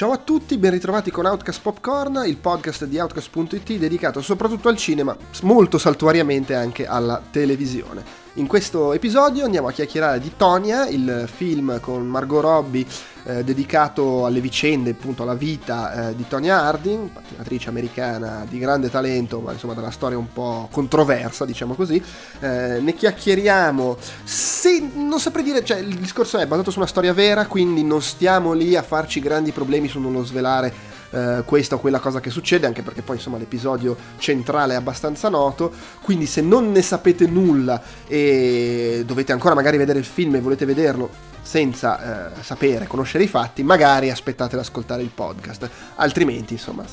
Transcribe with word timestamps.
Ciao 0.00 0.12
a 0.12 0.16
tutti, 0.16 0.56
ben 0.56 0.70
ritrovati 0.70 1.10
con 1.10 1.26
Outcast 1.26 1.60
Popcorn, 1.60 2.22
il 2.24 2.38
podcast 2.38 2.86
di 2.86 2.98
Outcast.it 2.98 3.76
dedicato 3.76 4.22
soprattutto 4.22 4.70
al 4.70 4.78
cinema, 4.78 5.14
molto 5.42 5.76
saltuariamente 5.76 6.54
anche 6.54 6.86
alla 6.86 7.20
televisione. 7.30 8.02
In 8.34 8.46
questo 8.46 8.94
episodio 8.94 9.44
andiamo 9.44 9.68
a 9.68 9.72
chiacchierare 9.72 10.18
di 10.18 10.32
Tonya, 10.38 10.88
il 10.88 11.28
film 11.30 11.80
con 11.80 12.06
Margot 12.06 12.40
Robbie 12.40 12.86
eh, 13.24 13.44
dedicato 13.44 14.24
alle 14.26 14.40
vicende, 14.40 14.90
appunto 14.90 15.22
alla 15.22 15.34
vita 15.34 16.08
eh, 16.08 16.16
di 16.16 16.26
Tonya 16.26 16.62
Harding, 16.62 17.08
pattinatrice 17.08 17.68
americana 17.68 18.46
di 18.48 18.58
grande 18.58 18.90
talento, 18.90 19.40
ma 19.40 19.52
insomma 19.52 19.74
della 19.74 19.90
storia 19.90 20.18
un 20.18 20.32
po' 20.32 20.68
controversa, 20.70 21.44
diciamo 21.44 21.74
così. 21.74 22.02
Eh, 22.40 22.80
ne 22.80 22.94
chiacchieriamo. 22.94 23.96
Se 24.24 24.82
non 24.94 25.20
saprei 25.20 25.44
dire, 25.44 25.64
cioè 25.64 25.78
il 25.78 25.96
discorso 25.96 26.38
è 26.38 26.46
basato 26.46 26.70
su 26.70 26.78
una 26.78 26.88
storia 26.88 27.12
vera, 27.12 27.46
quindi 27.46 27.82
non 27.82 28.02
stiamo 28.02 28.52
lì 28.52 28.76
a 28.76 28.82
farci 28.82 29.20
grandi 29.20 29.52
problemi 29.52 29.88
su 29.88 30.00
non 30.00 30.12
lo 30.12 30.24
svelare 30.24 30.72
eh, 31.10 31.42
questa 31.44 31.74
o 31.74 31.78
quella 31.78 31.98
cosa 31.98 32.20
che 32.20 32.30
succede, 32.30 32.66
anche 32.66 32.82
perché 32.82 33.02
poi 33.02 33.16
insomma 33.16 33.38
l'episodio 33.38 33.96
centrale 34.18 34.74
è 34.74 34.76
abbastanza 34.76 35.28
noto, 35.28 35.72
quindi 36.02 36.26
se 36.26 36.40
non 36.40 36.70
ne 36.70 36.82
sapete 36.82 37.26
nulla 37.26 37.82
e 38.06 39.02
dovete 39.04 39.32
ancora 39.32 39.54
magari 39.54 39.76
vedere 39.76 39.98
il 39.98 40.04
film 40.04 40.36
e 40.36 40.40
volete 40.40 40.64
vederlo 40.64 41.29
senza 41.50 42.30
eh, 42.30 42.42
sapere, 42.44 42.86
conoscere 42.86 43.24
i 43.24 43.26
fatti, 43.26 43.64
magari 43.64 44.08
aspettate 44.08 44.54
ad 44.54 44.60
ascoltare 44.60 45.02
il 45.02 45.10
podcast, 45.12 45.68
altrimenti 45.96 46.52
insomma 46.52 46.84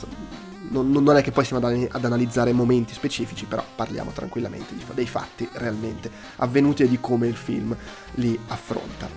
non, 0.69 0.89
non, 0.89 1.15
è 1.15 1.21
che 1.21 1.29
poi 1.29 1.45
stiamo 1.45 1.63
ad, 1.63 1.87
ad, 1.91 2.03
analizzare 2.03 2.51
momenti 2.53 2.95
specifici, 2.95 3.45
però 3.45 3.63
parliamo 3.75 4.09
tranquillamente 4.09 4.73
di, 4.73 4.83
dei 4.95 5.05
fatti 5.05 5.47
realmente 5.53 6.09
avvenuti 6.37 6.81
e 6.81 6.87
di 6.89 6.99
come 6.99 7.27
il 7.27 7.35
film 7.35 7.75
li 8.15 8.37
affronta. 8.47 9.07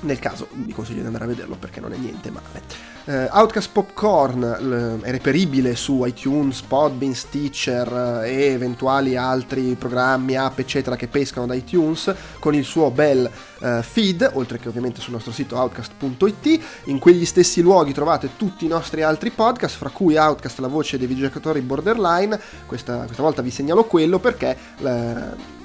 Nel 0.00 0.18
caso 0.18 0.48
vi 0.52 0.74
consiglio 0.74 1.00
di 1.00 1.06
andare 1.06 1.24
a 1.24 1.28
vederlo 1.28 1.56
perché 1.56 1.80
non 1.80 1.94
è 1.94 1.96
niente 1.96 2.30
male. 2.30 2.95
Uh, 3.06 3.28
Outcast 3.30 3.70
Popcorn 3.70 5.00
è 5.02 5.10
reperibile 5.12 5.76
su 5.76 6.04
iTunes, 6.04 6.62
Podbean, 6.62 7.14
Stitcher 7.14 8.24
eh, 8.24 8.30
e 8.30 8.42
eventuali 8.46 9.14
altri 9.14 9.76
programmi, 9.78 10.34
app 10.34 10.58
eccetera 10.58 10.96
che 10.96 11.06
pescano 11.06 11.46
da 11.46 11.54
iTunes 11.54 12.12
con 12.40 12.52
il 12.56 12.64
suo 12.64 12.90
bel 12.90 13.30
uh, 13.60 13.80
feed, 13.80 14.28
oltre 14.34 14.58
che 14.58 14.66
ovviamente 14.66 15.00
sul 15.00 15.12
nostro 15.12 15.30
sito 15.30 15.54
outcast.it. 15.54 16.60
In 16.86 16.98
quegli 16.98 17.24
stessi 17.24 17.60
luoghi 17.60 17.92
trovate 17.92 18.30
tutti 18.36 18.64
i 18.64 18.68
nostri 18.68 19.02
altri 19.02 19.30
podcast, 19.30 19.76
fra 19.76 19.90
cui 19.90 20.16
Outcast, 20.16 20.58
la 20.58 20.66
voce 20.66 20.98
dei 20.98 21.06
videogiocatori 21.06 21.60
borderline. 21.60 22.40
Questa, 22.66 23.04
questa 23.04 23.22
volta 23.22 23.40
vi 23.40 23.52
segnalo 23.52 23.84
quello 23.84 24.18
perché 24.18 24.56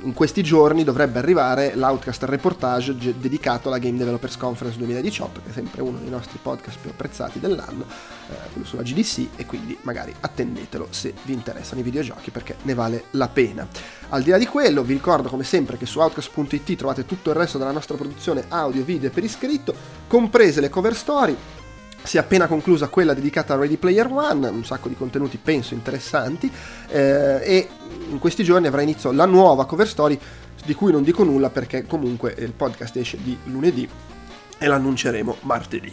in 0.04 0.14
questi 0.14 0.42
giorni 0.44 0.84
dovrebbe 0.84 1.20
arrivare 1.20 1.76
l'Outcast 1.76 2.24
Reportage 2.24 2.96
dedicato 2.96 3.68
alla 3.68 3.78
Game 3.78 3.98
Developers 3.98 4.38
Conference 4.38 4.78
2018, 4.78 5.42
che 5.44 5.50
è 5.50 5.54
sempre 5.54 5.82
uno 5.82 5.98
dei 6.00 6.10
nostri 6.10 6.40
podcast 6.42 6.78
più 6.80 6.90
apprezzati 6.90 7.31
giocati 7.32 7.40
dell'anno, 7.40 7.86
eh, 8.30 8.52
quello 8.52 8.68
sulla 8.68 8.82
GDC, 8.84 9.30
e 9.38 9.46
quindi 9.46 9.78
magari 9.82 10.14
attendetelo 10.20 10.88
se 10.90 11.14
vi 11.24 11.34
interessano 11.34 11.80
i 11.80 11.84
videogiochi 11.84 12.32
perché 12.32 12.58
ne 12.64 12.74
vale 12.74 13.06
la 13.12 13.30
pena. 13.30 13.68
Al 14.10 14.22
di 14.22 14.32
là 14.32 14.38
di 14.38 14.46
quello, 14.46 14.84
vi 14.84 14.94
ricordo 14.94 15.30
come 15.30 15.44
sempre 15.44 15.78
che 15.78 15.86
su 15.86 16.00
outcast.it 16.00 16.76
trovate 16.76 17.06
tutto 17.06 17.30
il 17.30 17.36
resto 17.36 17.58
della 17.58 17.72
nostra 17.72 17.96
produzione 17.96 18.46
audio, 18.50 18.84
video 18.84 19.10
per 19.10 19.24
iscritto, 19.24 19.74
comprese 20.08 20.60
le 20.60 20.70
cover 20.70 20.96
story, 20.96 21.36
si 22.04 22.18
è 22.18 22.20
appena 22.20 22.48
conclusa 22.48 22.88
quella 22.88 23.14
dedicata 23.14 23.54
a 23.54 23.58
Ready 23.58 23.78
Player 23.78 24.08
One, 24.12 24.48
un 24.48 24.66
sacco 24.66 24.90
di 24.90 24.96
contenuti 24.96 25.38
penso 25.38 25.76
interessanti 25.76 26.52
eh, 26.88 27.40
e 27.44 27.68
in 28.10 28.18
questi 28.18 28.44
giorni 28.44 28.66
avrà 28.66 28.82
inizio 28.82 29.12
la 29.12 29.26
nuova 29.26 29.68
cover 29.68 29.88
story 29.88 30.20
di 30.66 30.74
cui 30.74 30.92
non 30.92 31.04
dico 31.04 31.24
nulla 31.24 31.52
perché 31.52 31.86
comunque 31.86 32.36
il 32.40 32.54
podcast 32.54 32.96
esce 32.98 33.18
di 33.22 33.38
lunedì 33.46 33.88
e 34.62 34.68
l'annunceremo 34.68 35.38
martedì. 35.42 35.92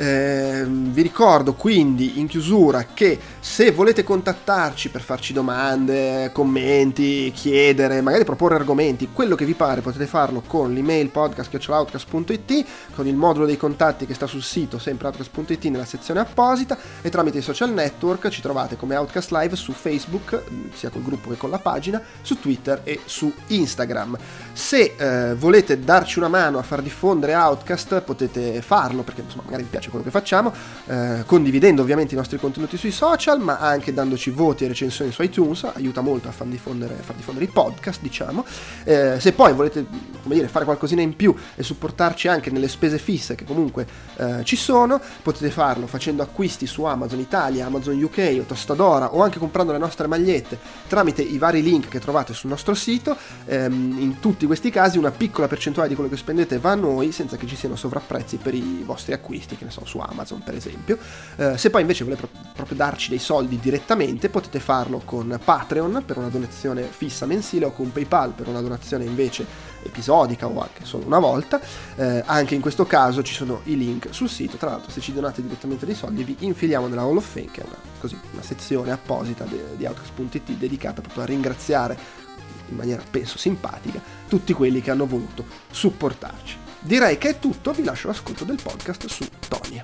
Eh, 0.00 0.64
vi 0.66 1.02
ricordo 1.02 1.52
quindi 1.52 2.20
in 2.20 2.26
chiusura 2.26 2.86
che 2.94 3.18
se 3.38 3.70
volete 3.70 4.02
contattarci 4.02 4.88
per 4.88 5.02
farci 5.02 5.34
domande, 5.34 6.30
commenti, 6.32 7.30
chiedere, 7.34 8.00
magari 8.00 8.24
proporre 8.24 8.54
argomenti, 8.54 9.10
quello 9.12 9.34
che 9.34 9.44
vi 9.44 9.52
pare 9.52 9.82
potete 9.82 10.06
farlo 10.06 10.42
con 10.46 10.72
l'email 10.72 11.10
podcast.outcast.it, 11.10 12.64
con 12.94 13.06
il 13.06 13.14
modulo 13.14 13.44
dei 13.44 13.58
contatti 13.58 14.06
che 14.06 14.14
sta 14.14 14.26
sul 14.26 14.42
sito 14.42 14.78
sempre 14.78 15.08
outcast.it 15.08 15.64
nella 15.66 15.84
sezione 15.84 16.20
apposita 16.20 16.78
e 17.02 17.10
tramite 17.10 17.36
i 17.36 17.42
social 17.42 17.70
network 17.70 18.30
ci 18.30 18.40
trovate 18.40 18.76
come 18.76 18.96
Outcast 18.96 19.30
Live 19.32 19.54
su 19.54 19.72
Facebook, 19.72 20.44
sia 20.72 20.88
col 20.88 21.02
gruppo 21.02 21.28
che 21.28 21.36
con 21.36 21.50
la 21.50 21.58
pagina, 21.58 22.00
su 22.22 22.40
Twitter 22.40 22.80
e 22.84 23.00
su 23.04 23.30
Instagram. 23.48 24.16
Se 24.54 24.94
eh, 24.96 25.34
volete 25.34 25.78
darci 25.78 26.16
una 26.16 26.28
mano 26.28 26.58
a 26.58 26.62
far 26.62 26.80
diffondere 26.80 27.34
Outcast 27.34 28.00
potete 28.00 28.62
farlo 28.62 29.02
perché 29.02 29.20
insomma 29.20 29.42
magari 29.44 29.64
vi 29.64 29.68
piace 29.68 29.88
quello 29.90 30.04
che 30.04 30.10
facciamo, 30.10 30.52
eh, 30.86 31.24
condividendo 31.26 31.82
ovviamente 31.82 32.14
i 32.14 32.16
nostri 32.16 32.38
contenuti 32.38 32.76
sui 32.76 32.90
social, 32.90 33.40
ma 33.40 33.58
anche 33.58 33.92
dandoci 33.92 34.30
voti 34.30 34.64
e 34.64 34.68
recensioni 34.68 35.12
su 35.12 35.22
iTunes, 35.22 35.64
aiuta 35.64 36.00
molto 36.00 36.28
a 36.28 36.32
far 36.32 36.46
diffondere, 36.46 36.94
far 36.94 37.16
diffondere 37.16 37.46
i 37.46 37.48
podcast, 37.48 38.00
diciamo. 38.00 38.44
Eh, 38.84 39.16
se 39.18 39.32
poi 39.32 39.52
volete 39.52 39.84
dire, 40.22 40.48
fare 40.48 40.64
qualcosina 40.64 41.02
in 41.02 41.16
più 41.16 41.34
e 41.54 41.62
supportarci 41.62 42.28
anche 42.28 42.50
nelle 42.50 42.68
spese 42.68 42.98
fisse 42.98 43.34
che 43.34 43.44
comunque 43.44 43.86
eh, 44.16 44.44
ci 44.44 44.56
sono, 44.56 45.00
potete 45.22 45.50
farlo 45.50 45.86
facendo 45.86 46.22
acquisti 46.22 46.66
su 46.66 46.84
Amazon 46.84 47.18
Italia, 47.18 47.66
Amazon 47.66 48.00
UK 48.02 48.38
o 48.40 48.42
Tostadora 48.42 49.14
o 49.14 49.22
anche 49.22 49.38
comprando 49.38 49.72
le 49.72 49.78
nostre 49.78 50.06
magliette 50.06 50.58
tramite 50.86 51.22
i 51.22 51.38
vari 51.38 51.62
link 51.62 51.88
che 51.88 51.98
trovate 51.98 52.34
sul 52.34 52.50
nostro 52.50 52.74
sito. 52.74 53.16
Ehm, 53.46 53.96
in 53.98 54.20
tutti 54.20 54.46
questi 54.46 54.70
casi 54.70 54.98
una 54.98 55.10
piccola 55.10 55.48
percentuale 55.48 55.88
di 55.88 55.94
quello 55.94 56.10
che 56.10 56.16
spendete 56.16 56.58
va 56.58 56.72
a 56.72 56.74
noi 56.74 57.12
senza 57.12 57.36
che 57.36 57.46
ci 57.46 57.56
siano 57.56 57.76
sovrapprezzi 57.76 58.36
per 58.36 58.54
i 58.54 58.82
vostri 58.84 59.12
acquisti, 59.12 59.56
che 59.56 59.64
ne 59.64 59.70
so 59.70 59.79
so, 59.80 59.86
su 59.86 59.98
Amazon 59.98 60.42
per 60.42 60.54
esempio. 60.54 60.98
Eh, 61.36 61.56
se 61.58 61.70
poi 61.70 61.80
invece 61.82 62.04
volete 62.04 62.26
pro- 62.26 62.42
proprio 62.54 62.76
darci 62.76 63.10
dei 63.10 63.18
soldi 63.18 63.58
direttamente 63.58 64.28
potete 64.28 64.60
farlo 64.60 65.02
con 65.04 65.38
Patreon 65.42 66.02
per 66.06 66.18
una 66.18 66.28
donazione 66.28 66.82
fissa 66.82 67.26
mensile 67.26 67.66
o 67.66 67.72
con 67.72 67.92
PayPal 67.92 68.32
per 68.32 68.48
una 68.48 68.60
donazione 68.60 69.04
invece 69.04 69.46
episodica 69.82 70.46
o 70.46 70.60
anche 70.60 70.84
solo 70.84 71.06
una 71.06 71.18
volta. 71.18 71.60
Eh, 71.96 72.22
anche 72.26 72.54
in 72.54 72.60
questo 72.60 72.84
caso 72.86 73.22
ci 73.22 73.34
sono 73.34 73.60
i 73.64 73.76
link 73.76 74.08
sul 74.10 74.28
sito. 74.28 74.56
Tra 74.56 74.70
l'altro, 74.70 74.90
se 74.90 75.00
ci 75.00 75.12
donate 75.12 75.42
direttamente 75.42 75.86
dei 75.86 75.94
soldi, 75.94 76.24
vi 76.24 76.36
infiliamo 76.40 76.86
nella 76.86 77.02
Hall 77.02 77.16
of 77.16 77.26
Fame, 77.26 77.50
che 77.50 77.62
è 77.62 77.64
una, 77.64 77.76
così, 77.98 78.18
una 78.32 78.42
sezione 78.42 78.92
apposita 78.92 79.44
de- 79.44 79.76
di 79.76 79.86
Outcast.it 79.86 80.50
dedicata 80.52 81.00
proprio 81.00 81.22
a 81.24 81.26
ringraziare 81.26 82.28
in 82.68 82.76
maniera 82.76 83.02
penso 83.08 83.36
simpatica 83.36 84.00
tutti 84.28 84.52
quelli 84.52 84.80
che 84.80 84.90
hanno 84.90 85.06
voluto 85.06 85.44
supportarci. 85.70 86.68
Direi 86.82 87.18
che 87.18 87.28
è 87.28 87.38
tutto, 87.38 87.72
vi 87.72 87.84
lascio 87.84 88.08
l'ascolto 88.08 88.44
del 88.44 88.58
podcast 88.60 89.06
su 89.06 89.26
Tonia. 89.48 89.82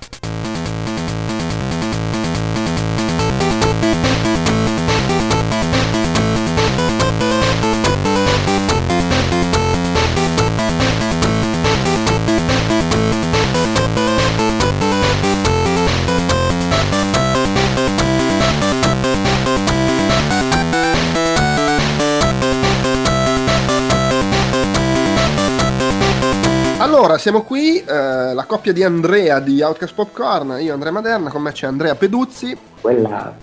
Siamo 27.27 27.43
qui, 27.43 27.83
eh, 27.83 28.33
la 28.33 28.45
coppia 28.45 28.71
di 28.71 28.85
Andrea 28.85 29.41
di 29.41 29.61
Outcast 29.61 29.93
Popcorn, 29.93 30.59
io 30.61 30.71
Andrea 30.71 30.93
Maderna, 30.93 31.29
con 31.29 31.41
me 31.41 31.51
c'è 31.51 31.67
Andrea 31.67 31.93
Peduzzi. 31.93 32.57
Quella. 32.79 33.35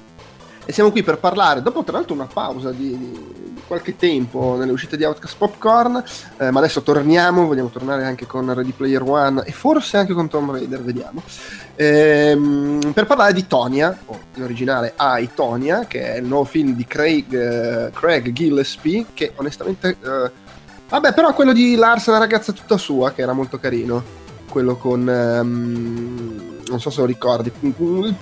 E 0.65 0.73
siamo 0.73 0.91
qui 0.91 1.03
per 1.03 1.19
parlare, 1.19 1.61
dopo 1.61 1.85
tra 1.85 1.99
l'altro 1.99 2.15
una 2.15 2.25
pausa 2.25 2.71
di, 2.71 2.97
di 2.97 3.61
qualche 3.67 3.97
tempo 3.97 4.57
nelle 4.57 4.73
uscite 4.73 4.97
di 4.97 5.05
Outcast 5.05 5.37
Popcorn, 5.37 6.03
eh, 6.39 6.51
ma 6.51 6.61
adesso 6.61 6.81
torniamo, 6.81 7.45
vogliamo 7.45 7.69
tornare 7.69 8.07
anche 8.07 8.25
con 8.25 8.55
Ready 8.55 8.73
Player 8.73 9.03
One 9.03 9.43
e 9.45 9.53
forse 9.53 9.99
anche 9.99 10.15
con 10.15 10.29
Tomb 10.29 10.53
Raider, 10.53 10.81
vediamo. 10.81 11.23
Ehm, 11.75 12.91
per 12.95 13.05
parlare 13.05 13.35
di 13.35 13.47
Tonya, 13.47 13.95
o 14.07 14.19
in 14.37 14.45
originale 14.45 14.95
I, 14.99 15.29
Tonya, 15.35 15.85
che 15.87 16.15
è 16.15 16.17
il 16.17 16.25
nuovo 16.25 16.45
film 16.45 16.75
di 16.75 16.87
Craig, 16.87 17.35
eh, 17.35 17.91
Craig 17.93 18.33
Gillespie, 18.33 19.05
che 19.13 19.33
onestamente... 19.37 20.43
Vabbè, 20.95 21.13
però 21.13 21.35
quello 21.35 21.53
di 21.53 21.75
Lars, 21.75 22.07
la 22.07 22.19
ragazza 22.19 22.53
tutta 22.53 22.77
sua, 22.77 23.11
che 23.11 23.23
era 23.23 23.33
molto 23.33 23.59
carino. 23.59 24.01
Quello 24.49 24.77
con. 24.77 25.01
Um, 25.09 26.61
non 26.69 26.79
so 26.79 26.89
se 26.91 27.01
lo 27.01 27.07
ricordi. 27.07 27.51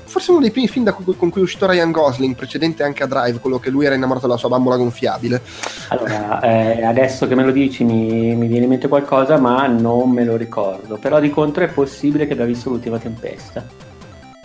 Forse 0.05 0.31
uno 0.31 0.41
dei 0.41 0.51
primi 0.51 0.69
film 0.69 0.91
cui, 0.91 1.15
con 1.15 1.29
cui 1.29 1.43
è 1.43 1.45
uscito 1.45 1.67
Ryan 1.67 1.91
Gosling, 1.91 2.35
precedente 2.35 2.83
anche 2.83 3.03
a 3.03 3.07
Drive, 3.07 3.41
quello 3.41 3.59
che 3.59 3.69
lui 3.69 3.85
era 3.85 3.95
innamorato 3.95 4.27
della 4.27 4.39
sua 4.39 4.49
bambola 4.49 4.79
gonfiabile. 4.79 5.43
Allora, 5.89 6.41
eh, 6.41 6.83
adesso 6.83 7.29
che 7.29 7.35
me 7.35 7.45
lo 7.45 7.51
dici 7.51 7.85
mi, 7.85 8.35
mi, 8.35 8.47
viene 8.47 8.65
in 8.65 8.71
mente 8.71 8.89
qualcosa, 8.89 9.37
ma 9.37 9.67
non 9.67 10.09
me 10.09 10.25
lo 10.25 10.37
ricordo. 10.37 10.97
Però 10.97 11.21
di 11.21 11.29
contro 11.29 11.65
è 11.65 11.69
possibile 11.69 12.27
che 12.27 12.33
abbia 12.33 12.47
visto 12.47 12.71
l'ultima 12.71 12.99
tempesta. 12.99 13.67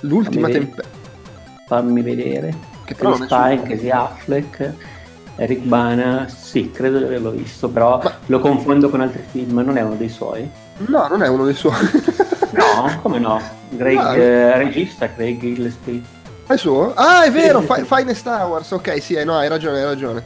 L'ultima 0.02 0.50
tempesta? 0.50 0.90
Fammi 1.66 2.02
vedere. 2.02 2.54
Che 2.84 2.94
però 2.94 3.16
Spike, 3.16 3.62
Casey 3.64 3.90
Affleck. 3.90 4.74
Eric 5.38 5.62
Bana, 5.62 6.28
sì, 6.28 6.72
credo 6.72 6.98
di 6.98 7.04
averlo 7.04 7.30
visto, 7.30 7.70
però 7.70 8.02
Ma... 8.04 8.12
lo 8.26 8.40
confondo 8.40 8.90
con 8.90 9.02
altri 9.02 9.24
film, 9.30 9.60
non 9.60 9.78
è 9.78 9.82
uno 9.82 9.96
dei 9.96 10.10
suoi? 10.10 10.50
No, 10.88 11.08
non 11.08 11.22
è 11.22 11.28
uno 11.28 11.46
dei 11.46 11.54
suoi. 11.54 11.74
no, 12.52 13.00
come 13.02 13.20
no? 13.20 13.40
Greg, 13.70 13.98
ah, 13.98 14.16
eh, 14.16 14.58
regista 14.58 15.12
Craig 15.14 15.40
Gillespie. 15.40 16.02
È 16.48 16.56
suo? 16.56 16.94
Ah, 16.96 17.24
è 17.24 17.32
vero, 17.32 17.62
sì, 17.62 17.84
Finest 17.84 18.26
Hours. 18.26 18.72
Ok, 18.72 19.02
sì, 19.02 19.24
no, 19.24 19.38
hai 19.38 19.48
ragione, 19.48 19.78
hai 19.80 19.86
ragione 19.86 20.24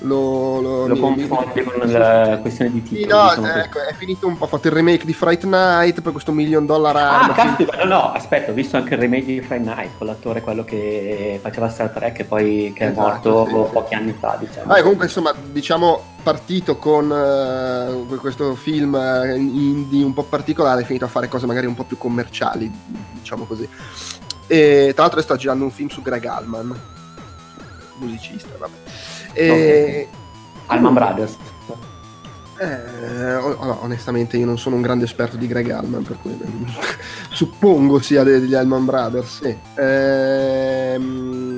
lo, 0.00 0.60
lo, 0.60 0.86
lo 0.86 0.96
confonde 0.96 1.62
con 1.62 1.90
la 1.90 2.38
questione 2.40 2.70
di 2.70 2.82
titolo. 2.82 3.22
no, 3.22 3.28
diciamo 3.28 3.54
ecco, 3.54 3.78
è 3.80 3.94
finito 3.94 4.26
un 4.26 4.38
po', 4.38 4.44
ha 4.44 4.48
fatto 4.48 4.68
il 4.68 4.74
remake 4.74 5.04
di 5.04 5.12
Fright 5.12 5.44
Night, 5.44 6.00
poi 6.00 6.12
questo 6.12 6.32
Million 6.32 6.66
Dollar. 6.66 6.96
Ah, 6.96 7.32
caspita, 7.34 7.76
no, 7.76 7.84
no, 7.84 8.12
aspetta, 8.12 8.50
ho 8.50 8.54
visto 8.54 8.76
anche 8.76 8.94
il 8.94 9.00
remake 9.00 9.26
di 9.26 9.40
Fright 9.40 9.64
Night 9.64 9.90
con 9.98 10.06
l'attore, 10.06 10.40
quello 10.40 10.64
che 10.64 11.38
faceva 11.42 11.68
Star 11.68 11.90
Trek 11.90 12.20
e 12.20 12.24
poi 12.24 12.72
che 12.74 12.86
esatto, 12.86 13.00
è 13.00 13.32
morto 13.32 13.46
sì. 13.66 13.72
pochi 13.72 13.94
anni 13.94 14.14
fa, 14.18 14.36
diciamo. 14.38 14.72
Ah, 14.72 14.80
comunque, 14.80 15.06
insomma, 15.06 15.34
diciamo, 15.50 16.02
partito 16.22 16.76
con 16.76 17.10
uh, 17.10 18.16
questo 18.16 18.54
film 18.54 18.94
uh, 18.94 19.34
indie 19.36 20.04
un 20.04 20.14
po' 20.14 20.24
particolare, 20.24 20.82
è 20.82 20.84
finito 20.84 21.04
a 21.04 21.08
fare 21.08 21.28
cose 21.28 21.46
magari 21.46 21.66
un 21.66 21.74
po' 21.74 21.84
più 21.84 21.98
commerciali, 21.98 22.70
diciamo 23.12 23.44
così. 23.44 23.68
E 24.46 24.90
tra 24.94 25.04
l'altro 25.04 25.20
sta 25.22 25.36
girando 25.36 25.64
un 25.64 25.70
film 25.70 25.88
su 25.88 26.02
Greg 26.02 26.24
Allman, 26.24 26.74
musicista, 27.98 28.48
vabbè. 28.58 28.72
E... 29.32 30.08
Alman 30.66 30.94
Brothers. 30.94 31.36
Eh, 32.60 33.36
onestamente 33.36 34.36
io 34.36 34.44
non 34.44 34.58
sono 34.58 34.76
un 34.76 34.82
grande 34.82 35.06
esperto 35.06 35.38
di 35.38 35.46
Greg 35.46 35.70
Allman, 35.70 36.02
per 36.02 36.18
cui 36.20 36.38
suppongo 37.32 38.00
sia 38.00 38.22
degli 38.22 38.54
Allman 38.54 38.84
Brothers. 38.84 39.40
Sì. 39.40 39.56
Ehm, 39.76 41.49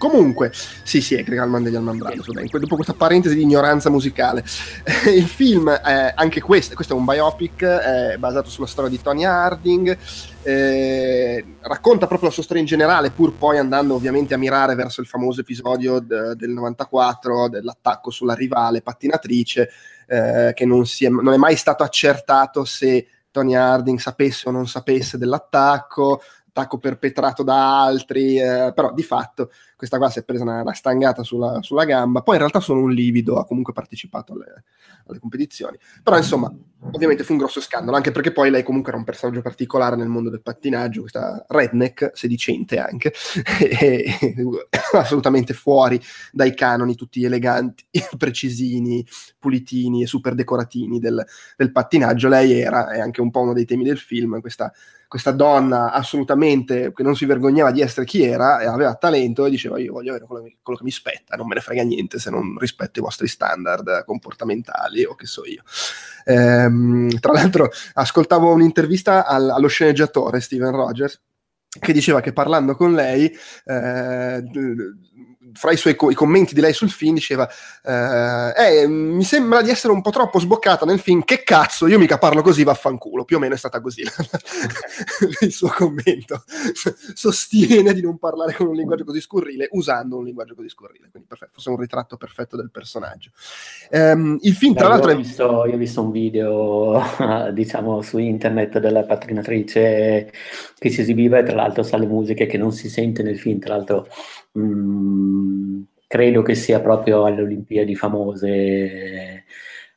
comunque, 0.00 0.50
sì, 0.82 1.02
sì, 1.02 1.14
è 1.14 1.22
Greg 1.22 1.38
Allman 1.38 1.62
degli 1.62 1.76
Allman 1.76 1.98
Brothers. 1.98 2.26
Vabbè, 2.32 2.58
dopo 2.58 2.74
questa 2.74 2.94
parentesi 2.94 3.34
di 3.34 3.42
ignoranza 3.42 3.90
musicale, 3.90 4.42
il 5.14 5.26
film, 5.26 5.70
è 5.70 6.14
anche 6.16 6.40
questo, 6.40 6.74
questo 6.74 6.94
è 6.94 6.96
un 6.96 7.04
biopic, 7.04 7.62
è 7.62 8.16
basato 8.16 8.48
sulla 8.48 8.66
storia 8.66 8.88
di 8.88 9.00
Tony 9.00 9.24
Harding. 9.24 9.96
Eh, 10.42 11.44
racconta 11.60 12.06
proprio 12.06 12.28
la 12.28 12.34
sua 12.34 12.42
storia 12.42 12.62
in 12.62 12.68
generale, 12.68 13.10
pur 13.10 13.34
poi 13.34 13.58
andando 13.58 13.94
ovviamente 13.94 14.32
a 14.32 14.38
mirare 14.38 14.74
verso 14.74 15.02
il 15.02 15.06
famoso 15.06 15.42
episodio 15.42 16.00
d- 16.00 16.32
del 16.34 16.48
94 16.50 17.50
dell'attacco 17.50 18.10
sulla 18.10 18.32
rivale 18.32 18.80
pattinatrice 18.80 19.70
eh, 20.06 20.52
che 20.54 20.64
non, 20.64 20.82
è, 20.82 21.08
non, 21.08 21.34
è, 21.34 21.36
mai 21.36 21.56
stato 21.56 21.82
accertato 21.82 22.64
se 22.64 23.06
Tony 23.30 23.54
Harding 23.54 23.98
sapesse 23.98 24.48
o 24.48 24.52
non 24.52 24.66
sapesse 24.66 25.18
dell'attacco, 25.18 26.22
attacco 26.50 26.78
perpetrato 26.78 27.42
da 27.42 27.82
altri, 27.82 28.38
eh, 28.38 28.72
però 28.74 28.92
di 28.92 29.02
fatto 29.02 29.50
questa 29.76 29.96
qua 29.96 30.10
si 30.10 30.18
è 30.18 30.24
presa 30.24 30.42
una, 30.42 30.60
una 30.60 30.74
stangata 30.74 31.22
sulla, 31.22 31.62
sulla, 31.62 31.84
gamba, 31.84 32.20
poi 32.20 32.34
in 32.34 32.40
realtà 32.40 32.60
sono 32.60 32.80
un 32.80 32.92
livido, 32.92 33.38
ha 33.38 33.46
comunque 33.46 33.72
partecipato 33.72 34.34
alle, 34.34 34.64
alle, 35.06 35.18
competizioni, 35.18 35.78
però 36.02 36.18
insomma 36.18 36.54
ovviamente 36.92 37.24
fu 37.24 37.32
un 37.32 37.38
grosso 37.38 37.62
scandalo, 37.62 37.96
anche 37.96 38.10
perché 38.10 38.30
poi 38.30 38.50
lei 38.50 38.62
comunque 38.62 38.90
era 38.90 38.98
un 38.98 39.06
personaggio 39.06 39.40
particolare 39.40 39.96
nel 39.96 40.08
mondo 40.08 40.28
del 40.28 40.42
pattinaggio, 40.42 41.00
questa 41.00 41.46
redneck, 41.48 42.10
sedicente 42.12 42.78
anche, 42.78 43.14
e, 43.58 44.04
e, 44.20 44.34
assolutamente 44.92 45.54
fuori 45.54 45.98
dai 46.30 46.54
canoni 46.54 46.94
tutti 46.94 47.24
eleganti, 47.24 47.84
precisini, 48.18 49.06
pulitini 49.38 50.02
e 50.02 50.06
super 50.06 50.34
decoratini 50.34 50.98
del, 50.98 51.24
del 51.56 51.72
pattinaggio, 51.72 52.28
lei 52.28 52.60
era, 52.60 52.90
è 52.90 53.00
anche 53.00 53.22
un 53.22 53.30
po' 53.30 53.40
uno 53.40 53.54
dei 53.54 53.64
temi 53.64 53.84
del 53.84 53.98
film, 53.98 54.40
questa 54.40 54.70
questa 55.10 55.32
donna 55.32 55.90
assolutamente 55.90 56.92
che 56.94 57.02
non 57.02 57.16
si 57.16 57.24
vergognava 57.24 57.72
di 57.72 57.80
essere 57.80 58.06
chi 58.06 58.22
era 58.22 58.60
e 58.60 58.66
aveva 58.66 58.94
talento 58.94 59.44
e 59.44 59.50
diceva 59.50 59.76
io 59.80 59.94
voglio 59.94 60.10
avere 60.10 60.24
quello, 60.24 60.48
quello, 60.62 60.78
che 60.78 60.84
mi 60.84 60.92
spetta, 60.92 61.34
non 61.34 61.48
me 61.48 61.56
ne 61.56 61.60
frega 61.60 61.82
niente 61.82 62.20
se 62.20 62.30
non 62.30 62.56
rispetto 62.58 63.00
i 63.00 63.02
vostri 63.02 63.26
standard 63.26 64.04
comportamentali 64.04 65.02
o 65.02 65.16
che 65.16 65.26
so 65.26 65.44
io. 65.44 65.64
Ehm, 66.26 67.18
tra 67.18 67.32
l'altro 67.32 67.70
ascoltavo 67.94 68.52
un'intervista 68.52 69.26
al, 69.26 69.50
allo 69.50 69.66
sceneggiatore 69.66 70.38
Steven 70.38 70.70
Rogers 70.70 71.20
che 71.68 71.92
diceva 71.92 72.20
che 72.20 72.32
parlando 72.32 72.76
con 72.76 72.94
lei 72.94 73.36
eh, 73.64 74.42
fra 75.52 75.72
i 75.72 75.76
suoi 75.76 75.94
co- 75.96 76.10
i 76.10 76.14
commenti 76.14 76.54
di 76.54 76.60
lei 76.60 76.72
sul 76.72 76.90
film 76.90 77.14
diceva 77.14 77.48
eh, 77.82 78.82
eh, 78.82 78.86
mi 78.86 79.24
sembra 79.24 79.62
di 79.62 79.70
essere 79.70 79.92
un 79.92 80.02
po' 80.02 80.10
troppo 80.10 80.38
sboccata 80.38 80.84
nel 80.84 80.98
film 80.98 81.24
che 81.24 81.42
cazzo 81.42 81.86
io 81.86 81.98
mica 81.98 82.18
parlo 82.18 82.42
così 82.42 82.62
vaffanculo. 82.62 83.24
Più 83.24 83.36
o 83.36 83.38
meno 83.38 83.54
è 83.54 83.58
stata 83.58 83.80
così. 83.80 84.02
Il 85.40 85.52
suo 85.52 85.68
commento. 85.68 86.44
Sostiene 87.14 87.92
di 87.92 88.02
non 88.02 88.18
parlare 88.18 88.54
con 88.54 88.68
un 88.68 88.74
linguaggio 88.74 89.04
così 89.04 89.20
scurrile 89.20 89.68
usando 89.72 90.18
un 90.18 90.24
linguaggio 90.24 90.54
così 90.54 90.68
scurrile. 90.68 91.08
Quindi 91.10 91.28
perfetto, 91.28 91.52
forse 91.54 91.70
un 91.70 91.76
ritratto 91.76 92.16
perfetto 92.16 92.56
del 92.56 92.70
personaggio. 92.70 93.30
Um, 93.90 94.38
il 94.42 94.54
film 94.54 94.74
tra 94.74 94.84
Beh, 94.84 94.92
l'altro 94.92 95.10
io 95.10 95.16
ho, 95.16 95.20
visto, 95.20 95.66
io 95.66 95.74
ho 95.74 95.78
visto 95.78 96.02
un 96.02 96.10
video 96.10 97.02
diciamo 97.52 98.02
su 98.02 98.18
internet 98.18 98.78
della 98.78 99.04
patrinatrice 99.04 100.32
che 100.78 100.90
si 100.90 101.00
esibiva 101.00 101.38
e 101.38 101.42
tra 101.42 101.54
l'altro 101.54 101.82
sa 101.82 101.96
le 101.96 102.06
musiche 102.06 102.46
che 102.46 102.56
non 102.56 102.72
si 102.72 102.88
sente 102.88 103.22
nel 103.22 103.38
film. 103.38 103.58
Tra 103.58 103.76
l'altro 103.76 104.06
Mm, 104.58 105.82
credo 106.06 106.42
che 106.42 106.54
sia 106.54 106.80
proprio 106.80 107.24
alle 107.24 107.42
Olimpiadi 107.42 107.94
famose 107.94 109.44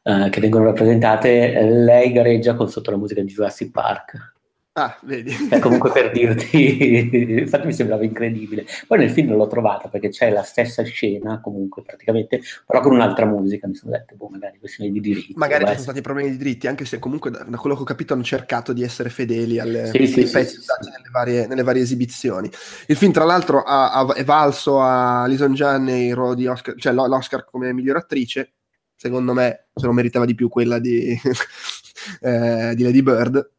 uh, 0.04 0.30
che 0.30 0.40
vengono 0.40 0.66
rappresentate, 0.66 1.60
lei 1.64 2.12
gareggia 2.12 2.56
con 2.56 2.70
sotto 2.70 2.92
la 2.92 2.98
musica 2.98 3.22
di 3.22 3.28
Jurassic 3.28 3.72
Park. 3.72 4.33
Ah, 4.76 4.98
vedi. 5.04 5.32
È 5.52 5.60
comunque 5.60 5.92
per 5.92 6.10
dirti, 6.10 7.42
infatti 7.42 7.68
mi 7.68 7.74
sembrava 7.74 8.04
incredibile. 8.04 8.66
Poi 8.88 8.98
nel 8.98 9.12
film 9.12 9.36
l'ho 9.36 9.46
trovata 9.46 9.88
perché 9.88 10.10
c'è 10.10 10.32
la 10.32 10.42
stessa 10.42 10.82
scena, 10.82 11.40
comunque 11.42 11.84
praticamente, 11.84 12.42
però 12.66 12.82
con 12.82 12.94
un'altra 12.94 13.28
musica. 13.28 13.68
Mi 13.68 13.76
sono 13.76 13.92
detto, 13.92 14.16
boh, 14.16 14.30
magari 14.30 14.58
questione 14.58 14.90
di 14.90 15.00
diritti. 15.00 15.34
Magari 15.36 15.66
ci 15.66 15.72
sono 15.74 15.84
stati 15.84 16.02
problemi 16.02 16.32
di 16.32 16.38
diritti, 16.38 16.66
anche 16.66 16.86
se 16.86 16.98
comunque 16.98 17.30
da, 17.30 17.44
da, 17.44 17.58
quello 17.58 17.76
che 17.76 17.84
ho 17.84 17.86
capito 17.86 18.14
hanno 18.14 18.24
cercato 18.24 18.74
di 18.74 18.82
essere 18.82 19.12
fedeli 19.12 19.60
alle, 19.60 19.92
sì, 19.92 20.08
sì, 20.08 20.22
pezzi 20.24 20.60
sì, 20.60 20.68
nelle, 20.90 21.10
varie, 21.12 21.46
nelle, 21.46 21.62
varie, 21.62 21.84
esibizioni. 21.84 22.50
Il 22.88 22.96
film, 22.96 23.12
tra 23.12 23.26
l'altro, 23.26 23.62
ha, 23.62 23.92
ha, 23.94 24.12
è 24.16 24.24
valso 24.24 24.82
a 24.82 25.28
Lison 25.28 25.54
Janeiro 25.54 26.34
di 26.34 26.48
Oscar, 26.48 26.74
cioè 26.80 26.94
l'Oscar 26.94 27.46
come 27.46 27.72
miglior 27.74 27.98
attrice. 27.98 28.54
Secondo 28.96 29.34
me 29.34 29.68
se 29.72 29.86
lo 29.86 29.92
meritava 29.92 30.26
di 30.26 30.34
più 30.34 30.50
quella 30.50 30.80
di, 30.80 31.14
eh, 32.22 32.74
di 32.74 32.82
Lady 32.82 33.04
Bird 33.04 33.52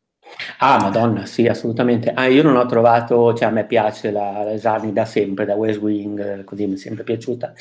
Ah, 0.58 0.78
madonna, 0.80 1.26
sì, 1.26 1.46
assolutamente. 1.46 2.10
Ah, 2.12 2.26
io 2.26 2.42
non 2.42 2.56
ho 2.56 2.66
trovato, 2.66 3.34
cioè 3.34 3.48
a 3.48 3.50
me 3.50 3.66
piace 3.66 4.10
la, 4.10 4.42
la 4.42 4.56
Gianni 4.56 4.92
da 4.92 5.04
sempre, 5.04 5.44
da 5.44 5.54
West 5.54 5.80
Wing, 5.80 6.44
così 6.44 6.66
mi 6.66 6.74
è 6.74 6.76
sempre 6.76 7.04
piaciuta, 7.04 7.52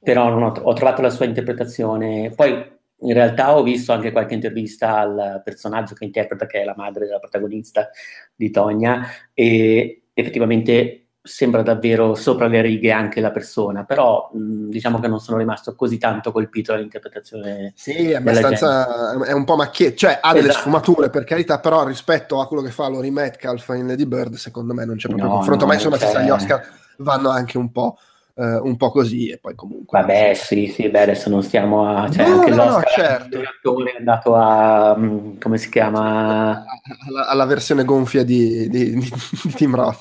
però 0.00 0.34
ho, 0.34 0.46
ho, 0.48 0.72
trovato 0.72 1.02
la 1.02 1.10
sua 1.10 1.24
interpretazione. 1.26 2.32
Poi 2.34 2.72
in 3.00 3.12
realtà 3.12 3.56
ho 3.56 3.62
visto 3.62 3.92
anche 3.92 4.12
qualche 4.12 4.34
intervista 4.34 4.98
al 4.98 5.42
personaggio 5.44 5.94
che 5.94 6.04
interpreta, 6.04 6.46
che 6.46 6.60
è 6.62 6.64
la 6.64 6.74
madre 6.76 7.06
della 7.06 7.18
protagonista 7.18 7.90
di 8.34 8.50
Tonya, 8.50 9.06
e 9.32 10.04
effettivamente 10.12 11.03
sembra 11.26 11.62
davvero 11.62 12.14
sopra 12.14 12.48
le 12.48 12.60
righe 12.60 12.92
anche 12.92 13.22
la 13.22 13.30
persona, 13.30 13.84
però 13.84 14.30
mh, 14.30 14.68
diciamo 14.68 15.00
che 15.00 15.08
non 15.08 15.20
sono 15.20 15.38
rimasto 15.38 15.74
così 15.74 15.96
tanto 15.96 16.30
colpito 16.30 16.72
dall'interpretazione. 16.72 17.72
Sì, 17.74 18.10
è 18.10 18.16
abbastanza, 18.16 19.24
è 19.24 19.32
un 19.32 19.44
po' 19.44 19.56
macchietto, 19.56 19.96
cioè 19.96 20.18
ha 20.20 20.34
delle 20.34 20.48
esatto. 20.48 20.60
sfumature 20.60 21.08
per 21.08 21.24
carità, 21.24 21.60
però 21.60 21.86
rispetto 21.86 22.42
a 22.42 22.46
quello 22.46 22.62
che 22.62 22.70
fa 22.70 22.88
Lori 22.88 23.10
Metcalf 23.10 23.66
in 23.74 23.86
Lady 23.86 24.04
Bird, 24.04 24.34
secondo 24.34 24.74
me 24.74 24.84
non 24.84 24.96
c'è 24.96 25.08
proprio 25.08 25.28
no, 25.28 25.36
confronto, 25.36 25.64
no, 25.64 25.70
ma 25.70 25.74
insomma 25.74 25.96
se 25.96 26.22
gli 26.22 26.28
Oscar 26.28 26.62
vanno 26.98 27.30
anche 27.30 27.56
un 27.56 27.72
po' 27.72 27.96
Uh, 28.36 28.66
un 28.66 28.76
po' 28.76 28.90
così 28.90 29.28
e 29.28 29.38
poi 29.38 29.54
comunque 29.54 29.96
vabbè 29.96 30.34
sì 30.34 30.66
sì 30.66 30.88
beh 30.88 31.02
adesso 31.02 31.30
non 31.30 31.44
stiamo 31.44 31.86
a 31.86 32.10
cioè 32.10 32.26
no, 32.26 32.40
anche 32.40 32.50
no, 32.50 32.64
no, 32.64 32.82
certo. 32.82 33.38
è 33.38 33.96
andato 33.96 34.34
a 34.34 34.96
mm, 34.98 35.38
come 35.38 35.56
si 35.56 35.68
chiama 35.68 36.64
alla, 37.06 37.28
alla 37.28 37.44
versione 37.44 37.84
gonfia 37.84 38.24
di, 38.24 38.68
di, 38.68 38.94
di, 38.94 39.12
di 39.42 39.52
Tim 39.52 39.76
Roth 39.76 40.00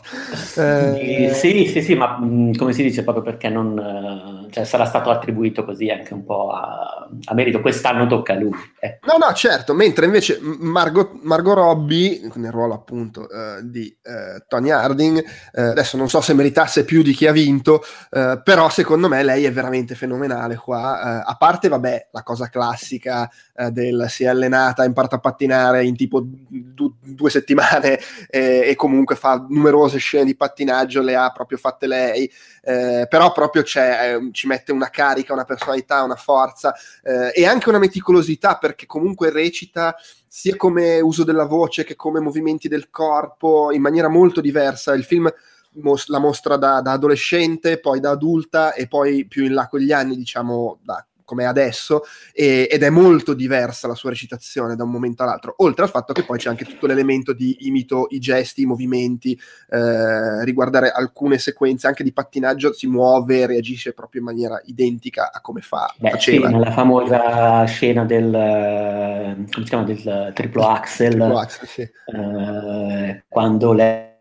eh... 0.58 1.32
sì 1.36 1.68
sì 1.68 1.84
sì 1.84 1.94
ma 1.94 2.18
mm, 2.20 2.54
come 2.54 2.74
si 2.74 2.82
dice 2.82 3.04
proprio 3.04 3.24
perché 3.24 3.50
non 3.50 3.78
eh, 3.78 4.52
cioè, 4.52 4.64
sarà 4.64 4.86
stato 4.86 5.12
attribuito 5.12 5.64
così 5.64 5.90
anche 5.90 6.16
un 6.16 6.26
po' 6.26 6.50
a, 6.54 7.08
a 7.26 7.34
merito 7.36 7.62
quest'anno 7.62 8.08
tocca 8.08 8.34
a 8.34 8.38
lui 8.38 8.58
eh. 8.80 8.98
no 9.06 9.24
no 9.24 9.32
certo 9.34 9.76
mentre 9.76 10.06
invece 10.06 10.40
Margot, 10.42 11.20
Margot 11.22 11.54
Robbie 11.54 12.20
nel 12.34 12.52
ruolo 12.52 12.74
appunto 12.74 13.28
uh, 13.30 13.62
di 13.62 13.96
uh, 14.06 14.44
Tony 14.48 14.72
Harding 14.72 15.24
uh, 15.54 15.62
adesso 15.62 15.98
non 15.98 16.10
so 16.10 16.20
se 16.20 16.34
meritasse 16.34 16.84
più 16.84 17.04
di 17.04 17.14
chi 17.14 17.28
ha 17.28 17.32
vinto 17.32 17.84
eh, 18.10 18.22
però 18.44 18.70
secondo 18.70 19.08
me 19.08 19.24
lei 19.24 19.46
è 19.46 19.52
veramente 19.52 19.96
fenomenale 19.96 20.56
qua, 20.56 21.24
uh, 21.26 21.30
a 21.30 21.36
parte 21.38 21.68
vabbè 21.68 22.10
la 22.12 22.24
cosa 22.24 22.50
classica 22.50 23.30
uh, 23.56 23.70
del 23.70 24.06
si 24.10 24.24
è 24.24 24.28
allenata, 24.28 24.84
ha 24.84 24.86
imparato 24.86 25.16
a 25.16 25.20
pattinare 25.20 25.84
in 25.86 25.96
tipo 25.96 26.22
du- 26.24 26.96
due 27.00 27.30
settimane 27.30 28.00
e-, 28.30 28.64
e 28.68 28.76
comunque 28.76 29.16
fa 29.16 29.46
numerose 29.48 29.98
scene 29.98 30.26
di 30.26 30.36
pattinaggio, 30.36 31.02
le 31.02 31.16
ha 31.16 31.32
proprio 31.32 31.58
fatte 31.58 31.88
lei, 31.88 32.30
però 32.64 33.34
proprio 33.34 33.62
c'è, 33.62 34.18
ci 34.32 34.48
mette 34.48 34.72
una 34.72 34.90
carica, 34.90 35.34
una 35.34 35.44
personalità, 35.44 36.02
una 36.02 36.16
forza 36.16 36.74
e 37.02 37.46
anche 37.46 37.68
una 37.68 37.78
meticolosità 37.78 38.56
perché 38.58 38.86
comunque 38.86 39.32
recita 39.32 39.94
sia 40.36 40.56
come 40.56 41.00
uso 41.00 41.24
della 41.24 41.46
voce 41.46 41.84
che 41.84 41.96
come 41.96 42.20
movimenti 42.20 42.68
del 42.68 42.90
corpo 42.90 43.72
in 43.72 43.82
maniera 43.82 44.08
molto 44.08 44.42
diversa. 44.42 44.96
Il 44.96 45.04
film 45.04 45.32
mos- 45.76 46.08
la 46.08 46.20
mostra 46.20 46.58
da, 46.58 46.82
da, 46.82 46.92
adolescente, 46.92 47.80
poi 47.80 48.00
da 48.00 48.12
adulta 48.12 48.74
e 48.74 48.88
poi 48.88 49.26
più 49.26 49.46
in 49.46 49.54
là 49.54 49.68
con 49.68 49.80
gli 49.80 49.92
anni, 49.92 50.16
diciamo 50.16 50.80
da 50.84 51.06
come 51.24 51.46
adesso 51.46 52.04
e, 52.34 52.68
ed 52.70 52.84
è 52.84 52.90
molto 52.90 53.34
diversa 53.34 53.88
la 53.88 53.96
sua 53.96 54.10
recitazione 54.10 54.76
da 54.76 54.84
un 54.84 54.92
momento 54.92 55.24
all'altro, 55.24 55.56
oltre 55.58 55.84
al 55.84 55.90
fatto 55.90 56.14
che 56.14 56.24
poi 56.24 56.38
c'è 56.38 56.50
anche 56.50 56.66
tutto 56.66 56.86
l'elemento 56.86 57.34
di 57.34 57.58
imito 57.62 58.08
i 58.10 58.20
gesti, 58.20 58.62
i 58.62 58.66
movimenti, 58.66 59.40
eh, 59.70 60.44
riguardare 60.44 60.92
alcune 60.92 61.38
sequenze 61.38 61.88
anche 61.88 62.04
di 62.04 62.14
pattinaggio, 62.14 62.74
si 62.74 62.88
muove, 62.88 63.46
reagisce 63.46 63.94
proprio 63.94 64.22
in 64.22 64.28
maniera 64.28 64.62
identica 64.66 65.32
a 65.34 65.42
come 65.42 65.62
fa, 65.62 65.94
Beh, 65.98 66.12
faceva. 66.12 66.48
Sì, 66.48 66.54
nella 66.54 66.72
famosa 66.72 67.64
scena 67.66 68.06
del, 68.06 68.32
come 68.32 69.48
si 69.48 69.64
chiama, 69.64 69.84
del 69.84 70.32
triplo 70.34 70.68
axel, 70.68 71.10
triplo 71.10 71.38
axel 71.38 71.68
sì. 71.68 71.82
eh, 71.82 73.24
quando 73.28 73.74
lei 73.74 74.13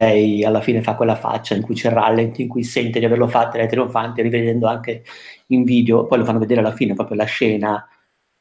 alla 0.44 0.60
fine 0.60 0.82
fa 0.82 0.94
quella 0.94 1.14
faccia 1.14 1.54
in 1.54 1.62
cui 1.62 1.74
c'è 1.74 1.88
il 1.88 1.94
rallent, 1.94 2.38
in 2.38 2.48
cui 2.48 2.64
sente 2.64 2.98
di 2.98 3.04
averlo 3.04 3.28
fatto, 3.28 3.56
lei 3.56 3.66
è 3.66 3.68
trionfante, 3.68 4.22
rivedendo 4.22 4.66
anche 4.66 5.04
in 5.48 5.64
video, 5.64 6.06
poi 6.06 6.18
lo 6.18 6.24
fanno 6.24 6.38
vedere 6.38 6.60
alla 6.60 6.72
fine, 6.72 6.94
proprio 6.94 7.16
la 7.16 7.24
scena 7.24 7.86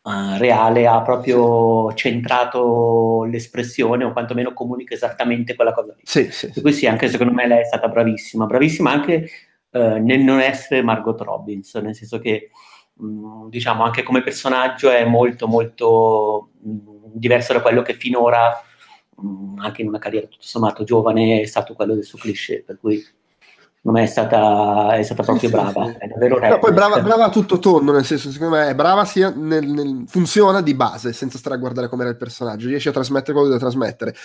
uh, 0.03 0.37
reale 0.37 0.87
ha 0.87 1.01
proprio 1.01 1.93
centrato 1.93 3.23
l'espressione 3.25 4.03
o 4.03 4.11
quantomeno 4.11 4.53
comunica 4.53 4.93
esattamente 4.93 5.55
quella 5.55 5.73
cosa 5.73 5.93
lì. 5.95 6.01
Sì, 6.03 6.31
sì. 6.31 6.49
Per 6.51 6.61
cui 6.61 6.73
sì, 6.73 6.87
anche 6.87 7.07
secondo 7.07 7.33
me 7.33 7.47
lei 7.47 7.61
è 7.61 7.65
stata 7.65 7.87
bravissima, 7.87 8.45
bravissima 8.45 8.91
anche 8.91 9.29
uh, 9.71 10.03
nel 10.03 10.19
non 10.19 10.39
essere 10.39 10.81
Margot 10.81 11.19
Robbins, 11.21 11.75
nel 11.75 11.95
senso 11.95 12.19
che 12.19 12.49
mh, 12.93 13.05
mm, 13.05 13.49
diciamo 13.49 13.83
anche 13.83 14.03
come 14.03 14.23
personaggio 14.23 14.89
è 14.89 15.05
molto 15.05 15.47
molto 15.47 16.51
mh, 16.61 16.79
diverso 17.13 17.53
da 17.53 17.61
quello 17.61 17.81
che 17.81 17.93
finora 17.93 18.61
mh, 19.21 19.53
mm, 19.53 19.59
anche 19.59 19.81
in 19.81 19.87
una 19.87 19.99
carriera 19.99 20.27
tutto 20.27 20.43
sommato 20.43 20.83
giovane 20.83 21.41
è 21.41 21.45
stato 21.45 21.73
quello 21.73 21.93
del 21.93 22.03
suo 22.03 22.17
cliché, 22.17 22.63
per 22.65 22.77
cui 22.79 23.03
me 23.83 24.03
è 24.03 24.05
stata, 24.05 24.95
è 24.95 25.01
stata 25.01 25.23
proprio 25.23 25.49
sì, 25.49 25.55
brava, 25.55 25.85
sì, 25.87 25.95
è 25.97 26.07
davvero 26.07 26.39
no, 26.39 26.59
poi 26.59 26.71
brava, 26.71 27.01
brava, 27.01 27.25
a 27.25 27.29
tutto 27.29 27.57
tondo, 27.57 27.91
nel 27.91 28.05
senso, 28.05 28.29
secondo 28.29 28.57
me 28.57 28.67
è 28.67 28.75
brava 28.75 29.05
sia 29.05 29.33
nel, 29.35 29.65
nel, 29.67 30.03
funziona 30.07 30.61
di 30.61 30.75
base, 30.75 31.13
senza 31.13 31.39
stare 31.39 31.55
a 31.55 31.57
guardare 31.57 31.87
com'era 31.87 32.09
il 32.09 32.17
personaggio, 32.17 32.67
riesce 32.67 32.89
a 32.89 32.93
trasmettere 32.93 33.33
quello 33.33 33.47
che 33.47 33.57
deve 33.57 33.69
trasmettere. 33.69 34.15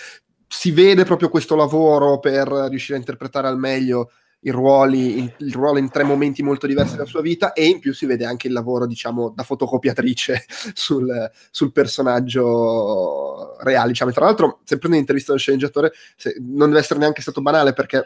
Si 0.47 0.71
vede 0.71 1.03
proprio 1.05 1.29
questo 1.29 1.55
lavoro 1.55 2.19
per 2.19 2.47
riuscire 2.69 2.95
a 2.95 2.99
interpretare 2.99 3.47
al 3.47 3.57
meglio 3.57 4.11
i 4.47 4.51
ruoli, 4.51 5.19
il, 5.19 5.33
il 5.39 5.53
ruolo 5.53 5.77
in 5.77 5.89
tre 5.89 6.03
momenti 6.03 6.41
molto 6.41 6.67
diversi 6.67 6.93
della 6.93 7.05
sua 7.05 7.21
vita 7.21 7.51
e 7.51 7.67
in 7.67 7.79
più 7.79 7.93
si 7.93 8.05
vede 8.05 8.25
anche 8.25 8.47
il 8.47 8.53
lavoro, 8.53 8.87
diciamo, 8.87 9.33
da 9.35 9.43
fotocopiatrice 9.43 10.45
sul, 10.73 11.29
sul 11.51 11.71
personaggio 11.73 13.57
reale. 13.59 13.89
Diciamo. 13.89 14.11
Tra 14.11 14.25
l'altro, 14.25 14.59
sempre 14.63 14.87
nell'intervista 14.89 15.31
del 15.31 15.41
sceneggiatore, 15.41 15.91
non 16.39 16.69
deve 16.69 16.79
essere 16.79 16.99
neanche 16.99 17.21
stato 17.21 17.41
banale 17.41 17.73
perché 17.73 18.03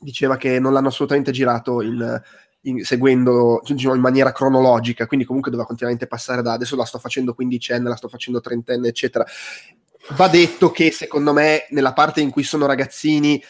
diceva 0.00 0.36
che 0.36 0.58
non 0.58 0.72
l'hanno 0.72 0.88
assolutamente 0.88 1.32
girato 1.32 1.82
in, 1.82 2.22
in, 2.62 2.84
seguendo 2.84 3.60
diciamo, 3.62 3.94
in 3.94 4.00
maniera 4.00 4.32
cronologica, 4.32 5.06
quindi 5.06 5.26
comunque 5.26 5.50
doveva 5.50 5.68
continuamente 5.68 6.06
passare 6.06 6.40
da 6.40 6.52
adesso 6.52 6.76
la 6.76 6.84
sto 6.84 6.98
facendo 6.98 7.34
quindicenne, 7.34 7.88
la 7.88 7.96
sto 7.96 8.08
facendo 8.08 8.40
trentenne, 8.40 8.88
eccetera. 8.88 9.26
Va 10.16 10.28
detto 10.28 10.70
che 10.70 10.90
secondo 10.92 11.34
me 11.34 11.66
nella 11.70 11.92
parte 11.92 12.22
in 12.22 12.30
cui 12.30 12.42
sono 12.42 12.64
ragazzini 12.64 13.42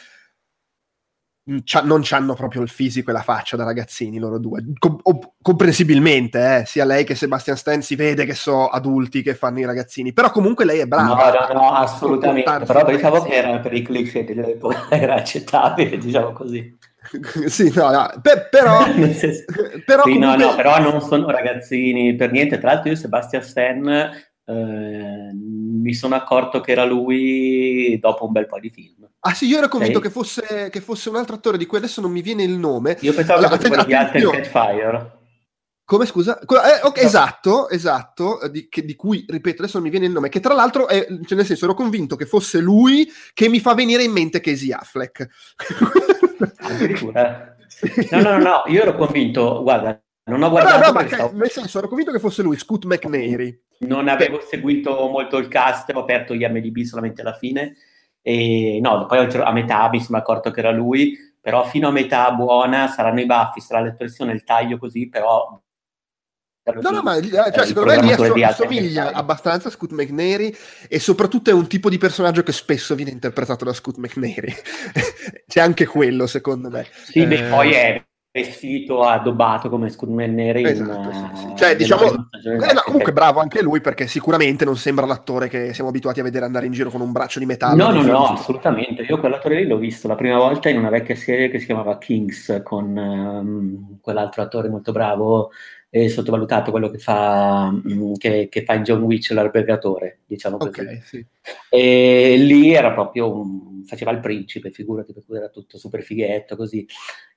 non 1.83 2.03
hanno 2.09 2.33
proprio 2.33 2.61
il 2.61 2.69
fisico 2.69 3.09
e 3.09 3.13
la 3.13 3.21
faccia 3.21 3.55
da 3.55 3.63
ragazzini 3.63 4.19
loro 4.19 4.37
due 4.39 4.63
Com- 4.77 4.99
comprensibilmente 5.41 6.59
eh, 6.59 6.65
sia 6.65 6.85
lei 6.85 7.03
che 7.03 7.15
Sebastian 7.15 7.57
Stan 7.57 7.81
si 7.81 7.95
vede 7.95 8.25
che 8.25 8.35
sono 8.35 8.67
adulti 8.67 9.21
che 9.21 9.33
fanno 9.33 9.59
i 9.59 9.65
ragazzini 9.65 10.13
però 10.13 10.31
comunque 10.31 10.65
lei 10.65 10.79
è 10.79 10.85
brava 10.85 11.47
no 11.47 11.53
no, 11.53 11.59
no 11.59 11.71
assolutamente 11.73 12.65
però 12.65 12.85
pensavo 12.85 13.23
che 13.23 13.33
era 13.33 13.59
per 13.59 13.73
i 13.73 13.81
cliché 13.81 14.23
dell'epoca 14.23 14.89
era 14.95 15.15
accettabile 15.15 15.97
diciamo 15.97 16.31
così 16.33 16.77
sì, 17.47 17.71
no, 17.73 17.91
no. 17.91 18.09
Per, 18.21 18.49
però, 18.49 18.83
senso, 19.13 19.45
però, 19.85 20.03
sì, 20.03 20.13
comunque... 20.13 20.35
no, 20.37 20.49
no, 20.49 20.55
però 20.55 20.79
non 20.79 21.01
sono 21.01 21.29
ragazzini 21.29 22.15
per 22.15 22.31
niente. 22.31 22.59
Tra 22.59 22.73
l'altro, 22.73 22.89
io 22.89 22.95
Sebastian 22.97 23.41
Stan 23.41 23.87
eh, 23.87 25.31
mi 25.89 25.95
sono 25.95 26.13
accorto 26.13 26.61
che 26.61 26.71
era 26.71 26.85
lui 26.85 27.97
dopo 27.99 28.25
un 28.25 28.31
bel 28.31 28.45
po' 28.45 28.59
di 28.59 28.69
film. 28.69 29.09
Ah 29.21 29.33
sì, 29.33 29.47
io 29.47 29.57
ero 29.57 29.67
convinto 29.67 29.99
che 29.99 30.11
fosse, 30.11 30.69
che, 30.71 30.81
fosse, 30.81 31.09
un 31.09 31.15
altro 31.15 31.35
attore 31.35 31.57
di 31.57 31.65
cui 31.65 31.79
adesso 31.79 31.99
non 31.99 32.11
mi 32.11 32.21
viene 32.21 32.43
il 32.43 32.57
nome. 32.57 32.97
Io 33.01 33.13
pensavo 33.13 33.39
allora, 33.39 33.57
che 33.57 33.67
fosse 33.67 33.69
quello 33.69 33.85
di 33.85 33.93
Alter 33.93 34.29
Catfire. 34.29 35.17
Come 35.83 36.05
scusa? 36.05 36.39
Eh, 36.39 36.45
okay, 36.45 37.01
no. 37.01 37.07
Esatto, 37.07 37.69
esatto, 37.69 38.39
di, 38.51 38.69
che, 38.69 38.85
di, 38.85 38.95
cui, 38.95 39.25
ripeto, 39.27 39.63
adesso 39.63 39.79
non 39.79 39.87
mi 39.87 39.91
viene 39.91 40.05
il 40.05 40.11
nome, 40.11 40.29
che 40.29 40.39
tra 40.39 40.53
l'altro, 40.53 40.87
è, 40.87 41.07
cioè 41.25 41.35
nel 41.35 41.45
senso, 41.47 41.65
ero 41.65 41.73
convinto 41.73 42.15
che 42.15 42.27
fosse 42.27 42.59
lui 42.59 43.09
che 43.33 43.49
mi 43.49 43.59
fa 43.59 43.73
venire 43.73 44.03
in 44.03 44.11
mente 44.11 44.39
Casey 44.39 44.71
Affleck. 44.71 45.27
Addirittura. 46.59 47.55
No, 48.11 48.21
no, 48.21 48.31
no, 48.31 48.37
no, 48.37 48.63
io 48.67 48.81
ero 48.83 48.95
convinto, 48.95 49.63
guarda, 49.63 49.99
non 50.29 50.43
ho 50.43 50.49
guardato... 50.49 50.79
No, 50.79 50.85
no, 50.85 50.91
ma 50.93 51.07
stavo... 51.07 51.31
nel 51.33 51.49
senso, 51.49 51.79
ero 51.79 51.87
convinto 51.87 52.11
che 52.11 52.19
fosse 52.19 52.41
lui, 52.41 52.57
Scoot 52.57 52.85
McNairy. 52.85 53.61
Non 53.79 54.07
avevo 54.07 54.37
Beh. 54.37 54.45
seguito 54.47 55.07
molto 55.09 55.37
il 55.37 55.47
cast, 55.47 55.91
ho 55.93 55.99
aperto 55.99 56.33
gli 56.33 56.45
MDB 56.45 56.81
solamente 56.83 57.21
alla 57.21 57.33
fine, 57.33 57.75
e 58.21 58.79
no, 58.81 59.05
poi 59.05 59.19
a 59.19 59.51
metà 59.51 59.89
mi 59.89 60.01
sono 60.01 60.17
accorto 60.17 60.51
che 60.51 60.59
era 60.59 60.71
lui, 60.71 61.17
però 61.41 61.65
fino 61.65 61.87
a 61.87 61.91
metà 61.91 62.31
buona 62.31 62.87
saranno 62.87 63.19
i 63.19 63.25
baffi, 63.25 63.59
sarà 63.59 63.81
l'espressione, 63.81 64.33
il 64.33 64.43
taglio 64.43 64.77
così, 64.77 65.09
però 65.09 65.59
No, 66.81 66.91
no, 66.91 67.01
ma 67.01 67.15
eh, 67.15 67.29
cioè, 67.29 67.65
secondo 67.65 67.89
me 67.89 68.01
lì 68.01 68.43
assomiglia 68.43 69.11
abbastanza 69.13 69.69
a 69.69 69.71
Scoot 69.71 69.91
McNairy 69.91 70.55
e 70.87 70.99
soprattutto 70.99 71.49
è 71.49 71.53
un 71.53 71.67
tipo 71.67 71.89
di 71.89 71.97
personaggio 71.97 72.43
che 72.43 72.51
spesso 72.51 72.93
viene 72.93 73.11
interpretato 73.11 73.65
da 73.65 73.73
Scoot 73.73 73.97
McNairy. 73.97 74.53
C'è 75.47 75.61
anche 75.61 75.87
quello, 75.87 76.27
secondo 76.27 76.69
me. 76.69 76.85
Sì, 76.91 77.21
eh... 77.21 77.27
beh, 77.27 77.43
poi 77.43 77.71
è 77.71 78.03
vestito 78.31 79.01
addobbato 79.01 79.69
come 79.69 79.89
Scootman 79.89 80.35
Neri 80.35 80.63
esatto, 80.63 81.11
sì, 81.11 81.41
sì. 81.41 81.55
cioè 81.55 81.75
diciamo 81.75 82.03
eh, 82.03 82.73
no, 82.73 82.81
comunque 82.85 83.11
bravo 83.11 83.39
anche 83.39 83.63
lui 83.63 83.81
perché 83.81 84.05
sicuramente 84.05 84.65
non 84.65 84.77
sembra 84.77 85.07
l'attore 85.07 85.49
che 85.49 85.73
siamo 85.73 85.89
abituati 85.89 86.19
a 86.19 86.23
vedere 86.23 86.45
andare 86.45 86.67
in 86.67 86.71
giro 86.71 86.91
con 86.91 87.01
un 87.01 87.11
braccio 87.11 87.39
di 87.39 87.47
metallo 87.47 87.89
no 87.89 87.91
no 87.91 88.03
no 88.03 88.27
assolutamente 88.27 89.01
io 89.01 89.19
quell'attore 89.19 89.55
lì 89.55 89.65
l'ho 89.65 89.77
visto 89.77 90.07
la 90.07 90.13
prima 90.13 90.37
volta 90.37 90.69
in 90.69 90.77
una 90.77 90.89
vecchia 90.89 91.15
serie 91.15 91.49
che 91.49 91.57
si 91.57 91.65
chiamava 91.65 91.97
Kings 91.97 92.61
con 92.63 92.95
um, 92.95 93.97
quell'altro 93.99 94.43
attore 94.43 94.69
molto 94.69 94.91
bravo 94.91 95.49
e 95.91 96.07
sottovalutato 96.07 96.69
quello 96.69 96.91
che 96.91 96.99
fa, 96.99 97.71
mm, 97.71 98.13
che, 98.17 98.47
che 98.47 98.63
fa 98.63 98.75
in 98.75 98.83
John 98.83 99.01
Witch 99.01 99.31
l'albergatore 99.31 100.19
diciamo 100.27 100.57
così 100.57 100.69
okay, 100.69 101.01
sì. 101.03 101.25
e 101.67 102.35
lì 102.37 102.73
era 102.73 102.91
proprio 102.91 103.35
un, 103.35 103.68
faceva 103.85 104.11
il 104.11 104.19
principe 104.19 104.71
figurati 104.71 105.13
per 105.13 105.23
cui 105.25 105.37
era 105.37 105.49
tutto 105.49 105.77
super 105.77 106.01
fighetto 106.01 106.55
così 106.55 106.85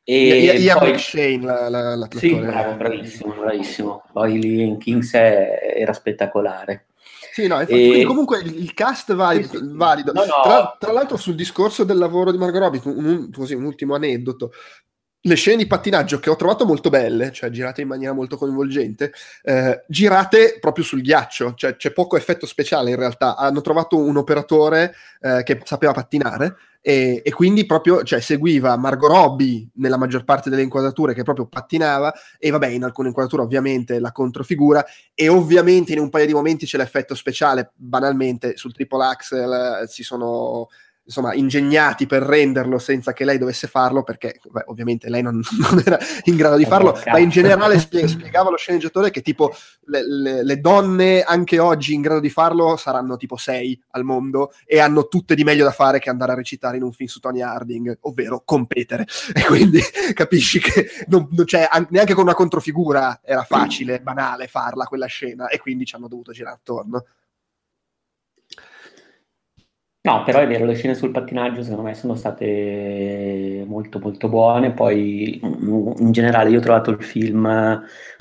e 0.04 0.56
Ian 0.58 0.78
poi... 0.78 0.92
McShane, 0.92 1.40
la, 1.42 1.68
la, 1.68 1.94
la 1.94 2.08
sì, 2.10 2.34
bravo, 2.34 2.74
bravissimo, 2.74 3.34
bravissimo. 3.34 4.02
Poi 4.12 4.40
lì 4.40 4.62
in 4.62 4.78
Kings 4.78 5.12
è, 5.12 5.74
era 5.76 5.92
spettacolare. 5.92 6.86
Sì, 7.32 7.46
no, 7.46 7.60
infatti, 7.60 8.00
e... 8.00 8.04
comunque 8.04 8.40
il, 8.40 8.74
cast 8.74 9.14
valido. 9.14 9.46
Sì, 9.46 9.58
sì. 9.58 9.70
valido. 9.70 10.12
No, 10.12 10.24
no. 10.24 10.42
Tra, 10.42 10.76
tra, 10.78 10.92
l'altro 10.92 11.16
sul 11.16 11.36
discorso 11.36 11.84
del 11.84 11.98
lavoro 11.98 12.32
di 12.32 12.38
Margot 12.38 12.60
Robbie, 12.60 12.80
un, 12.84 13.30
così, 13.30 13.54
un 13.54 13.64
ultimo 13.64 13.94
aneddoto. 13.94 14.50
Le 15.24 15.34
scene 15.36 15.58
di 15.58 15.66
pattinaggio 15.68 16.18
che 16.18 16.30
ho 16.30 16.36
trovato 16.36 16.64
molto 16.64 16.90
belle, 16.90 17.30
cioè 17.30 17.50
girate 17.50 17.80
in 17.80 17.86
maniera 17.86 18.12
molto 18.12 18.36
coinvolgente, 18.36 19.12
eh, 19.44 19.84
girate 19.86 20.58
proprio 20.60 20.84
sul 20.84 21.00
ghiaccio, 21.00 21.54
cioè 21.54 21.76
c'è 21.76 21.92
poco 21.92 22.16
effetto 22.16 22.44
speciale 22.44 22.90
in 22.90 22.96
realtà. 22.96 23.36
Hanno 23.36 23.60
trovato 23.60 23.96
un 23.96 24.16
operatore 24.16 24.94
eh, 25.20 25.44
che 25.44 25.60
sapeva 25.64 25.92
pattinare 25.92 26.56
e, 26.84 27.22
e, 27.24 27.32
quindi 27.32 27.64
proprio 27.64 28.02
cioè, 28.02 28.20
seguiva 28.20 28.76
Margot 28.76 29.08
Robbie 29.08 29.68
nella 29.74 29.96
maggior 29.96 30.24
parte 30.24 30.50
delle 30.50 30.62
inquadrature 30.62 31.14
che 31.14 31.22
proprio 31.22 31.46
pattinava 31.46 32.12
e 32.40 32.50
vabbè 32.50 32.66
in 32.66 32.82
alcune 32.82 33.06
inquadrature 33.06 33.42
ovviamente 33.42 34.00
la 34.00 34.10
controfigura 34.10 34.84
e 35.14 35.28
ovviamente 35.28 35.92
in 35.92 36.00
un 36.00 36.10
paio 36.10 36.26
di 36.26 36.32
momenti 36.32 36.66
c'è 36.66 36.78
l'effetto 36.78 37.14
speciale 37.14 37.70
banalmente 37.76 38.56
sul 38.56 38.72
triple 38.72 39.04
axel 39.04 39.82
eh, 39.82 39.86
si 39.86 40.02
sono 40.02 40.66
insomma, 41.04 41.34
ingegnati 41.34 42.06
per 42.06 42.22
renderlo 42.22 42.78
senza 42.78 43.12
che 43.12 43.24
lei 43.24 43.38
dovesse 43.38 43.66
farlo, 43.66 44.02
perché 44.02 44.40
beh, 44.48 44.64
ovviamente 44.66 45.08
lei 45.08 45.22
non, 45.22 45.40
non, 45.58 45.82
era 45.84 45.98
in 46.24 46.36
grado 46.36 46.56
di 46.56 46.64
farlo, 46.64 46.98
ma 47.06 47.18
in 47.18 47.28
generale 47.28 47.78
spie- 47.78 48.08
spiegava 48.08 48.50
lo 48.50 48.56
sceneggiatore 48.56 49.10
che 49.10 49.22
tipo 49.22 49.54
le, 49.86 50.06
le, 50.06 50.44
le, 50.44 50.60
donne 50.60 51.22
anche 51.22 51.58
oggi 51.58 51.94
in 51.94 52.02
grado 52.02 52.20
di 52.20 52.30
farlo 52.30 52.76
saranno 52.76 53.16
tipo 53.16 53.36
sei 53.36 53.80
al 53.90 54.04
mondo 54.04 54.52
e 54.64 54.78
hanno 54.78 55.08
tutte 55.08 55.34
di 55.34 55.44
meglio 55.44 55.64
da 55.64 55.72
fare 55.72 55.98
che 55.98 56.10
andare 56.10 56.32
a 56.32 56.36
recitare 56.36 56.76
in 56.76 56.82
un 56.82 56.92
film 56.92 57.08
su 57.08 57.18
Tony 57.20 57.40
Harding, 57.40 57.98
ovvero 58.02 58.42
competere. 58.44 59.06
E 59.42 59.44
quindi 59.46 59.80
capisci 60.12 60.60
che 60.60 60.88
non, 61.08 61.26
non 61.30 61.46
cioè, 61.46 61.68
neanche 61.88 62.14
con 62.14 62.24
una 62.24 62.34
controfigura 62.34 63.20
era 63.24 63.42
facile, 63.42 64.00
banale 64.00 64.46
farla 64.46 64.84
quella 64.84 65.06
scena 65.06 65.48
e 65.48 65.58
quindi 65.58 65.84
ci 65.84 65.96
hanno 65.96 66.06
dovuto 66.06 66.32
girare 66.32 66.56
attorno. 66.56 67.04
No, 70.04 70.24
però 70.24 70.40
è 70.40 70.48
vero, 70.48 70.64
le 70.64 70.74
scene 70.74 70.94
sul 70.96 71.12
pattinaggio 71.12 71.62
secondo 71.62 71.84
me 71.84 71.94
sono 71.94 72.16
state 72.16 73.62
molto 73.68 74.00
molto 74.00 74.28
buone, 74.28 74.72
poi 74.72 75.38
in 75.40 76.10
generale 76.10 76.50
io 76.50 76.58
ho 76.58 76.60
trovato 76.60 76.90
il 76.90 77.00
film, 77.00 77.46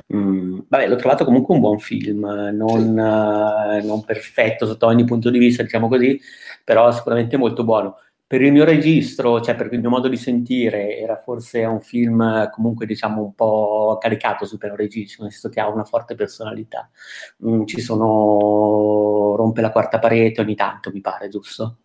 mh, 0.06 0.16
mm, 0.16 0.60
vabbè 0.68 0.88
l'ho 0.88 0.96
trovato 0.98 1.26
comunque 1.26 1.56
un 1.56 1.60
buon 1.62 1.80
film, 1.80 2.20
non, 2.54 2.90
uh, 2.90 3.84
non, 3.84 4.04
perfetto 4.06 4.68
sotto 4.68 4.86
ogni 4.86 5.06
punto 5.06 5.32
di 5.32 5.40
vista, 5.40 5.64
diciamo 5.64 5.88
così, 5.88 6.22
però 6.64 6.92
sicuramente 6.92 7.36
molto 7.38 7.64
buono. 7.64 7.98
Per 8.32 8.42
il 8.42 8.54
mio 8.54 8.64
registro, 8.64 9.42
cioè 9.42 9.56
per 9.56 9.74
il 9.74 9.82
mio 9.82 9.90
modo 9.90 10.08
di 10.08 10.16
sentire, 10.16 10.98
era 10.98 11.18
forse 11.18 11.66
un 11.66 11.82
film 11.82 12.50
comunque 12.52 12.86
diciamo 12.86 13.22
un 13.22 13.36
po' 13.36 13.98
caricato 14.00 14.46
su 14.46 14.58
piano 14.58 14.78
registro, 14.78 15.24
nel 15.24 15.34
senso 15.34 15.50
che 15.50 15.60
ha 15.60 15.68
una 15.68 15.84
forte 15.84 16.16
personalità. 16.16 16.90
Mm, 17.46 17.66
ci 17.66 17.82
sono 17.82 19.36
rompe 19.36 19.60
la 19.60 19.70
quarta 19.70 20.00
parete 20.00 20.40
ogni 20.40 20.56
tanto, 20.56 20.92
mi 20.92 21.02
pare, 21.02 21.28
giusto? 21.28 21.80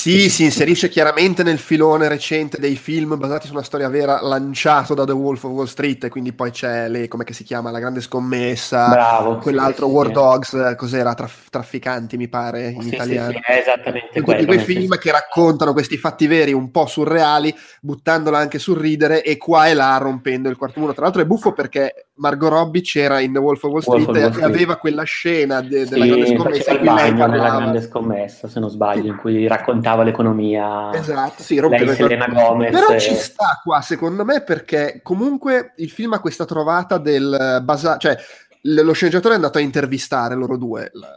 Sì, 0.00 0.30
si 0.30 0.44
inserisce 0.44 0.88
chiaramente 0.88 1.42
nel 1.42 1.58
filone 1.58 2.08
recente 2.08 2.58
dei 2.58 2.74
film 2.76 3.18
basati 3.18 3.46
su 3.46 3.52
una 3.52 3.62
storia 3.62 3.90
vera 3.90 4.18
lanciato 4.22 4.94
da 4.94 5.04
The 5.04 5.12
Wolf 5.12 5.44
of 5.44 5.50
Wall 5.52 5.66
Street, 5.66 6.04
e 6.04 6.08
quindi 6.08 6.32
poi 6.32 6.50
c'è 6.52 6.88
le, 6.88 7.06
come 7.06 7.26
si 7.28 7.44
chiama, 7.44 7.70
La 7.70 7.80
Grande 7.80 8.00
Scommessa, 8.00 8.88
Bravo, 8.88 9.36
quell'altro 9.36 9.88
sì, 9.88 9.92
War 9.92 10.06
sì. 10.06 10.12
Dogs, 10.12 10.74
cos'era, 10.78 11.12
Traf- 11.12 11.50
Trafficanti 11.50 12.16
mi 12.16 12.28
pare 12.28 12.70
in 12.70 12.80
Sì, 12.80 12.94
italiano. 12.94 13.32
sì, 13.32 13.40
sì, 13.44 13.58
esattamente 13.58 14.06
Tutti 14.06 14.22
quello. 14.22 14.44
quei 14.46 14.56
nel 14.56 14.64
film 14.64 14.96
che 14.96 15.10
raccontano 15.12 15.74
questi 15.74 15.98
fatti 15.98 16.26
veri 16.26 16.54
un 16.54 16.70
po' 16.70 16.86
surreali, 16.86 17.54
buttandola 17.82 18.38
anche 18.38 18.58
sul 18.58 18.78
ridere 18.78 19.22
e 19.22 19.36
qua 19.36 19.68
e 19.68 19.74
là 19.74 19.98
rompendo 19.98 20.48
il 20.48 20.56
quarto 20.56 20.80
muro. 20.80 20.94
Tra 20.94 21.02
l'altro 21.02 21.20
è 21.20 21.26
buffo 21.26 21.52
perché 21.52 22.06
Margot 22.20 22.50
Robbie 22.50 22.82
c'era 22.82 23.18
in 23.20 23.32
The 23.32 23.38
Wolf 23.38 23.62
of 23.64 23.70
Wall 23.72 23.82
Wolf 23.84 24.02
Street, 24.02 24.08
of 24.08 24.14
Wall 24.16 24.28
e 24.28 24.32
Street. 24.32 24.54
aveva 24.54 24.76
quella 24.76 25.02
scena 25.04 25.60
de- 25.62 25.86
della 25.86 26.04
Sì, 26.04 26.10
grande 26.10 26.26
scommessa 26.36 26.70
in 26.72 26.78
cui 26.78 26.86
lei 26.86 27.12
nella 27.12 27.16
parlava. 27.26 27.56
grande 27.56 27.80
scommessa, 27.80 28.48
se 28.48 28.60
non 28.60 28.68
sbaglio, 28.70 29.02
Sì. 29.02 29.08
in 29.08 29.16
cui 29.16 29.46
raccontava 29.46 30.02
l'economia. 30.02 30.92
Esatto, 30.92 31.42
sì, 31.42 31.58
rompeva 31.58 31.94
Selena. 31.94 32.28
Gomez. 32.28 32.70
Però 32.72 32.88
e- 32.88 33.00
ci 33.00 33.14
sta 33.14 33.58
qua, 33.62 33.80
secondo 33.80 34.24
me, 34.24 34.42
perché 34.42 35.00
comunque 35.02 35.72
il 35.78 35.88
film 35.90 36.12
ha 36.12 36.20
questa 36.20 36.44
trovata 36.44 36.98
del 36.98 37.32
eh, 37.32 37.62
basa- 37.62 37.96
cioè 37.96 38.16
lo 38.62 38.92
sceneggiatore 38.92 39.32
è 39.32 39.36
andato 39.36 39.56
a 39.56 39.62
intervistare 39.62 40.34
loro 40.34 40.58
due, 40.58 40.90
la, 40.92 41.08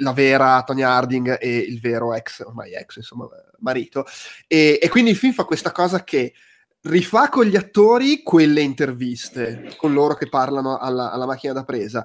la 0.00 0.12
vera 0.12 0.60
Tonya 0.66 0.90
Harding 0.90 1.36
e 1.40 1.58
il 1.58 1.78
vero 1.80 2.12
ex, 2.12 2.40
ormai 2.44 2.74
ex, 2.74 2.96
insomma, 2.96 3.28
marito. 3.60 4.04
E, 4.48 4.80
e 4.82 4.88
quindi 4.88 5.10
il 5.10 5.16
film 5.16 5.32
fa 5.32 5.44
questa 5.44 5.70
cosa 5.70 6.02
che 6.02 6.32
rifà 6.88 7.28
con 7.28 7.44
gli 7.44 7.56
attori 7.56 8.22
quelle 8.22 8.60
interviste, 8.60 9.74
con 9.76 9.92
loro 9.92 10.14
che 10.14 10.28
parlano 10.28 10.78
alla, 10.78 11.12
alla 11.12 11.26
macchina 11.26 11.52
da 11.52 11.64
presa. 11.64 12.04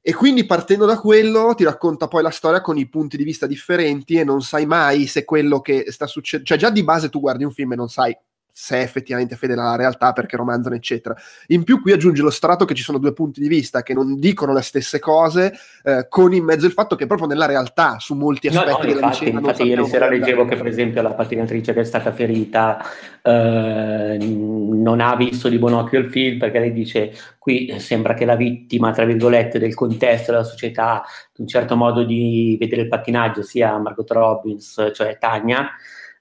E 0.00 0.14
quindi 0.14 0.44
partendo 0.44 0.84
da 0.84 0.98
quello 0.98 1.54
ti 1.54 1.62
racconta 1.62 2.08
poi 2.08 2.22
la 2.22 2.30
storia 2.30 2.60
con 2.60 2.76
i 2.76 2.88
punti 2.88 3.16
di 3.16 3.22
vista 3.22 3.46
differenti 3.46 4.16
e 4.16 4.24
non 4.24 4.42
sai 4.42 4.66
mai 4.66 5.06
se 5.06 5.24
quello 5.24 5.60
che 5.60 5.84
sta 5.92 6.06
succedendo, 6.06 6.48
cioè 6.48 6.58
già 6.58 6.70
di 6.70 6.82
base 6.82 7.08
tu 7.08 7.20
guardi 7.20 7.44
un 7.44 7.52
film 7.52 7.72
e 7.72 7.76
non 7.76 7.88
sai 7.88 8.16
se 8.52 8.76
è 8.76 8.82
effettivamente 8.82 9.34
fedele 9.36 9.60
alla 9.60 9.76
realtà 9.76 10.12
perché 10.12 10.36
romanzano 10.36 10.74
eccetera. 10.74 11.16
In 11.48 11.64
più 11.64 11.80
qui 11.80 11.92
aggiunge 11.92 12.22
lo 12.22 12.30
strato 12.30 12.64
che 12.64 12.74
ci 12.74 12.82
sono 12.82 12.98
due 12.98 13.12
punti 13.12 13.40
di 13.40 13.48
vista 13.48 13.82
che 13.82 13.94
non 13.94 14.18
dicono 14.18 14.52
le 14.52 14.62
stesse 14.62 14.98
cose 14.98 15.54
eh, 15.82 16.06
con 16.08 16.34
in 16.34 16.44
mezzo 16.44 16.66
il 16.66 16.72
fatto 16.72 16.94
che 16.94 17.06
proprio 17.06 17.26
nella 17.26 17.46
realtà 17.46 17.98
su 17.98 18.14
molti 18.14 18.50
No, 18.52 18.60
aspetti 18.60 18.88
no, 18.88 18.94
della 18.94 19.06
infatti, 19.06 19.24
vicenda 19.24 19.40
infatti 19.40 19.62
ieri 19.62 19.86
sera 19.86 20.08
leggevo 20.08 20.44
che 20.44 20.56
per 20.56 20.66
esempio 20.66 21.00
la 21.00 21.14
pattinatrice 21.14 21.72
che 21.72 21.80
è 21.80 21.84
stata 21.84 22.12
ferita 22.12 22.84
eh, 23.22 24.18
non 24.20 25.00
ha 25.00 25.16
visto 25.16 25.48
di 25.48 25.58
buon 25.58 25.72
occhio 25.72 26.00
il 26.00 26.10
film 26.10 26.38
perché 26.38 26.58
lei 26.58 26.72
dice 26.72 27.12
qui 27.38 27.74
sembra 27.78 28.14
che 28.14 28.24
la 28.24 28.36
vittima, 28.36 28.92
tra 28.92 29.04
virgolette, 29.04 29.58
del 29.58 29.74
contesto 29.74 30.30
della 30.30 30.44
società, 30.44 31.02
di 31.34 31.40
un 31.40 31.48
certo 31.48 31.74
modo 31.74 32.04
di 32.04 32.56
vedere 32.60 32.82
il 32.82 32.88
pattinaggio 32.88 33.42
sia 33.42 33.76
Margot 33.78 34.08
Robbins, 34.12 34.92
cioè 34.94 35.18
Tania, 35.18 35.68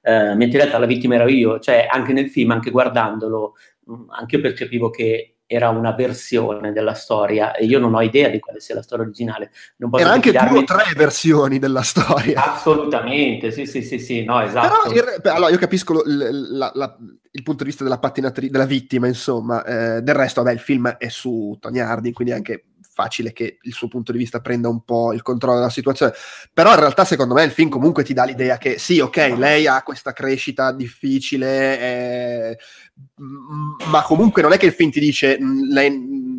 eh, 0.01 0.33
mentre 0.35 0.45
in 0.45 0.57
realtà 0.57 0.77
la 0.79 0.85
vittima 0.85 1.15
ero 1.15 1.27
io, 1.27 1.59
cioè 1.59 1.87
anche 1.89 2.13
nel 2.13 2.29
film, 2.29 2.51
anche 2.51 2.71
guardandolo, 2.71 3.53
mh, 3.85 3.93
anche 4.19 4.35
io 4.35 4.41
percepivo 4.41 4.89
che 4.89 5.35
era 5.51 5.67
una 5.67 5.91
versione 5.93 6.71
della 6.71 6.93
storia 6.93 7.53
e 7.53 7.65
io 7.65 7.77
non 7.77 7.93
ho 7.93 8.01
idea 8.01 8.29
di 8.29 8.39
quale 8.39 8.61
sia 8.61 8.73
la 8.73 8.81
storia 8.81 9.03
originale. 9.03 9.51
Era 9.99 10.11
anche 10.11 10.31
due 10.31 10.59
o 10.59 10.63
tre 10.63 10.93
versioni 10.95 11.59
della 11.59 11.81
storia. 11.81 12.53
Assolutamente, 12.53 13.51
sì, 13.51 13.65
sì, 13.65 13.81
sì, 13.81 13.99
sì, 13.99 14.23
no, 14.23 14.39
esatto. 14.41 14.89
Però 14.89 14.95
il 14.95 15.21
allora, 15.29 15.51
io 15.51 15.57
capisco 15.57 15.91
lo- 15.91 16.03
la- 16.05 16.71
la- 16.73 16.97
il 17.31 17.43
punto 17.43 17.63
di 17.63 17.69
vista 17.69 17.83
della 17.83 17.99
pattinatrice, 17.99 18.49
della 18.49 18.65
vittima, 18.65 19.07
insomma. 19.07 19.63
eh, 19.65 20.01
del 20.01 20.15
resto, 20.15 20.41
vabbè, 20.41 20.53
il 20.55 20.61
film 20.61 20.87
è 20.87 21.09
su 21.09 21.57
Tony 21.59 21.79
Harding, 21.79 22.13
quindi 22.13 22.33
anche 22.33 22.63
facile 22.93 23.31
che 23.31 23.57
il 23.61 23.73
suo 23.73 23.87
punto 23.87 24.11
di 24.11 24.17
vista 24.17 24.41
prenda 24.41 24.67
un 24.67 24.83
po' 24.83 25.13
il 25.13 25.21
controllo 25.21 25.57
della 25.57 25.69
situazione. 25.69 26.13
Però 26.53 26.71
in 26.73 26.79
realtà, 26.79 27.05
secondo 27.05 27.33
me, 27.33 27.43
il 27.43 27.51
film 27.51 27.69
comunque 27.69 28.03
ti 28.03 28.13
dà 28.13 28.25
l'idea 28.25 28.57
che 28.57 28.77
sì, 28.77 28.99
ok, 28.99 29.35
lei 29.37 29.65
ha 29.67 29.81
questa 29.81 30.13
crescita 30.13 30.71
difficile, 30.73 31.79
eh, 31.79 32.57
ma 33.89 34.01
comunque 34.03 34.41
non 34.41 34.51
è 34.51 34.57
che 34.57 34.67
il 34.67 34.73
film 34.73 34.91
ti 34.91 34.99
dice 34.99 35.37
"Mm, 35.41 35.71
lei 35.71 35.89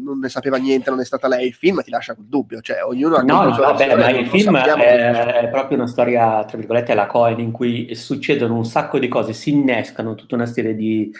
non 0.02 0.18
ne 0.18 0.28
sapeva 0.28 0.58
niente, 0.58 0.90
non 0.90 1.00
è 1.00 1.04
stata 1.04 1.26
lei. 1.28 1.46
Il 1.46 1.54
film 1.54 1.82
ti 1.82 1.90
lascia 1.90 2.14
quel 2.14 2.26
dubbio, 2.26 2.60
cioè 2.60 2.84
ognuno 2.84 3.16
ha 3.16 3.22
No, 3.22 3.44
no, 3.44 3.56
vabbè, 3.56 3.96
ma 3.96 4.10
il 4.10 4.28
film 4.28 4.56
è, 4.58 5.40
è 5.40 5.48
proprio 5.48 5.78
una 5.78 5.86
storia, 5.86 6.44
tra 6.44 6.58
virgolette, 6.58 6.92
alla 6.92 7.06
Cohen, 7.06 7.40
in 7.40 7.50
cui 7.52 7.94
succedono 7.94 8.54
un 8.56 8.66
sacco 8.66 8.98
di 8.98 9.08
cose, 9.08 9.32
si 9.32 9.50
innescano 9.50 10.14
tutta 10.14 10.34
una 10.34 10.46
serie 10.46 10.74
di 10.74 11.10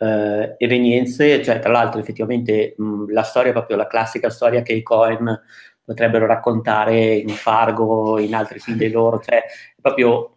eh, 0.00 0.54
evenienze, 0.58 1.42
cioè 1.42 1.58
tra 1.58 1.70
l'altro 1.70 2.00
effettivamente 2.00 2.74
mh, 2.76 3.12
la 3.12 3.22
storia 3.22 3.50
è 3.50 3.54
proprio 3.54 3.76
la 3.76 3.86
classica 3.86 4.30
storia 4.30 4.62
che 4.62 4.72
i 4.72 4.82
Cohen 4.82 5.40
potrebbero 5.84 6.26
raccontare 6.26 7.14
in 7.16 7.28
Fargo, 7.30 8.18
in 8.18 8.34
altri 8.34 8.58
film 8.60 8.76
dei 8.78 8.90
loro, 8.90 9.20
cioè 9.20 9.44
proprio 9.80 10.36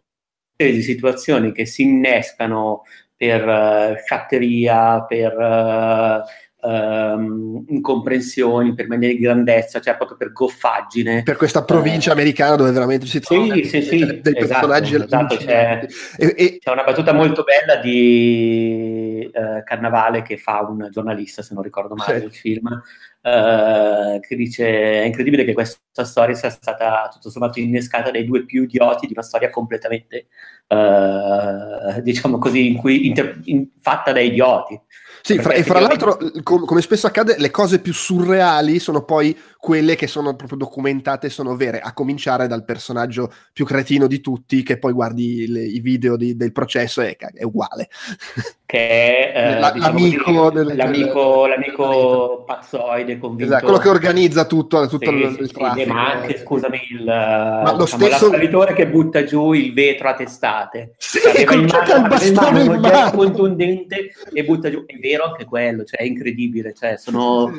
serie 0.55 0.73
di 0.73 0.81
situazioni 0.81 1.51
che 1.51 1.65
si 1.65 1.83
innescano 1.83 2.83
per 3.15 3.47
eh, 3.47 4.01
sciatteria, 4.05 5.03
per 5.05 5.31
eh, 5.39 6.67
ehm, 6.67 7.65
incomprensioni, 7.69 8.73
per 8.73 8.87
manie 8.87 9.09
di 9.09 9.19
grandezza, 9.19 9.79
cioè 9.79 9.95
proprio 9.95 10.17
per 10.17 10.31
goffaggine. 10.31 11.23
per 11.23 11.37
questa 11.37 11.63
provincia 11.63 12.09
Eh, 12.09 12.13
americana 12.13 12.55
dove 12.55 12.71
veramente 12.71 13.05
si 13.05 13.19
trovano 13.19 13.53
Sì, 13.55 13.63
sì, 13.65 13.81
sì, 13.81 13.97
dei 14.21 14.33
esatto, 14.35 14.67
personaggi 14.67 14.95
esatto, 14.95 15.35
c'è. 15.37 15.85
E- 16.17 16.33
e- 16.37 16.57
c'è 16.59 16.71
una 16.71 16.83
battuta 16.83 17.13
molto 17.13 17.43
bella 17.43 17.79
di 17.81 19.02
eh, 19.31 19.63
Carnavale 19.63 20.21
che 20.21 20.37
fa 20.37 20.61
un 20.61 20.87
giornalista, 20.91 21.41
se 21.41 21.53
non 21.53 21.63
ricordo 21.63 21.95
male, 21.95 22.15
Sì. 22.15 22.19
del 22.21 22.33
film, 22.33 22.81
eh, 23.21 24.19
che 24.21 24.35
dice 24.35 24.65
è 25.01 25.05
incredibile 25.05 25.43
che 25.45 25.53
questa 25.53 26.03
storia 26.03 26.35
sia 26.35 26.49
stata 26.49 27.09
tutto 27.11 27.29
sommato 27.29 27.59
innescata 27.59 28.11
dai 28.11 28.25
due 28.25 28.45
più 28.45 28.63
idioti 28.63 29.07
di 29.07 29.13
una 29.13 29.23
storia 29.23 29.49
completamente, 29.49 30.27
eh, 30.67 32.01
diciamo 32.01 32.37
così, 32.37 32.67
in 32.67 32.77
cui, 32.77 33.07
inter- 33.07 33.39
in- 33.45 33.67
fatta 33.79 34.11
da 34.11 34.19
idioti. 34.19 34.79
Sì, 35.25 35.39
fra- 35.39 35.53
e 35.53 35.63
fra 35.63 35.79
l'altro, 35.79 36.17
com- 36.43 36.65
come 36.65 36.81
spesso 36.81 37.07
accade, 37.07 37.35
le 37.37 37.49
cose 37.49 37.79
più 37.79 37.93
surreali 37.93 38.77
sono 38.79 39.05
poi 39.05 39.33
quelle 39.57 39.95
che 39.95 40.05
sono 40.07 40.35
proprio 40.35 40.57
documentate 40.57 41.27
e 41.27 41.29
sono 41.29 41.55
vere, 41.55 41.79
a 41.79 41.93
cominciare 41.93 42.45
dal 42.45 42.65
personaggio 42.65 43.31
più 43.53 43.63
cretino 43.65 44.07
di 44.07 44.19
tutti, 44.19 44.63
che 44.63 44.77
poi 44.77 44.91
guardi 44.91 45.47
le- 45.47 45.63
i 45.63 45.79
video 45.79 46.17
di- 46.17 46.35
del 46.35 46.51
processo 46.51 46.99
e 46.99 47.15
è, 47.15 47.43
uguale. 47.45 47.87
che 48.65 49.31
è 49.31 49.55
eh, 49.55 49.59
La- 49.61 49.71
diciamo 49.71 49.97
l'amico 49.99 50.23
così, 50.49 50.53
del- 50.65 50.75
l'amico, 50.75 51.45
l'amico 51.45 52.43
pazzoide 52.45 53.17
convinto 53.17 53.45
Esatto, 53.45 53.63
quello 53.65 53.79
che 53.79 53.87
organizza 53.89 54.43
tutto, 54.45 54.87
tutto 54.89 55.09
Sì, 55.09 55.15
il, 55.15 55.33
sì, 55.35 55.41
il 55.41 55.47
sì, 55.47 55.53
traffico. 55.53 55.93
ma 55.93 56.11
anche 56.11 56.37
scusami 56.39 56.81
il 56.91 57.03
lo 57.05 57.61
diciamo, 57.83 57.85
stesso- 57.85 58.25
l'assalitore 58.27 58.73
che 58.73 58.87
butta 58.87 59.23
giù 59.23 59.53
il 59.53 59.71
vetro 59.73 60.09
a 60.09 60.15
testate 60.15 60.95
Sì, 60.97 61.19
Cioè, 61.19 61.45
col- 61.45 61.63
il 61.63 61.73
aveva 61.73 61.95
in 61.97 62.07
bastone 62.09 62.63
mano 62.65 62.73
in 62.73 62.79
mano. 62.81 63.11
contundente 63.11 64.11
e 64.33 64.43
butta 64.43 64.69
giù 64.69 64.83
è 64.85 64.97
vero 65.17 65.29
anche 65.29 65.45
quello 65.45 65.83
cioè 65.83 65.99
è 65.99 66.03
incredibile 66.03 66.73
cioè 66.73 66.97
sono 66.97 67.51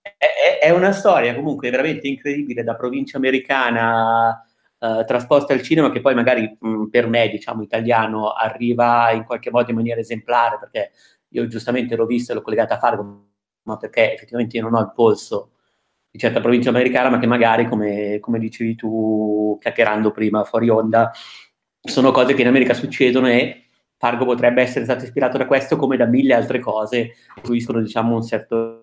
è, 0.00 0.14
è- 0.16 0.58
è 0.64 0.70
una 0.70 0.92
storia 0.92 1.34
comunque 1.34 1.70
veramente 1.70 2.08
incredibile 2.08 2.62
da 2.62 2.74
provincia 2.74 3.16
americana 3.16 4.44
eh, 4.84 5.04
trasposta 5.06 5.54
al 5.54 5.62
cinema 5.62 5.90
che 5.90 6.02
poi 6.02 6.14
magari 6.14 6.56
mh, 6.60 6.86
per 6.90 7.08
me, 7.08 7.28
diciamo 7.30 7.62
italiano, 7.62 8.32
arriva 8.32 9.10
in 9.12 9.24
qualche 9.24 9.50
modo 9.50 9.70
in 9.70 9.76
maniera 9.76 10.00
esemplare 10.00 10.58
perché 10.58 10.90
io 11.28 11.46
giustamente 11.46 11.96
l'ho 11.96 12.04
vista 12.04 12.32
e 12.32 12.36
l'ho 12.36 12.42
collegata 12.42 12.74
a 12.74 12.78
Fargo, 12.78 13.28
ma 13.62 13.76
perché 13.78 14.12
effettivamente 14.12 14.56
io 14.58 14.62
non 14.62 14.74
ho 14.74 14.80
il 14.80 14.92
polso 14.94 15.52
di 16.10 16.18
certa 16.18 16.40
provincia 16.40 16.68
americana, 16.68 17.08
ma 17.10 17.18
che 17.18 17.26
magari, 17.26 17.66
come, 17.66 18.18
come 18.20 18.38
dicevi 18.38 18.74
tu, 18.76 19.56
chiacchierando 19.60 20.10
prima 20.10 20.44
fuori 20.44 20.68
onda, 20.68 21.10
sono 21.80 22.10
cose 22.12 22.34
che 22.34 22.42
in 22.42 22.48
America 22.48 22.74
succedono 22.74 23.28
e 23.28 23.63
Fargo 24.04 24.26
potrebbe 24.26 24.60
essere 24.60 24.84
stato 24.84 25.04
ispirato 25.04 25.38
da 25.38 25.46
questo 25.46 25.76
come 25.76 25.96
da 25.96 26.04
mille 26.04 26.34
altre 26.34 26.58
cose 26.58 27.06
che 27.06 27.32
influiscono, 27.36 27.80
diciamo, 27.80 28.14
un 28.14 28.22
certo 28.22 28.80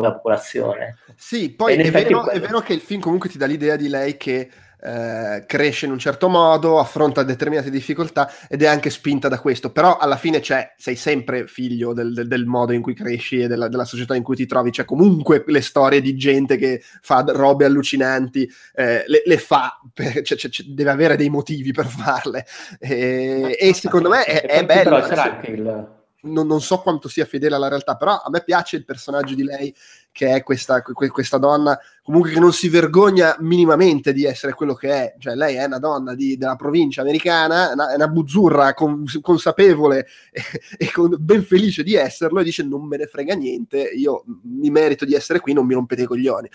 la 0.00 0.12
popolazione. 0.12 0.98
Sì, 1.16 1.52
poi 1.52 1.74
è 1.74 1.90
vero, 1.90 2.20
quello- 2.20 2.28
è 2.28 2.38
vero 2.38 2.60
che 2.60 2.74
il 2.74 2.80
film 2.80 3.00
comunque 3.00 3.28
ti 3.28 3.38
dà 3.38 3.46
l'idea 3.46 3.74
di 3.74 3.88
lei 3.88 4.16
che 4.16 4.48
eh, 4.80 5.44
cresce 5.46 5.86
in 5.86 5.92
un 5.92 5.98
certo 5.98 6.28
modo, 6.28 6.78
affronta 6.78 7.22
determinate 7.22 7.70
difficoltà 7.70 8.30
ed 8.48 8.62
è 8.62 8.66
anche 8.66 8.90
spinta 8.90 9.28
da 9.28 9.38
questo, 9.40 9.70
però 9.70 9.96
alla 9.96 10.16
fine 10.16 10.40
sei 10.76 10.96
sempre 10.96 11.46
figlio 11.46 11.92
del, 11.92 12.12
del- 12.12 12.28
del 12.28 12.44
modo 12.46 12.72
in 12.72 12.82
cui 12.82 12.94
cresci 12.94 13.40
e 13.40 13.46
della, 13.48 13.68
della 13.68 13.84
società 13.84 14.14
in 14.14 14.22
cui 14.22 14.36
ti 14.36 14.46
trovi, 14.46 14.70
c'è 14.70 14.84
comunque 14.84 15.42
le 15.46 15.60
storie 15.60 16.00
di 16.00 16.14
gente 16.16 16.56
che 16.56 16.82
fa 17.00 17.24
robe 17.28 17.64
allucinanti, 17.64 18.48
eh, 18.74 19.04
le, 19.06 19.22
le 19.24 19.38
fa, 19.38 19.80
per- 19.92 20.22
cioè- 20.22 20.36
cioè- 20.38 20.50
cioè, 20.50 20.66
deve 20.68 20.90
avere 20.90 21.16
dei 21.16 21.30
motivi 21.30 21.72
per 21.72 21.86
farle 21.86 22.44
e, 22.78 23.56
e 23.58 23.74
secondo 23.74 24.08
me 24.08 24.24
è, 24.24 24.42
è 24.42 24.64
bello. 24.64 24.82
Però 24.82 25.00
c'era 25.00 25.22
adesso- 25.22 25.36
anche 25.36 25.50
il... 25.50 25.88
non, 26.22 26.46
non 26.46 26.60
so 26.60 26.78
quanto 26.80 27.08
sia 27.08 27.24
fedele 27.24 27.54
alla 27.54 27.68
realtà, 27.68 27.96
però 27.96 28.12
a 28.12 28.28
me 28.30 28.42
piace 28.44 28.76
il 28.76 28.84
personaggio 28.84 29.34
di 29.34 29.42
lei 29.44 29.74
che 30.16 30.32
è 30.32 30.42
questa, 30.42 30.80
questa, 30.80 31.36
donna 31.36 31.78
comunque 32.02 32.30
che 32.30 32.40
non 32.40 32.54
si 32.54 32.70
vergogna 32.70 33.36
minimamente 33.40 34.14
di 34.14 34.24
essere 34.24 34.54
quello 34.54 34.72
che 34.72 34.88
è, 34.88 35.14
cioè 35.18 35.34
lei 35.34 35.56
è 35.56 35.64
una 35.66 35.78
donna 35.78 36.14
di, 36.14 36.38
della 36.38 36.56
provincia 36.56 37.02
americana, 37.02 37.72
una, 37.74 37.92
è 37.92 37.96
una 37.96 38.08
buzzurra 38.08 38.72
con, 38.72 39.04
consapevole 39.20 40.06
e, 40.30 40.42
e 40.78 40.90
con, 40.90 41.14
ben 41.18 41.42
felice 41.42 41.82
di 41.82 41.96
esserlo 41.96 42.40
e 42.40 42.44
dice 42.44 42.62
non 42.62 42.86
me 42.86 42.96
ne 42.96 43.04
frega 43.04 43.34
niente, 43.34 43.82
io 43.82 44.24
mi 44.44 44.70
merito 44.70 45.04
di 45.04 45.12
essere 45.12 45.40
qui, 45.40 45.52
non 45.52 45.66
mi 45.66 45.74
rompete 45.74 46.04
i 46.04 46.06
coglioni. 46.06 46.48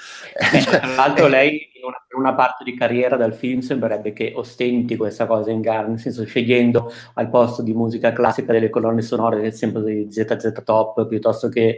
Eh, 0.53 0.63
tra 0.63 0.87
l'altro 0.95 1.27
lei 1.27 1.69
in 1.75 1.83
una, 1.83 2.03
in 2.13 2.19
una, 2.19 2.33
parte 2.33 2.63
di 2.63 2.75
carriera 2.75 3.15
del 3.15 3.35
film 3.35 3.59
sembrerebbe 3.59 4.13
che 4.13 4.33
ostenti 4.35 4.95
questa 4.95 5.27
cosa 5.27 5.51
in 5.51 5.61
gara, 5.61 5.85
nel 5.85 5.99
senso 5.99 6.25
scegliendo 6.25 6.91
al 7.13 7.29
posto 7.29 7.61
di 7.61 7.73
musica 7.73 8.11
classica 8.11 8.53
delle 8.53 8.71
colonne 8.71 9.03
sonore, 9.03 9.45
esempio 9.45 9.81
di 9.81 10.07
ZZ 10.09 10.51
Top, 10.63 11.05
piuttosto 11.07 11.47
che 11.47 11.77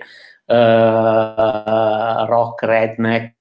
rock, 2.27 2.63
redneck, 2.63 3.35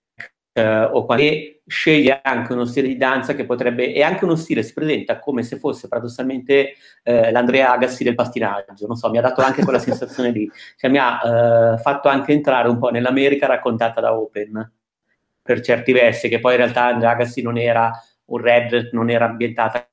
Uh, 0.55 0.85
o 0.93 1.07
quale 1.07 1.62
sceglie 1.67 2.21
anche 2.23 2.53
uno 2.53 2.67
stile 2.67 2.87
di 2.87 2.99
danza 2.99 3.35
che 3.35 3.47
potrebbe, 3.47 3.95
e 3.95 4.03
anche 4.03 4.27
uno 4.27 4.37
stile 4.37 4.62
si 4.62 4.75
presenta 4.75 5.19
come 5.19 5.43
se 5.43 5.57
fosse 5.59 5.88
paradossalmente 5.88 6.75
uh, 7.05 7.31
l'Andrea 7.31 7.73
Agassi 7.73 8.05
del 8.05 8.15
pastinaggio, 8.15 8.87
non 8.87 8.97
so, 8.97 9.09
mi 9.09 9.17
ha 9.17 9.23
dato 9.23 9.41
anche 9.41 9.62
quella 9.62 9.79
sensazione 9.81 10.31
lì, 10.31 10.47
cioè 10.77 10.91
mi 10.91 10.99
ha 10.99 11.79
fatto 11.79 12.09
anche 12.11 12.33
entrare 12.33 12.69
un 12.69 12.79
po' 12.79 12.91
nell'America 12.91 13.47
raccontata 13.47 14.03
da 14.03 14.15
Open, 14.15 14.73
per 15.43 15.61
certi 15.61 15.93
versi, 15.93 16.29
che 16.29 16.38
poi 16.38 16.53
in 16.53 16.59
realtà 16.59 16.85
Andrea 16.85 17.11
Agassi 17.11 17.43
non 17.43 17.59
era 17.59 17.91
un 18.27 18.38
red, 18.41 18.91
non 18.93 19.11
era 19.11 19.25
ambientata. 19.27 19.87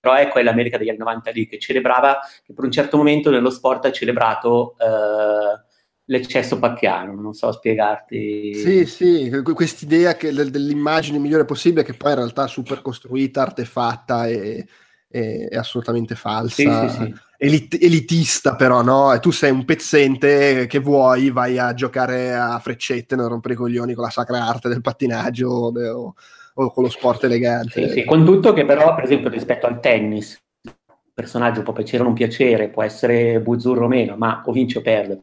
Però 0.00 0.14
è 0.14 0.28
quell'America 0.28 0.78
degli 0.78 0.90
anni 0.90 0.98
90 0.98 1.30
lì 1.30 1.46
che 1.48 1.58
celebrava, 1.58 2.20
che 2.44 2.52
per 2.52 2.64
un 2.64 2.70
certo 2.70 2.96
momento 2.96 3.30
nello 3.30 3.50
sport 3.50 3.86
ha 3.86 3.92
celebrato 3.92 4.76
eh, 4.78 5.66
l'eccesso 6.08 6.58
pacchiano, 6.58 7.14
non 7.14 7.32
so 7.32 7.52
spiegarti. 7.52 8.54
Sì, 8.54 8.86
sì, 8.86 9.30
quest'idea 9.42 10.14
che, 10.14 10.32
dell'immagine 10.32 11.18
migliore 11.18 11.44
possibile 11.44 11.82
che 11.84 11.94
poi 11.94 12.10
in 12.10 12.16
realtà 12.16 12.44
è 12.44 12.48
super 12.48 12.82
costruita, 12.82 13.42
artefatta 13.42 14.26
e, 14.26 14.66
e 15.08 15.48
è 15.48 15.56
assolutamente 15.56 16.14
falsa. 16.14 16.54
Sì, 16.54 16.70
sì, 16.70 16.88
sì. 16.88 17.14
Elit- 17.40 17.78
elitista 17.80 18.56
però, 18.56 18.82
no? 18.82 19.12
E 19.12 19.20
tu 19.20 19.30
sei 19.30 19.50
un 19.50 19.64
pezzente 19.64 20.66
che 20.66 20.78
vuoi, 20.80 21.30
vai 21.30 21.58
a 21.58 21.74
giocare 21.74 22.34
a 22.34 22.58
freccette, 22.58 23.14
non 23.14 23.28
rompere 23.28 23.54
i 23.54 23.56
coglioni 23.56 23.94
con 23.94 24.04
la 24.04 24.10
sacra 24.10 24.44
arte 24.44 24.68
del 24.68 24.80
pattinaggio 24.80 25.48
o, 25.48 26.14
o 26.54 26.70
con 26.72 26.82
lo 26.82 26.90
sport 26.90 27.24
elegante. 27.24 27.86
Sì, 27.86 28.00
sì, 28.00 28.04
con 28.04 28.24
tutto 28.24 28.54
che 28.54 28.64
però, 28.64 28.94
per 28.94 29.04
esempio, 29.04 29.28
rispetto 29.28 29.66
al 29.66 29.78
tennis, 29.78 30.40
il 30.62 31.12
personaggio 31.12 31.62
può 31.62 31.74
piacere 31.74 32.02
o 32.02 32.06
non 32.06 32.14
piacere, 32.14 32.70
può 32.70 32.82
essere 32.82 33.40
buzzurro 33.40 33.84
o 33.84 33.88
meno, 33.88 34.16
ma 34.16 34.42
o 34.44 34.52
vince 34.52 34.78
o 34.78 34.80
perde 34.80 35.22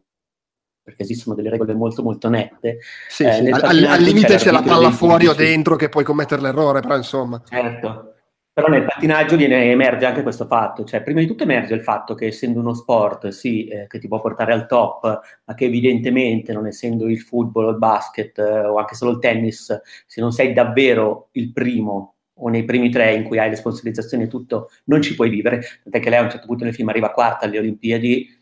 perché 0.86 1.02
esistono 1.02 1.36
delle 1.36 1.50
regole 1.50 1.74
molto 1.74 2.04
molto 2.04 2.30
nette. 2.30 2.78
Sì, 3.10 3.24
eh, 3.24 3.32
sì. 3.32 3.50
Al, 3.50 3.84
al, 3.84 4.02
limite 4.04 4.36
c'è 4.36 4.52
la 4.52 4.62
palla 4.62 4.92
fuori 4.92 5.26
o 5.26 5.34
dentro 5.34 5.76
che 5.76 5.90
puoi 5.90 6.04
commettere 6.04 6.44
l'errore, 6.44 6.82
però 6.82 6.96
insomma. 6.96 7.42
Certo. 7.44 8.12
Però 8.54 8.68
nel 8.68 8.86
pattinaggio 8.86 9.36
viene, 9.36 9.72
emerge 9.72 10.06
anche 10.06 10.22
questo 10.22 10.46
fatto, 10.46 10.86
cioè 10.86 11.02
prima 11.02 11.20
di 11.20 11.26
tutto 11.26 11.44
emerge 11.44 11.74
il 11.74 11.82
fatto 11.82 12.14
che 12.14 12.28
essendo 12.28 12.60
uno 12.60 12.76
sport, 12.76 13.30
sì, 13.30 13.68
eh, 13.68 13.88
che 13.88 14.00
ti 14.00 14.08
può 14.08 14.22
portare 14.22 14.54
al 14.54 14.68
top, 14.68 15.20
ma 15.44 15.54
che 15.56 15.66
evidentemente 15.66 16.54
non 16.54 16.68
essendo 16.68 17.10
il 17.10 17.20
football 17.20 17.66
o 17.66 17.70
il 17.72 17.78
basket 17.78 18.38
eh, 18.38 18.66
o 18.66 18.78
anche 18.78 18.96
solo 18.96 19.12
il 19.12 19.20
tennis, 19.20 19.78
se 20.06 20.22
non 20.22 20.32
sei 20.32 20.54
davvero 20.54 21.30
il 21.32 21.52
primo 21.52 22.16
o 22.38 22.50
nei 22.50 22.64
primi 22.64 22.90
tre 22.90 23.14
in 23.14 23.24
cui 23.24 23.40
hai 23.40 23.50
le 23.50 23.56
sponsorizzazioni 23.56 24.24
e 24.24 24.28
tutto, 24.28 24.70
non 24.86 25.02
ci 25.02 25.16
puoi 25.16 25.30
vivere, 25.30 25.62
tant'è 25.84 26.00
che 26.00 26.10
lei 26.10 26.20
a 26.20 26.22
un 26.22 26.30
certo 26.30 26.48
punto 26.48 26.64
nel 26.64 26.74
film 26.74 26.90
arriva 26.90 27.12
quarta 27.12 27.46
alle 27.46 27.60
Olimpiadi 27.60 28.35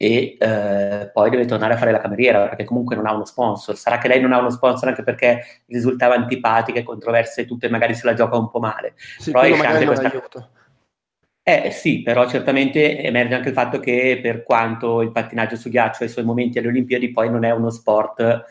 e 0.00 0.36
eh, 0.38 1.10
poi 1.12 1.28
deve 1.28 1.44
tornare 1.44 1.74
a 1.74 1.76
fare 1.76 1.90
la 1.90 1.98
cameriera 1.98 2.46
perché 2.46 2.62
comunque 2.62 2.94
non 2.94 3.06
ha 3.06 3.12
uno 3.12 3.24
sponsor. 3.24 3.76
Sarà 3.76 3.98
che 3.98 4.06
lei 4.06 4.20
non 4.20 4.32
ha 4.32 4.38
uno 4.38 4.50
sponsor 4.50 4.88
anche 4.88 5.02
perché 5.02 5.62
risultava 5.66 6.14
antipatica 6.14 6.78
e 6.78 6.84
controverse 6.84 7.44
tutte, 7.44 7.68
magari 7.68 7.94
se 7.94 8.06
la 8.06 8.14
gioca 8.14 8.36
un 8.36 8.48
po' 8.48 8.60
male. 8.60 8.94
Sì, 9.18 9.32
però 9.32 9.44
esce 9.44 9.66
anche 9.66 9.84
questa... 9.84 10.50
Eh 11.42 11.70
sì, 11.72 12.02
però 12.02 12.28
certamente 12.28 13.02
emerge 13.02 13.34
anche 13.34 13.48
il 13.48 13.54
fatto 13.54 13.80
che 13.80 14.20
per 14.22 14.44
quanto 14.44 15.00
il 15.00 15.10
pattinaggio 15.10 15.56
su 15.56 15.70
ghiaccio 15.70 16.02
ha 16.02 16.06
i 16.06 16.10
suoi 16.10 16.24
momenti 16.24 16.58
alle 16.58 16.68
Olimpiadi, 16.68 17.10
poi 17.10 17.30
non 17.30 17.42
è 17.42 17.50
uno 17.50 17.70
sport 17.70 18.44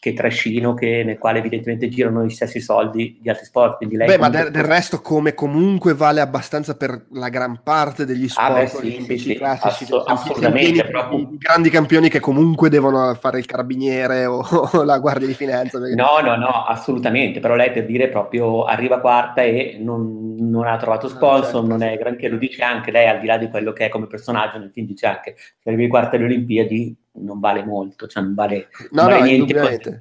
che 0.00 0.12
trascino, 0.12 0.74
che, 0.74 1.02
nel 1.04 1.18
quale 1.18 1.38
evidentemente 1.38 1.88
girano 1.88 2.24
gli 2.24 2.30
stessi 2.30 2.60
soldi 2.60 3.18
di 3.20 3.28
altri 3.28 3.44
sport. 3.44 3.84
Beh, 3.84 4.18
ma 4.18 4.28
del, 4.28 4.50
del, 4.50 4.64
resto, 4.64 5.00
come 5.00 5.34
comunque 5.34 5.94
vale 5.94 6.20
abbastanza 6.20 6.76
per 6.76 7.06
la 7.12 7.28
gran 7.28 7.60
parte 7.62 8.04
degli 8.04 8.28
sport 8.28 8.50
ah, 8.50 8.60
beh, 8.60 8.66
sì, 8.66 9.04
sì, 9.06 9.18
sì, 9.18 9.34
classici, 9.36 9.92
ass- 9.92 10.04
assolutamente. 10.06 10.84
Proprio... 10.84 11.18
I 11.18 11.38
grandi 11.38 11.70
campioni 11.70 12.08
che 12.08 12.20
comunque 12.20 12.68
devono 12.68 13.14
fare 13.14 13.38
il 13.38 13.46
carabiniere 13.46 14.26
o, 14.26 14.40
o 14.72 14.82
la 14.84 14.98
guardia 14.98 15.26
di 15.26 15.34
finanza. 15.34 15.78
Perché... 15.78 15.94
No, 15.94 16.20
no, 16.22 16.36
no, 16.36 16.64
assolutamente. 16.66 17.40
Però 17.40 17.54
lei 17.54 17.72
per 17.72 17.86
dire 17.86 18.08
proprio 18.08 18.64
arriva 18.64 19.00
quarta 19.00 19.42
e 19.42 19.76
non, 19.80 20.36
non 20.38 20.66
ha 20.66 20.76
trovato 20.76 21.06
ah, 21.06 21.10
sponsor, 21.10 21.38
ah, 21.38 21.42
certo, 21.42 21.66
non 21.66 21.82
è 21.82 21.96
granché, 21.96 22.28
lo 22.28 22.36
dice 22.36 22.62
anche 22.62 22.90
lei, 22.90 23.08
al 23.08 23.20
di 23.20 23.26
là 23.26 23.36
di 23.36 23.48
quello 23.48 23.72
che 23.72 23.86
è 23.86 23.88
come 23.88 24.06
personaggio, 24.06 24.58
nel 24.58 24.70
film 24.72 24.86
dice 24.86 25.06
anche 25.06 25.34
se 25.36 25.68
arrivi 25.68 25.88
quarta 25.88 26.16
alle 26.16 26.26
Olimpiadi 26.26 26.96
non 27.20 27.40
vale 27.40 27.64
molto, 27.64 28.06
cioè 28.06 28.22
non 28.22 28.34
vale, 28.34 28.68
no, 28.90 29.02
non 29.02 29.18
vale 29.18 29.36
no, 29.36 29.44
niente. 29.44 29.98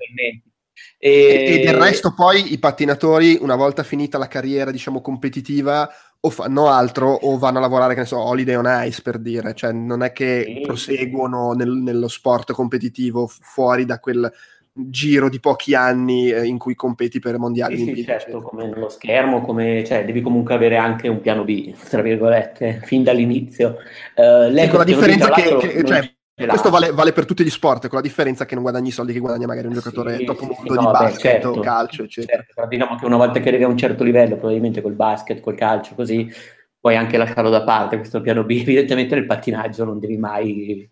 E... 1.00 1.62
e 1.62 1.64
del 1.66 1.76
resto 1.76 2.14
poi 2.14 2.54
i 2.54 2.60
pattinatori, 2.60 3.38
una 3.40 3.56
volta 3.56 3.84
finita 3.84 4.18
la 4.18 4.28
carriera, 4.28 4.72
diciamo, 4.72 5.02
competitiva, 5.02 5.90
o 6.20 6.30
fanno 6.30 6.68
altro 6.68 7.10
o 7.10 7.38
vanno 7.38 7.60
a 7.60 7.62
lavorare, 7.62 7.94
che 7.94 8.02
ne 8.02 8.06
so, 8.06 8.20
Holiday 8.20 8.56
on 8.56 8.86
Ice 8.86 9.02
per 9.02 9.20
dire, 9.20 9.54
cioè 9.54 9.72
non 9.72 10.02
è 10.04 10.12
che 10.12 10.44
sì. 10.46 10.62
proseguono 10.62 11.54
nel, 11.54 11.70
nello 11.70 12.08
sport 12.08 12.54
competitivo 12.54 13.28
fuori 13.28 13.86
da 13.86 14.00
quel 14.00 14.32
giro 14.80 15.28
di 15.28 15.40
pochi 15.40 15.74
anni 15.74 16.30
eh, 16.30 16.46
in 16.46 16.58
cui 16.58 16.76
competi 16.76 17.20
per 17.20 17.38
mondiali. 17.38 17.78
Sì, 17.78 17.96
sì 17.96 18.04
certo, 18.04 18.42
come 18.42 18.68
nello 18.68 18.90
schermo, 18.90 19.42
come, 19.42 19.84
cioè, 19.86 20.06
devi 20.06 20.22
comunque 20.22 20.54
avere 20.54 20.78
anche 20.78 21.08
un 21.08 21.22
piano 21.22 21.44
B, 21.44 21.74
tra 21.74 22.02
virgolette, 22.02 22.82
fin 22.86 23.04
dall'inizio. 23.04 23.78
Uh, 24.16 24.56
sì, 24.56 24.68
con 24.68 24.80
la 24.80 24.84
differenza 24.84 25.30
che, 25.32 25.58
che 25.58 25.84
cioè, 25.84 26.16
questo 26.46 26.70
vale, 26.70 26.92
vale, 26.92 27.14
per 27.14 27.26
tutti 27.26 27.44
gli 27.44 27.50
sport, 27.50 27.88
con 27.88 27.98
la 27.98 28.04
differenza 28.04 28.46
che 28.46 28.54
non 28.54 28.62
guadagni 28.62 28.90
i 28.90 28.92
soldi 28.92 29.12
che 29.12 29.20
guadagna 29.20 29.48
magari 29.48 29.66
un 29.66 29.74
giocatore 29.74 30.18
sì, 30.18 30.26
mondo 30.26 30.40
sì, 30.40 30.70
no, 30.70 30.80
di 30.80 30.86
basket 30.86 31.20
certo, 31.20 31.60
calcio, 31.60 32.04
eccetera. 32.04 32.44
Certo, 32.44 32.68
diciamo 32.68 32.96
che 32.96 33.06
una 33.06 33.18
volta 33.18 33.40
che 33.40 33.48
arrivi 33.50 33.64
a 33.64 33.68
un 33.68 33.78
certo 33.78 34.04
livello, 34.04 34.36
probabilmente 34.36 34.82
col 34.82 34.94
basket, 34.94 35.40
col 35.40 35.56
calcio, 35.56 35.96
così, 35.96 36.32
puoi 36.80 36.96
anche 36.96 37.18
lasciarlo 37.18 37.50
da 37.50 37.64
parte 37.64 37.98
questo 37.98 38.22
piano 38.22 38.44
B. 38.44 38.52
Evidentemente 38.62 39.16
nel 39.16 39.26
pattinaggio 39.26 39.84
non 39.84 40.00
devi 40.00 40.18
mai... 40.18 40.88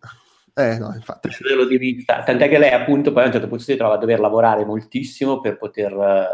Eh 0.58 0.78
no, 0.80 0.92
infatti. 0.96 1.30
Sì. 1.32 1.44
Di 1.68 1.78
vista. 1.78 2.24
Tant'è 2.24 2.50
che 2.50 2.58
lei 2.58 2.72
appunto 2.72 3.12
poi 3.12 3.24
a 3.24 3.26
un 3.26 3.32
certo 3.32 3.48
punto 3.48 3.64
si 3.64 3.76
trova 3.76 3.96
a 3.96 3.98
dover 3.98 4.20
lavorare 4.20 4.66
moltissimo 4.66 5.42
per 5.42 5.58
poter... 5.58 5.94
Uh, 5.94 6.26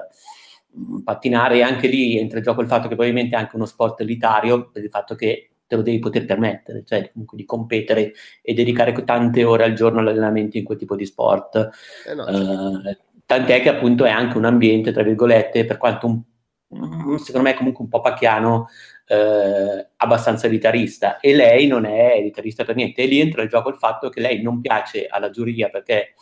pattinare 1.03 1.57
e 1.57 1.63
anche 1.63 1.87
lì 1.87 2.17
entra 2.17 2.37
in 2.37 2.43
gioco 2.43 2.61
il 2.61 2.67
fatto 2.67 2.83
che 2.83 2.95
probabilmente 2.95 3.35
è 3.35 3.39
anche 3.39 3.57
uno 3.57 3.65
sport 3.65 3.99
elitario 3.99 4.69
per 4.71 4.83
il 4.83 4.89
fatto 4.89 5.15
che 5.15 5.50
te 5.71 5.77
lo 5.77 5.83
devi 5.83 5.99
poter 5.99 6.25
permettere, 6.25 6.83
cioè 6.85 7.09
comunque 7.13 7.37
di 7.37 7.45
competere 7.45 8.11
e 8.41 8.53
dedicare 8.53 8.91
tante 9.05 9.45
ore 9.45 9.63
al 9.63 9.71
giorno 9.71 9.99
all'allenamento 9.99 10.57
in 10.57 10.65
quel 10.65 10.77
tipo 10.77 10.97
di 10.97 11.05
sport. 11.05 11.69
Eh 12.05 12.13
no, 12.13 12.25
certo. 12.25 12.89
uh, 12.89 12.97
tant'è 13.25 13.61
che 13.61 13.69
appunto 13.69 14.03
è 14.03 14.09
anche 14.09 14.35
un 14.35 14.43
ambiente, 14.43 14.91
tra 14.91 15.01
virgolette, 15.01 15.63
per 15.63 15.77
quanto 15.77 16.07
un, 16.07 17.17
secondo 17.19 17.47
me 17.47 17.55
comunque 17.55 17.85
un 17.85 17.89
po' 17.89 18.01
pacchiano, 18.01 18.67
uh, 19.07 19.87
abbastanza 19.95 20.47
elitarista. 20.47 21.21
E 21.21 21.33
lei 21.33 21.67
non 21.67 21.85
è 21.85 22.15
elitarista 22.17 22.65
per 22.65 22.75
niente. 22.75 23.03
E 23.03 23.05
lì 23.05 23.21
entra 23.21 23.43
in 23.43 23.47
gioco 23.47 23.69
il 23.69 23.77
fatto 23.77 24.09
che 24.09 24.19
lei 24.19 24.41
non 24.41 24.59
piace 24.59 25.07
alla 25.07 25.29
giuria 25.29 25.69
perché 25.69 26.15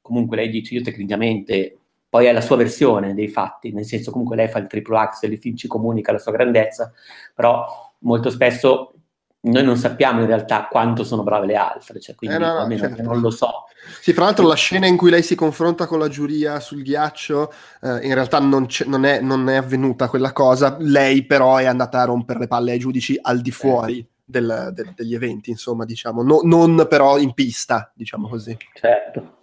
comunque 0.00 0.36
lei 0.36 0.50
dice 0.50 0.74
io 0.74 0.82
tecnicamente 0.82 1.78
poi 2.08 2.26
è 2.26 2.32
la 2.32 2.40
sua 2.40 2.56
versione 2.56 3.12
dei 3.12 3.28
fatti, 3.28 3.72
nel 3.72 3.84
senso 3.84 4.12
comunque 4.12 4.36
lei 4.36 4.48
fa 4.48 4.58
il 4.58 4.68
triplo 4.68 4.96
axel, 4.96 5.32
il 5.32 5.38
film 5.38 5.56
ci 5.56 5.66
comunica 5.66 6.12
la 6.12 6.18
sua 6.18 6.32
grandezza, 6.32 6.92
però 7.34 7.87
molto 8.00 8.30
spesso 8.30 8.92
noi 9.40 9.62
non 9.62 9.76
sappiamo 9.76 10.20
in 10.20 10.26
realtà 10.26 10.66
quanto 10.68 11.04
sono 11.04 11.22
brave 11.22 11.46
le 11.46 11.54
altre, 11.54 12.00
cioè, 12.00 12.16
quindi 12.16 12.36
eh 12.36 12.38
no, 12.40 12.46
no, 12.54 12.58
almeno 12.60 12.80
certo. 12.80 13.02
non 13.02 13.20
lo 13.20 13.30
so. 13.30 13.64
Sì, 14.00 14.12
fra 14.12 14.24
l'altro 14.24 14.46
la 14.46 14.56
scena 14.56 14.86
in 14.86 14.96
cui 14.96 15.10
lei 15.10 15.22
si 15.22 15.36
confronta 15.36 15.86
con 15.86 16.00
la 16.00 16.08
giuria 16.08 16.58
sul 16.58 16.82
ghiaccio, 16.82 17.52
eh, 17.82 18.06
in 18.06 18.14
realtà 18.14 18.40
non, 18.40 18.66
non, 18.86 19.04
è, 19.04 19.20
non, 19.20 19.48
è, 19.48 19.54
avvenuta 19.54 20.08
quella 20.08 20.32
cosa, 20.32 20.76
lei 20.80 21.24
però 21.24 21.56
è 21.56 21.66
andata 21.66 22.00
a 22.00 22.04
rompere 22.04 22.40
le 22.40 22.46
palle 22.48 22.72
ai 22.72 22.78
giudici 22.78 23.16
al 23.20 23.40
di 23.40 23.52
fuori 23.52 24.00
eh. 24.00 24.08
del, 24.24 24.70
del, 24.74 24.92
degli 24.94 25.14
eventi, 25.14 25.50
insomma, 25.50 25.84
diciamo, 25.84 26.22
no, 26.22 26.40
non 26.42 26.86
però 26.88 27.16
in 27.18 27.32
pista, 27.32 27.92
diciamo 27.94 28.28
così. 28.28 28.56
Certo. 28.74 29.36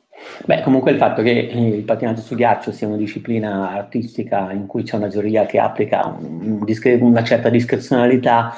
Beh, 0.45 0.61
comunque 0.61 0.91
il 0.91 0.97
fatto 0.97 1.21
che 1.21 1.31
il 1.31 1.83
pattinaggio 1.83 2.21
su 2.21 2.35
ghiaccio 2.35 2.71
sia 2.71 2.87
una 2.87 2.97
disciplina 2.97 3.71
artistica 3.71 4.51
in 4.51 4.65
cui 4.65 4.83
c'è 4.83 4.95
una 4.95 5.07
giuria 5.07 5.45
che 5.45 5.59
applica 5.59 6.05
un, 6.07 6.63
un, 6.65 7.01
una 7.01 7.23
certa 7.23 7.49
discrezionalità 7.49 8.53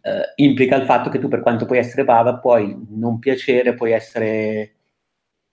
eh, 0.00 0.32
implica 0.36 0.76
il 0.76 0.84
fatto 0.84 1.10
che 1.10 1.18
tu 1.18 1.28
per 1.28 1.40
quanto 1.40 1.64
puoi 1.64 1.78
essere 1.78 2.04
brava 2.04 2.36
puoi 2.36 2.76
non 2.90 3.18
piacere, 3.18 3.74
puoi 3.74 3.92
essere 3.92 4.74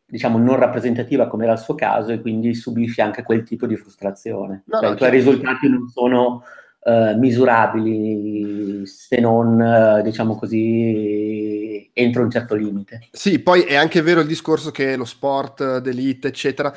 diciamo 0.05 0.37
non 0.37 0.57
rappresentativa 0.57 1.27
come 1.27 1.45
era 1.45 1.53
il 1.53 1.59
suo 1.59 1.73
caso 1.73 2.11
e 2.11 2.19
quindi 2.19 2.53
subisci 2.53 2.99
anche 2.99 3.23
quel 3.23 3.43
tipo 3.43 3.65
di 3.65 3.77
frustrazione. 3.77 4.63
No, 4.65 4.79
cioè, 4.79 4.89
no, 4.89 4.93
i 4.93 4.97
tuoi 4.97 5.09
risultati 5.09 5.69
non 5.69 5.87
sono 5.87 6.43
uh, 6.83 7.17
misurabili 7.17 8.85
se 8.85 9.19
non, 9.19 9.59
uh, 9.59 10.01
diciamo 10.01 10.35
così, 10.35 11.89
entro 11.93 12.23
un 12.23 12.31
certo 12.31 12.55
limite. 12.55 13.07
Sì, 13.11 13.39
poi 13.39 13.63
è 13.63 13.75
anche 13.75 14.01
vero 14.01 14.21
il 14.21 14.27
discorso 14.27 14.71
che 14.71 14.95
lo 14.95 15.05
sport 15.05 15.79
d'elite, 15.79 16.29
eccetera, 16.29 16.73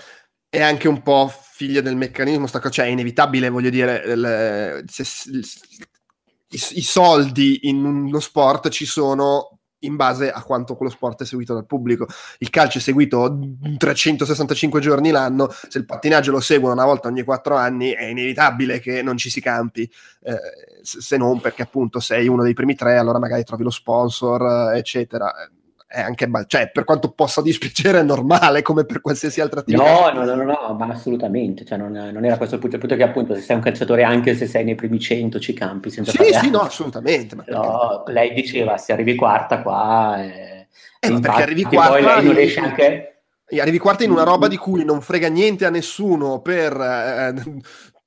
è 0.48 0.60
anche 0.60 0.88
un 0.88 1.02
po' 1.02 1.30
figlia 1.30 1.80
del 1.80 1.96
meccanismo, 1.96 2.46
sta, 2.46 2.60
cioè 2.68 2.86
è 2.86 2.88
inevitabile, 2.88 3.48
voglio 3.48 3.70
dire, 3.70 4.14
le, 4.16 4.84
se, 4.86 5.04
i, 5.30 6.60
i 6.74 6.82
soldi 6.82 7.60
in 7.68 7.84
uno 7.84 8.20
sport 8.20 8.68
ci 8.68 8.86
sono 8.86 9.58
in 9.84 9.96
base 9.96 10.30
a 10.30 10.42
quanto 10.42 10.76
quello 10.76 10.90
sport 10.90 11.22
è 11.22 11.26
seguito 11.26 11.54
dal 11.54 11.66
pubblico. 11.66 12.06
Il 12.38 12.50
calcio 12.50 12.78
è 12.78 12.80
seguito 12.80 13.38
365 13.76 14.80
giorni 14.80 15.10
l'anno, 15.10 15.48
se 15.50 15.78
il 15.78 15.84
pattinaggio 15.84 16.30
lo 16.30 16.40
seguono 16.40 16.74
una 16.74 16.84
volta 16.84 17.08
ogni 17.08 17.22
quattro 17.22 17.56
anni 17.56 17.90
è 17.90 18.04
inevitabile 18.04 18.80
che 18.80 19.02
non 19.02 19.16
ci 19.16 19.30
si 19.30 19.40
campi, 19.40 19.90
eh, 20.22 20.38
se 20.82 21.16
non 21.16 21.40
perché 21.40 21.62
appunto 21.62 22.00
sei 22.00 22.28
uno 22.28 22.42
dei 22.42 22.54
primi 22.54 22.74
tre, 22.74 22.96
allora 22.96 23.18
magari 23.18 23.44
trovi 23.44 23.62
lo 23.62 23.70
sponsor, 23.70 24.74
eccetera 24.74 25.32
è 25.94 26.00
anche, 26.00 26.28
cioè, 26.48 26.70
per 26.72 26.82
quanto 26.82 27.12
possa 27.12 27.40
dispiacere, 27.40 28.00
è 28.00 28.02
normale 28.02 28.62
come 28.62 28.84
per 28.84 29.00
qualsiasi 29.00 29.40
altra 29.40 29.60
attività. 29.60 30.10
No, 30.12 30.24
no, 30.24 30.34
no, 30.34 30.42
no, 30.42 30.74
ma 30.76 30.86
assolutamente, 30.86 31.64
cioè, 31.64 31.78
non, 31.78 31.92
non, 31.92 32.24
era 32.24 32.36
questo 32.36 32.56
il 32.56 32.60
punto. 32.60 32.76
Il 32.76 32.80
punto 32.80 32.96
è 32.96 32.98
che 32.98 33.04
appunto 33.04 33.34
se 33.34 33.40
sei 33.40 33.54
un 33.54 33.62
calciatore, 33.62 34.02
anche 34.02 34.34
se 34.34 34.48
sei 34.48 34.64
nei 34.64 34.74
primi 34.74 34.98
100, 34.98 35.38
ci 35.38 35.52
campi 35.52 35.90
senza 35.90 36.10
Sì, 36.10 36.32
sì, 36.32 36.50
no, 36.50 36.62
assolutamente. 36.62 37.36
No, 37.46 38.02
lei 38.08 38.34
diceva, 38.34 38.76
se 38.76 38.92
arrivi 38.92 39.14
quarta 39.14 39.62
qua... 39.62 40.16
Eh, 40.20 40.66
eh 40.98 41.06
infatti, 41.06 41.20
perché 41.20 41.42
arrivi 41.42 41.62
quarta... 41.62 41.92
Poi 41.92 42.02
lei 42.02 42.34
riesce 42.34 42.60
anche... 42.60 43.08
Arrivi 43.56 43.78
quarta 43.78 44.02
in 44.02 44.10
una 44.10 44.24
roba 44.24 44.48
di 44.48 44.56
cui 44.56 44.84
non 44.84 45.00
frega 45.00 45.28
niente 45.28 45.64
a 45.64 45.70
nessuno 45.70 46.40
per 46.40 46.72
eh, 46.72 47.34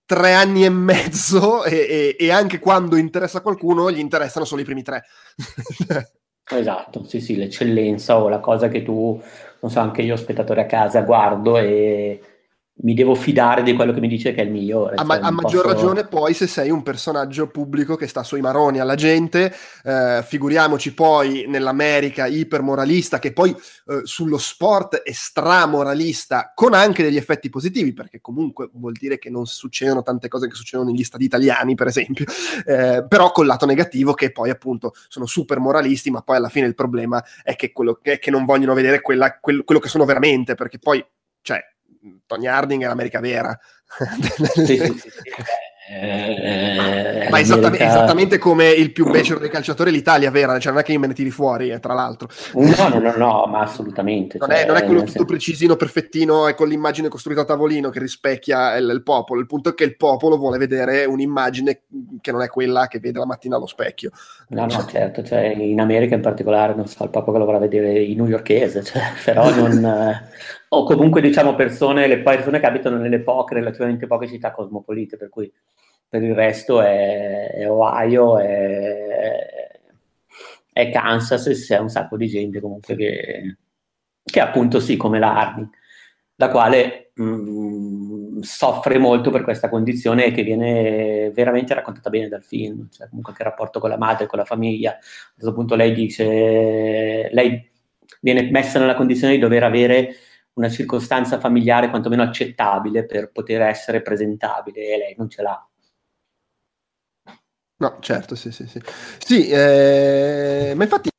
tre 0.05 0.33
anni 0.33 0.65
e 0.65 0.69
mezzo 0.69 1.63
e, 1.63 1.75
e, 1.75 2.15
e, 2.19 2.31
anche 2.31 2.59
quando 2.59 2.97
interessa 2.97 3.37
a 3.37 3.41
qualcuno 3.41 3.89
gli 3.89 3.99
interessano 3.99 4.43
solo 4.43 4.59
i 4.59 4.65
primi 4.65 4.83
tre. 4.83 5.05
Esatto, 6.49 7.03
sì, 7.03 7.19
sì, 7.19 7.35
l'eccellenza 7.35 8.21
o 8.21 8.29
la 8.29 8.39
cosa 8.39 8.69
che 8.69 8.81
tu, 8.81 9.21
non 9.59 9.69
so, 9.69 9.79
anche 9.81 10.01
io 10.01 10.15
spettatore 10.15 10.61
a 10.61 10.65
casa 10.65 11.01
guardo 11.01 11.57
e 11.57 12.21
mi 12.79 12.93
devo 12.93 13.15
fidare 13.15 13.63
di 13.63 13.73
quello 13.73 13.91
che 13.91 13.99
mi 13.99 14.07
dice 14.07 14.33
che 14.33 14.41
è 14.41 14.45
il 14.45 14.51
migliore. 14.51 14.95
A, 14.95 15.03
ma- 15.03 15.19
a 15.19 15.31
maggior 15.31 15.63
posso... 15.63 15.73
ragione 15.73 16.05
poi 16.05 16.33
se 16.33 16.45
sei 16.45 16.69
un 16.69 16.83
personaggio 16.83 17.47
pubblico 17.47 17.95
che 17.95 18.07
sta 18.07 18.23
sui 18.23 18.41
maroni 18.41 18.79
alla 18.79 18.95
gente, 18.95 19.53
eh, 19.83 20.23
figuriamoci 20.23 20.93
poi 20.93 21.45
nell'America 21.47 22.27
ipermoralista 22.27 23.17
che 23.19 23.33
poi 23.33 23.49
eh, 23.87 24.01
sullo 24.03 24.37
sport 24.37 24.97
è 24.97 25.11
stramoralista 25.11 26.51
con 26.53 26.73
anche 26.73 27.03
degli 27.03 27.17
effetti 27.17 27.49
positivi 27.49 27.93
perché 27.93 28.21
comunque 28.21 28.69
vuol 28.73 28.93
dire 28.93 29.17
che 29.17 29.29
non 29.29 29.47
succedono 29.47 30.03
tante 30.03 30.27
cose 30.27 30.47
che 30.47 30.55
succedono 30.55 30.91
negli 30.91 31.03
stati 31.03 31.23
italiani 31.23 31.73
per 31.73 31.87
esempio, 31.87 32.25
eh, 32.65 33.05
però 33.07 33.31
col 33.31 33.47
lato 33.47 33.65
negativo 33.65 34.13
che 34.13 34.31
poi 34.31 34.51
appunto 34.51 34.93
sono 35.07 35.25
super 35.25 35.59
moralisti 35.59 36.11
ma 36.11 36.21
poi 36.21 36.35
alla 36.37 36.49
fine 36.49 36.67
il 36.67 36.75
problema 36.75 37.23
è 37.41 37.55
che, 37.55 37.71
quello, 37.71 37.99
è 38.03 38.19
che 38.19 38.29
non 38.29 38.45
vogliono 38.45 38.75
vedere 38.75 39.01
quella, 39.01 39.39
quel, 39.39 39.63
quello 39.63 39.81
che 39.81 39.89
sono 39.89 40.05
veramente 40.05 40.53
perché 40.53 40.77
poi 40.77 41.03
cioè 41.41 41.63
Tony 42.25 42.47
Harding 42.47 42.83
è 42.83 42.87
l'America 42.87 43.19
vera. 43.19 43.57
sì, 44.53 44.77
sì, 44.77 44.77
sì, 44.77 45.09
eh, 45.89 47.27
ma 47.29 47.39
esattamente, 47.39 47.85
esattamente, 47.85 48.37
come 48.37 48.69
il 48.69 48.91
più 48.91 49.09
becero 49.09 49.39
dei 49.39 49.49
calciatori, 49.49 49.89
l'Italia 49.89 50.29
vera, 50.29 50.59
cioè 50.59 50.73
non 50.73 50.81
è 50.81 50.83
che 50.83 50.91
io 50.91 50.99
me 50.99 51.07
ne 51.07 51.13
tiri 51.13 51.29
fuori, 51.29 51.69
eh, 51.69 51.79
tra 51.79 51.93
l'altro. 51.93 52.27
No, 52.55 52.89
no, 52.89 52.99
no, 52.99 53.13
no 53.15 53.45
ma 53.47 53.61
assolutamente. 53.61 54.37
Non, 54.37 54.49
cioè, 54.49 54.63
è, 54.63 54.65
non 54.65 54.75
è, 54.75 54.83
quello 54.83 54.99
tutto 54.99 55.11
senso... 55.11 55.25
precisino, 55.25 55.75
perfettino 55.77 56.47
e 56.47 56.55
con 56.55 56.67
l'immagine 56.67 57.07
costruita 57.07 57.41
a 57.41 57.45
tavolino 57.45 57.89
che 57.89 57.99
rispecchia 57.99 58.75
il, 58.75 58.89
il, 58.89 59.01
popolo. 59.01 59.39
Il 59.39 59.45
punto 59.45 59.69
è 59.69 59.73
che 59.73 59.85
il 59.85 59.95
popolo 59.95 60.37
vuole 60.37 60.57
vedere 60.57 61.05
un'immagine 61.05 61.83
che 62.19 62.31
non 62.31 62.41
è 62.41 62.49
quella 62.49 62.87
che 62.87 62.99
vede 62.99 63.19
la 63.19 63.25
mattina 63.25 63.55
allo 63.55 63.67
specchio. 63.67 64.11
No, 64.49 64.65
no, 64.65 64.85
certo, 64.87 65.23
cioè, 65.23 65.45
in 65.45 65.79
America 65.79 66.15
in 66.15 66.21
particolare, 66.21 66.75
non 66.75 66.87
so, 66.87 67.01
il 67.05 67.09
popolo 67.09 67.37
lo 67.37 67.45
vorrà 67.45 67.59
vedere 67.59 68.01
in 68.01 68.17
newyorkese, 68.17 68.83
cioè, 68.83 69.03
però 69.23 69.49
non... 69.51 70.25
o 70.69 70.83
comunque 70.83 71.21
diciamo 71.21 71.55
persone, 71.55 72.07
le 72.07 72.19
persone 72.21 72.59
che 72.59 72.65
abitano 72.65 72.97
nelle 72.97 73.21
poche, 73.21 73.55
relativamente 73.55 74.07
poche 74.07 74.27
città 74.27 74.51
cosmopolite, 74.51 75.17
per 75.17 75.29
cui 75.29 75.51
per 76.09 76.23
il 76.23 76.33
resto 76.33 76.81
è, 76.81 77.51
è 77.51 77.69
Ohio, 77.69 78.37
è, 78.39 79.79
è, 80.71 80.89
Kansas 80.89 81.65
c'è 81.65 81.77
un 81.77 81.89
sacco 81.89 82.17
di 82.17 82.27
gente 82.27 82.59
comunque 82.59 82.95
che, 82.95 83.57
che 84.23 84.39
appunto 84.39 84.79
sì, 84.79 84.97
come 84.97 85.19
l'Army, 85.19 85.69
la 86.35 86.49
quale 86.49 87.11
mh, 87.13 87.23
mm, 87.23 88.39
soffre 88.41 88.97
molto 88.97 89.31
per 89.31 89.43
questa 89.43 89.69
condizione 89.69 90.31
che 90.31 90.43
viene 90.43 91.31
veramente 91.31 91.73
raccontata 91.73 92.09
bene 92.09 92.27
dal 92.27 92.43
film, 92.43 92.89
cioè 92.91 93.07
comunque 93.09 93.33
che 93.33 93.43
rapporto 93.43 93.79
con 93.79 93.89
la 93.89 93.97
madre, 93.97 94.27
con 94.27 94.39
la 94.39 94.45
famiglia. 94.45 94.91
A 94.91 94.99
questo 95.33 95.53
punto 95.53 95.75
lei 95.75 95.93
dice, 95.93 97.29
lei 97.31 97.69
viene 98.21 98.49
messa 98.51 98.79
nella 98.79 98.95
condizione 98.95 99.33
di 99.33 99.39
dover 99.39 99.63
avere 99.63 100.15
una 100.57 100.69
circostanza 100.69 101.39
familiare 101.39 101.89
quantomeno 101.89 102.23
accettabile 102.23 103.05
per 103.05 103.31
poter 103.31 103.61
essere 103.61 104.01
presentabile 104.01 104.81
e 104.93 104.97
lei 104.97 105.15
non 105.17 105.29
ce 105.29 105.41
l'ha. 105.41 105.67
No, 107.79 107.97
certo, 107.99 108.35
sì, 108.35 108.51
sì, 108.51 108.65
sì. 108.67 108.81
Sì, 109.19 109.49
eh, 109.49 110.73
ma 110.75 110.83
infatti 110.83 111.09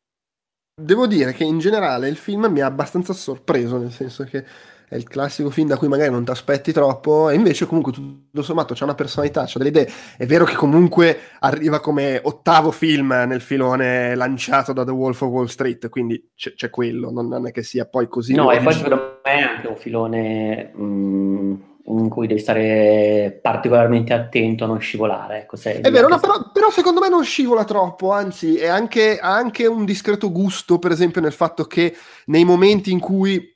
devo 0.80 1.06
dire 1.06 1.32
che 1.32 1.44
in 1.44 1.58
generale 1.58 2.08
il 2.08 2.16
film 2.16 2.46
mi 2.46 2.60
ha 2.60 2.66
abbastanza 2.66 3.12
sorpreso, 3.12 3.78
nel 3.78 3.92
senso 3.92 4.24
che 4.24 4.44
è 4.88 4.96
il 4.96 5.04
classico 5.04 5.50
film 5.50 5.68
da 5.68 5.76
cui 5.76 5.88
magari 5.88 6.10
non 6.10 6.24
ti 6.24 6.30
aspetti 6.30 6.72
troppo, 6.72 7.28
e 7.28 7.34
invece 7.34 7.66
comunque 7.66 7.92
tutto 7.92 8.42
sommato 8.42 8.74
c'ha 8.74 8.84
una 8.84 8.94
personalità, 8.94 9.44
c'ha 9.46 9.58
delle 9.58 9.70
idee. 9.70 9.90
È 10.16 10.26
vero 10.26 10.44
che 10.44 10.54
comunque 10.54 11.18
arriva 11.40 11.80
come 11.80 12.20
ottavo 12.22 12.70
film 12.70 13.08
nel 13.26 13.40
filone 13.40 14.14
lanciato 14.14 14.72
da 14.72 14.84
The 14.84 14.90
Wolf 14.90 15.20
of 15.20 15.30
Wall 15.30 15.46
Street, 15.46 15.88
quindi 15.88 16.30
c'è, 16.34 16.54
c'è 16.54 16.70
quello, 16.70 17.10
non 17.10 17.46
è 17.46 17.50
che 17.52 17.62
sia 17.62 17.86
poi 17.86 18.08
così. 18.08 18.34
No, 18.34 18.50
e 18.50 18.60
poi 18.60 18.72
secondo 18.72 19.20
me 19.24 19.32
è 19.32 19.40
anche 19.40 19.66
un 19.66 19.76
filone... 19.76 20.72
Mh 20.74 21.76
in 21.88 22.08
cui 22.08 22.26
devi 22.26 22.40
stare 22.40 23.38
particolarmente 23.40 24.12
attento 24.12 24.64
a 24.64 24.66
non 24.66 24.78
scivolare. 24.78 25.40
Ecco, 25.40 25.56
è 25.56 25.90
vero, 25.90 26.08
no, 26.08 26.18
però, 26.18 26.50
però, 26.52 26.70
secondo 26.70 27.00
me 27.00 27.08
non 27.08 27.24
scivola 27.24 27.64
troppo, 27.64 28.12
anzi 28.12 28.56
è 28.56 28.66
anche, 28.66 29.18
ha 29.18 29.34
anche 29.34 29.66
un 29.66 29.84
discreto 29.84 30.30
gusto, 30.30 30.78
per 30.78 30.90
esempio 30.90 31.20
nel 31.20 31.32
fatto 31.32 31.64
che 31.64 31.96
nei 32.26 32.44
momenti 32.44 32.92
in 32.92 32.98
cui 32.98 33.54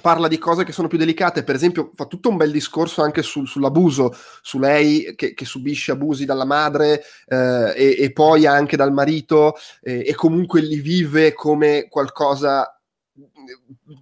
parla 0.00 0.26
di 0.26 0.38
cose 0.38 0.64
che 0.64 0.72
sono 0.72 0.88
più 0.88 0.96
delicate, 0.96 1.44
per 1.44 1.54
esempio 1.54 1.90
fa 1.94 2.06
tutto 2.06 2.30
un 2.30 2.36
bel 2.36 2.50
discorso 2.50 3.02
anche 3.02 3.22
sul, 3.22 3.46
sull'abuso, 3.46 4.14
su 4.40 4.58
lei 4.58 5.14
che, 5.14 5.34
che, 5.34 5.44
subisce 5.44 5.92
abusi 5.92 6.24
dalla 6.24 6.46
madre 6.46 7.02
eh, 7.26 7.72
e, 7.76 7.96
e, 7.98 8.12
poi 8.12 8.46
anche 8.46 8.76
dal 8.76 8.92
marito 8.92 9.54
eh, 9.82 10.02
e 10.06 10.14
comunque 10.14 10.62
li 10.62 10.80
vive 10.80 11.34
come 11.34 11.88
qualcosa 11.90 12.74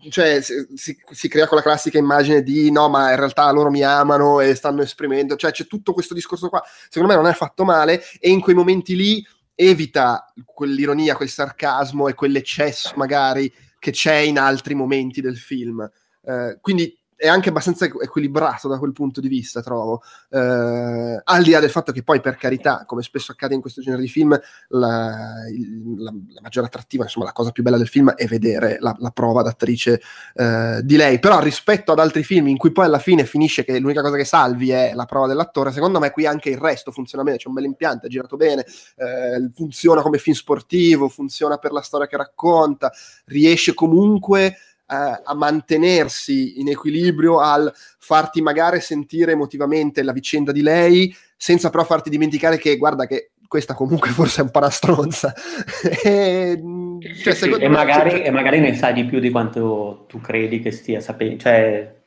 cioè 0.09 0.41
si, 0.41 0.97
si, 1.11 1.29
crea 1.29 1.49
quella 1.49 1.63
classica 1.63 1.99
immagine 1.99 2.43
di 2.43 2.71
no, 2.71 2.89
ma 2.89 3.11
in 3.11 3.17
realtà 3.17 3.51
loro 3.51 3.71
mi 3.71 3.83
amano 3.83 4.41
e 4.41 4.55
stanno 4.55 4.83
esprimendo, 4.83 5.37
cioè 5.37 5.51
c'è 5.51 5.67
tutto 5.67 5.93
questo 5.93 6.15
discorso 6.15 6.49
qua, 6.49 6.63
secondo 6.89 7.13
me 7.13 7.21
non 7.21 7.31
è 7.31 7.35
fatto 7.35 7.65
male 7.65 8.03
e 8.21 8.31
in 8.31 8.41
quei 8.41 8.55
momenti 8.55 8.95
lì 8.95 9.27
evita 9.55 10.33
quell'ironia, 10.45 11.17
quel 11.17 11.29
sarcasmo 11.29 12.09
e 12.09 12.15
quell'eccesso 12.15 12.93
magari 12.97 13.53
che 13.81 13.91
c'è 13.91 14.19
in 14.19 14.39
altri 14.39 14.75
momenti 14.75 15.21
del 15.21 15.37
film. 15.37 15.91
Eh, 16.23 16.59
quindi 16.61 16.97
è 17.21 17.29
anche 17.29 17.51
abbastanza 17.51 17.85
equilibrato 17.85 18.67
da 18.67 18.79
quel 18.79 18.93
punto 18.93 19.21
di 19.21 19.29
vista, 19.29 19.61
trovo. 19.61 20.03
Eh, 20.31 21.21
al 21.23 21.43
di 21.43 21.51
là 21.51 21.61
del 21.61 21.69
fatto 21.69 21.93
che 21.93 22.03
poi, 22.03 22.19
per 22.23 22.37
carità, 22.37 22.85
come 22.87 23.03
spesso 23.03 23.33
accade 23.33 23.55
in 23.55 23.61
questo 23.61 23.83
genere 23.83 24.01
di 24.01 24.09
film, 24.09 24.31
la, 24.69 25.35
la, 25.99 26.13
la 26.29 26.41
maggiore 26.41 26.67
attrattiva, 26.67 27.03
insomma, 27.03 27.27
la 27.27 27.33
cosa 27.33 27.51
più 27.51 27.63
bella 27.63 27.77
del 27.77 27.89
film 27.89 28.11
è 28.13 28.25
vedere 28.25 28.79
la, 28.81 28.97
la 28.99 29.11
prova 29.11 29.43
d'attrice 29.43 30.01
eh, 30.35 30.81
di 30.83 30.97
lei. 30.97 31.19
Però 31.19 31.41
rispetto 31.41 31.93
ad 31.93 31.99
altri 31.99 32.23
film 32.23 32.47
in 32.47 32.57
cui 32.57 32.73
poi 32.73 32.87
alla 32.87 32.99
fine 32.99 33.27
finisce 33.27 33.65
che 33.65 33.79
l'unica 33.79 34.01
cosa 34.01 34.17
che 34.17 34.25
salvi 34.25 34.71
è 34.71 34.93
la 34.95 35.05
prova 35.05 35.27
dell'attore, 35.27 35.73
secondo 35.73 35.99
me 35.99 36.13
qui 36.13 36.25
anche 36.25 36.49
il 36.49 36.57
resto 36.59 36.91
funziona 36.91 37.23
bene, 37.23 37.37
c'è 37.37 37.49
un 37.49 37.55
bel 37.55 37.65
impianto, 37.65 38.07
è 38.07 38.09
girato 38.09 38.37
bene, 38.37 38.65
eh, 38.97 39.51
funziona 39.55 40.01
come 40.01 40.17
film 40.17 40.35
sportivo, 40.35 41.11
funziona 41.11 41.59
per 41.59 41.73
la 41.73 41.83
storia 41.83 42.07
che 42.07 42.17
racconta, 42.17 42.91
riesce 43.27 43.75
comunque 43.75 44.57
eh, 44.91 45.23
a 45.25 45.35
mantenersi 45.35 46.61
in 46.61 46.69
equilibrio 46.69 47.41
al 47.41 47.73
farti 47.75 48.43
magari 48.43 48.81
sentire 48.81 49.33
emotivamente 49.33 50.03
la 50.03 50.13
vicenda 50.13 50.53
di 50.53 50.63
lei, 50.63 51.15
senza 51.37 51.71
però 51.71 51.85
farti 51.85 52.11
dimenticare 52.11 52.59
che 52.59 52.77
guarda 52.77 53.07
che 53.07 53.31
questa 53.47 53.75
comunque 53.75 54.11
forse 54.15 54.41
è 54.41 54.45
un 54.45 54.51
po' 54.51 54.59
una 54.59 54.71
stronza. 54.71 55.33
e, 56.05 56.61
cioè, 57.23 57.35
sì, 57.35 57.51
e, 57.51 57.69
magari, 57.69 58.11
cioè... 58.11 58.27
e, 58.27 58.31
magari, 58.31 58.61
ne 58.61 58.75
sai 58.75 58.93
di 58.93 59.05
più 59.05 59.21
di 59.21 59.31
quanto 59.31 60.07
tu 60.09 60.21
credi 60.21 60.61
che 60.61 60.71
stia 60.71 61.01
sapendo. 61.01 61.39
Cioè, 61.39 61.99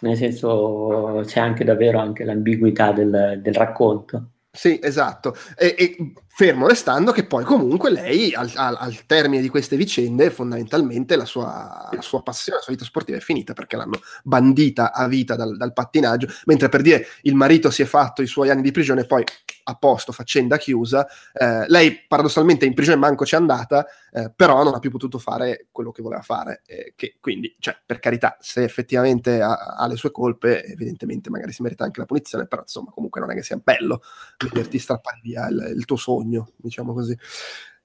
nel 0.00 0.16
senso, 0.16 1.22
c'è 1.24 1.40
anche 1.40 1.64
davvero 1.64 1.98
anche 1.98 2.24
l'ambiguità 2.24 2.92
del, 2.92 3.40
del 3.42 3.54
racconto. 3.54 4.30
Sì, 4.58 4.80
esatto. 4.82 5.36
E, 5.56 5.76
e, 5.78 6.12
fermo 6.26 6.66
restando 6.66 7.12
che 7.12 7.24
poi 7.24 7.44
comunque 7.44 7.90
lei 7.90 8.34
al, 8.34 8.50
al, 8.56 8.76
al 8.76 9.06
termine 9.06 9.40
di 9.40 9.48
queste 9.48 9.76
vicende 9.76 10.30
fondamentalmente 10.30 11.14
la 11.14 11.24
sua, 11.24 11.88
la 11.92 12.00
sua, 12.00 12.24
passione, 12.24 12.58
la 12.58 12.64
sua 12.64 12.72
vita 12.72 12.84
sportiva 12.84 13.18
è 13.18 13.20
finita 13.20 13.52
perché 13.52 13.76
l'hanno 13.76 14.00
bandita 14.24 14.92
a 14.92 15.06
vita 15.06 15.36
dal, 15.36 15.56
dal, 15.56 15.72
pattinaggio, 15.72 16.26
mentre 16.46 16.68
per 16.68 16.82
dire 16.82 17.06
il 17.22 17.36
marito 17.36 17.70
si 17.70 17.82
è 17.82 17.84
fatto 17.84 18.20
i 18.20 18.26
suoi 18.26 18.50
anni 18.50 18.62
di 18.62 18.72
prigione 18.72 19.02
e 19.02 19.06
poi 19.06 19.22
a 19.68 19.74
posto, 19.74 20.12
faccenda 20.12 20.56
chiusa. 20.56 21.06
Eh, 21.32 21.66
lei 21.68 22.04
paradossalmente 22.06 22.64
in 22.64 22.74
prigione 22.74 22.96
manco 22.96 23.24
c'è 23.24 23.36
andata, 23.36 23.86
eh, 24.10 24.32
però 24.34 24.64
non 24.64 24.74
ha 24.74 24.78
più 24.78 24.90
potuto 24.90 25.18
fare 25.18 25.66
quello 25.70 25.92
che 25.92 26.02
voleva 26.02 26.22
fare. 26.22 26.62
Eh, 26.66 26.94
che, 26.96 27.16
quindi, 27.20 27.54
cioè, 27.58 27.76
per 27.84 27.98
carità, 27.98 28.36
se 28.40 28.62
effettivamente 28.64 29.40
ha, 29.40 29.54
ha, 29.76 29.86
le 29.86 29.96
sue 29.96 30.10
colpe, 30.10 30.64
evidentemente 30.64 31.30
magari 31.30 31.52
si 31.52 31.62
merita 31.62 31.84
anche 31.84 32.00
la 32.00 32.06
punizione, 32.06 32.46
però 32.46 32.62
insomma 32.62 32.90
comunque 32.90 33.20
non 33.20 33.30
è 33.30 33.34
che 33.34 33.42
sia 33.42 33.60
bello 33.62 34.02
vederti 34.42 34.78
strappare 34.78 35.20
via 35.22 35.46
il, 35.48 35.74
il 35.76 35.84
tuo 35.84 35.96
sogno, 35.96 36.52
diciamo 36.56 36.92
così. 36.94 37.16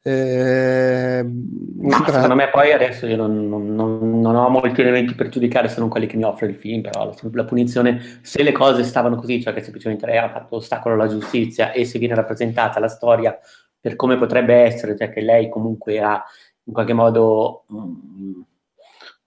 Eh, 0.06 1.24
Ma 1.24 2.06
secondo 2.06 2.36
me 2.36 2.50
poi 2.50 2.74
adesso 2.74 3.06
io 3.08 3.16
non, 3.16 3.48
non, 3.48 4.20
non, 4.20 4.36
ho 4.36 4.50
molti 4.50 4.82
elementi 4.82 5.16
per 5.16 5.30
giudicare 5.30 5.70
se 5.70 5.80
non 5.80 5.88
quelli 5.88 6.08
che 6.08 6.18
mi 6.18 6.26
offre 6.26 6.48
il 6.48 6.56
film, 6.56 6.82
però 6.82 7.06
la, 7.06 7.16
la, 7.32 7.46
punizione, 7.46 8.20
se 8.22 8.44
le 8.44 8.52
cose 8.52 8.84
stavano 8.84 9.16
così, 9.16 9.42
cioè 9.42 9.54
che 9.54 9.62
semplicemente 9.62 10.06
lei 10.06 10.18
ha 10.18 10.30
fatto 10.30 10.58
ostacolo 10.58 10.96
alla 10.96 11.08
giustizia 11.08 11.72
e 11.72 11.86
se 11.86 12.00
viene 12.00 12.16
rappresentata 12.16 12.82
la 12.82 12.90
storia 12.90 13.40
per 13.80 13.96
come 13.96 14.18
potrebbe 14.18 14.56
essere, 14.56 14.98
cioè 14.98 15.10
che 15.10 15.22
lei 15.22 15.48
comunque 15.48 16.02
ha 16.02 16.22
in 16.66 16.74
qualche 16.74 16.94
modo 16.94 17.64
um, 17.70 18.46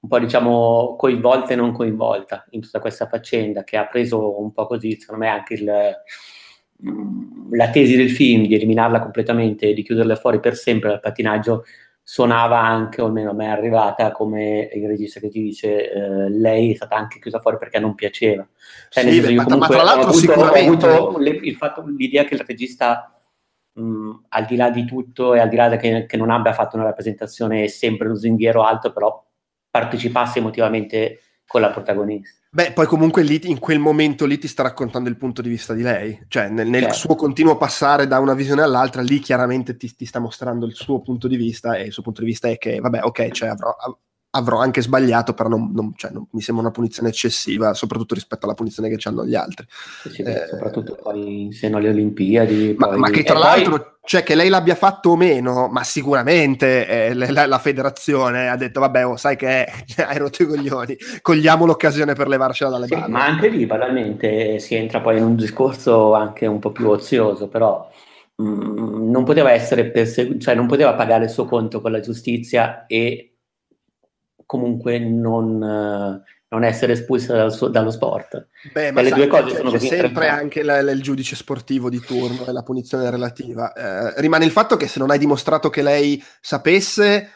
un 0.00 0.08
po' 0.08 0.18
diciamo 0.18 0.94
coinvolta 0.98 1.54
e 1.54 1.56
non 1.56 1.72
coinvolta 1.72 2.44
in 2.50 2.60
tutta 2.60 2.80
questa 2.80 3.06
faccenda, 3.06 3.64
che 3.64 3.78
ha 3.78 3.86
preso 3.86 4.38
un 4.38 4.52
po' 4.52 4.66
così, 4.66 4.94
secondo 5.00 5.24
me 5.24 5.30
anche 5.30 5.54
il 5.54 5.94
la 7.50 7.70
tesi 7.70 7.96
del 7.96 8.10
film 8.10 8.46
di 8.46 8.54
eliminarla 8.54 9.00
completamente 9.00 9.68
e 9.68 9.74
di 9.74 9.82
chiuderla 9.82 10.16
fuori 10.16 10.40
per 10.40 10.56
sempre 10.56 10.90
dal 10.90 11.00
pattinaggio 11.00 11.64
suonava 12.08 12.60
anche, 12.60 13.02
o 13.02 13.06
almeno 13.06 13.30
a 13.30 13.34
me 13.34 13.46
è 13.46 13.50
arrivata, 13.50 14.12
come 14.12 14.70
il 14.72 14.86
regista 14.86 15.18
che 15.18 15.28
ti 15.28 15.42
dice 15.42 15.90
eh, 15.90 16.30
lei 16.30 16.70
è 16.70 16.76
stata 16.76 16.94
anche 16.94 17.18
chiusa 17.18 17.40
fuori 17.40 17.58
perché 17.58 17.80
non 17.80 17.96
piaceva. 17.96 18.46
Cioè, 18.90 19.10
sì, 19.10 19.20
senso, 19.20 19.48
ma, 19.48 19.56
ma, 19.56 19.66
tra 19.66 19.82
l'altro 19.82 20.10
avuto, 20.10 20.18
sicuramente... 20.18 20.86
Ho 20.86 21.18
le, 21.18 21.30
il 21.30 21.56
fatto, 21.56 21.84
l'idea 21.84 22.22
che 22.22 22.34
il 22.34 22.44
regista, 22.46 23.20
mh, 23.72 24.10
al 24.28 24.44
di 24.44 24.54
là 24.54 24.70
di 24.70 24.84
tutto 24.84 25.34
e 25.34 25.40
al 25.40 25.48
di 25.48 25.56
là 25.56 25.76
che, 25.76 26.06
che 26.06 26.16
non 26.16 26.30
abbia 26.30 26.52
fatto 26.52 26.76
una 26.76 26.84
rappresentazione 26.84 27.66
sempre 27.66 28.06
lusinghiero 28.06 28.62
alto, 28.62 28.92
però 28.92 29.26
partecipasse 29.68 30.38
emotivamente 30.38 31.20
con 31.44 31.60
la 31.60 31.70
protagonista. 31.70 32.45
Beh, 32.56 32.72
poi 32.72 32.86
comunque 32.86 33.22
lì, 33.22 33.38
in 33.50 33.58
quel 33.58 33.78
momento 33.78 34.24
lì 34.24 34.38
ti 34.38 34.48
sta 34.48 34.62
raccontando 34.62 35.10
il 35.10 35.18
punto 35.18 35.42
di 35.42 35.50
vista 35.50 35.74
di 35.74 35.82
lei, 35.82 36.24
cioè 36.26 36.48
nel, 36.48 36.66
nel 36.66 36.84
certo. 36.84 36.96
suo 36.96 37.14
continuo 37.14 37.58
passare 37.58 38.06
da 38.06 38.18
una 38.18 38.32
visione 38.32 38.62
all'altra, 38.62 39.02
lì 39.02 39.18
chiaramente 39.18 39.76
ti, 39.76 39.94
ti, 39.94 40.06
sta 40.06 40.20
mostrando 40.20 40.64
il 40.64 40.74
suo 40.74 41.02
punto 41.02 41.28
di 41.28 41.36
vista 41.36 41.74
e 41.74 41.82
il 41.82 41.92
suo 41.92 42.02
punto 42.02 42.22
di 42.22 42.28
vista 42.28 42.48
è 42.48 42.56
che, 42.56 42.80
vabbè, 42.80 43.02
ok, 43.02 43.28
cioè 43.28 43.50
avrò, 43.50 43.76
avrò 44.36 44.58
anche 44.58 44.82
sbagliato, 44.82 45.32
però 45.32 45.48
non, 45.48 45.72
non, 45.72 45.92
cioè, 45.96 46.10
non, 46.10 46.26
mi 46.30 46.40
sembra 46.40 46.64
una 46.64 46.72
punizione 46.72 47.08
eccessiva, 47.08 47.72
soprattutto 47.74 48.14
rispetto 48.14 48.44
alla 48.44 48.54
punizione 48.54 48.88
che 48.88 49.08
hanno 49.08 49.24
gli 49.24 49.34
altri. 49.34 49.66
Sì, 50.10 50.22
eh, 50.22 50.46
soprattutto 50.48 50.98
poi 51.02 51.42
in 51.44 51.52
seno 51.52 51.78
alle 51.78 51.88
Olimpiadi. 51.88 52.74
Ma, 52.76 52.88
poi... 52.88 52.98
ma 52.98 53.10
che 53.10 53.22
tra 53.24 53.38
l'altro, 53.38 53.70
poi... 53.70 53.86
cioè 54.04 54.22
che 54.22 54.34
lei 54.34 54.50
l'abbia 54.50 54.74
fatto 54.74 55.10
o 55.10 55.16
meno, 55.16 55.68
ma 55.68 55.82
sicuramente 55.84 56.86
eh, 56.86 57.14
la, 57.14 57.46
la, 57.46 57.58
federazione 57.58 58.48
ha 58.48 58.56
detto, 58.56 58.80
vabbè, 58.80 59.06
oh, 59.06 59.16
sai 59.16 59.36
che 59.36 59.66
hai 60.06 60.18
rotto 60.18 60.42
i 60.42 60.46
coglioni, 60.46 60.96
cogliamo 61.22 61.64
l'occasione 61.64 62.12
per 62.12 62.28
levarcela 62.28 62.70
dalle 62.70 62.86
sì, 62.86 62.94
balle. 62.94 63.08
Ma 63.08 63.24
anche 63.24 63.48
lì, 63.48 63.64
banalmente, 63.64 64.58
si 64.58 64.74
entra 64.74 65.00
poi 65.00 65.16
in 65.16 65.24
un 65.24 65.36
discorso 65.36 66.12
anche 66.14 66.44
un 66.44 66.58
po' 66.58 66.72
più 66.72 66.88
ozioso, 66.88 67.48
però 67.48 67.90
mm, 68.42 69.10
non 69.10 69.24
poteva 69.24 69.52
essere 69.52 69.86
perseguito, 69.86 70.40
cioè 70.40 70.54
non 70.54 70.66
poteva 70.66 70.92
pagare 70.92 71.24
il 71.24 71.30
suo 71.30 71.46
conto 71.46 71.80
con 71.80 71.90
la 71.90 72.00
giustizia 72.00 72.84
e 72.86 73.30
comunque 74.46 74.98
non, 74.98 76.22
non 76.48 76.64
essere 76.64 76.92
espulsa 76.92 77.34
dal 77.34 77.52
suo, 77.52 77.68
dallo 77.68 77.90
sport. 77.90 78.48
Beh, 78.72 78.92
ma 78.92 79.02
le 79.02 79.10
due 79.10 79.26
cose 79.26 79.50
c'è, 79.50 79.56
sono 79.56 79.70
c'è 79.72 79.78
sempre 79.78 80.28
anche 80.28 80.62
la, 80.62 80.80
la, 80.80 80.92
il 80.92 81.02
giudice 81.02 81.34
sportivo 81.34 81.90
di 81.90 82.00
turno 82.00 82.46
e 82.46 82.52
la 82.52 82.62
punizione 82.62 83.10
relativa. 83.10 83.72
Eh, 83.72 84.20
rimane 84.20 84.44
il 84.44 84.52
fatto 84.52 84.76
che 84.76 84.86
se 84.86 85.00
non 85.00 85.10
hai 85.10 85.18
dimostrato 85.18 85.68
che 85.68 85.82
lei 85.82 86.22
sapesse, 86.40 87.30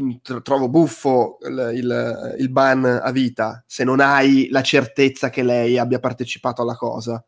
mm, 0.00 0.12
trovo 0.42 0.68
buffo 0.68 1.38
il, 1.42 1.72
il, 1.74 2.36
il, 2.38 2.50
ban 2.50 2.84
a 2.84 3.10
vita, 3.10 3.64
se 3.66 3.82
non 3.82 3.98
hai 3.98 4.48
la 4.50 4.62
certezza 4.62 5.28
che 5.28 5.42
lei 5.42 5.76
abbia 5.76 5.98
partecipato 5.98 6.62
alla 6.62 6.76
cosa. 6.76 7.22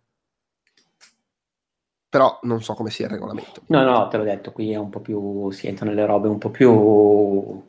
Però 2.08 2.38
non 2.42 2.62
so 2.62 2.74
come 2.74 2.90
sia 2.90 3.06
il 3.06 3.10
regolamento. 3.10 3.62
No, 3.66 3.82
no, 3.82 4.06
te 4.06 4.18
l'ho 4.18 4.22
detto, 4.22 4.52
qui 4.52 4.70
è 4.70 4.76
un 4.76 4.88
po' 4.88 5.00
più, 5.00 5.50
si 5.50 5.66
entrano 5.66 5.90
nelle 5.90 6.06
robe 6.06 6.28
un 6.28 6.38
po' 6.38 6.50
più 6.50 7.60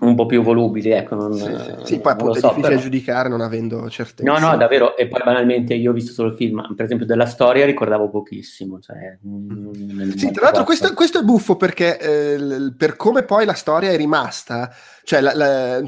un 0.00 0.14
po' 0.14 0.26
più 0.26 0.42
volubili, 0.42 0.90
ecco. 0.90 1.14
Non, 1.14 1.34
sì, 1.34 1.44
sì. 1.44 1.74
sì 1.84 2.00
poi 2.00 2.12
appunto 2.12 2.34
so, 2.34 2.46
è 2.46 2.48
difficile 2.48 2.68
però... 2.68 2.80
giudicare 2.80 3.28
non 3.28 3.40
avendo 3.40 3.88
certezza. 3.88 4.30
No, 4.30 4.38
no, 4.38 4.56
davvero, 4.56 4.96
e 4.96 5.06
poi 5.08 5.22
banalmente 5.24 5.74
io 5.74 5.90
ho 5.90 5.94
visto 5.94 6.12
solo 6.12 6.28
il 6.28 6.34
film, 6.34 6.74
per 6.74 6.84
esempio 6.84 7.06
della 7.06 7.26
storia 7.26 7.64
ricordavo 7.64 8.10
pochissimo. 8.10 8.80
Cioè, 8.80 9.18
sì, 10.16 10.30
tra 10.30 10.44
l'altro 10.44 10.64
questo, 10.64 10.92
questo, 10.94 11.20
è 11.20 11.22
buffo 11.22 11.56
perché 11.56 11.98
eh, 11.98 12.74
per 12.76 12.96
come 12.96 13.22
poi 13.22 13.44
la 13.44 13.54
storia 13.54 13.90
è 13.90 13.96
rimasta, 13.96 14.74
cioè 15.04 15.20
la, 15.20 15.34
la, 15.34 15.82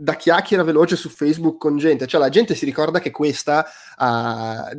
da 0.00 0.14
chiacchiera 0.14 0.62
veloce 0.62 0.94
su 0.94 1.08
Facebook 1.08 1.58
con 1.58 1.76
gente, 1.76 2.06
cioè 2.06 2.20
la 2.20 2.28
gente 2.28 2.54
si 2.54 2.64
ricorda 2.64 3.00
che 3.00 3.10
questa, 3.10 3.66
uh, 3.98 4.78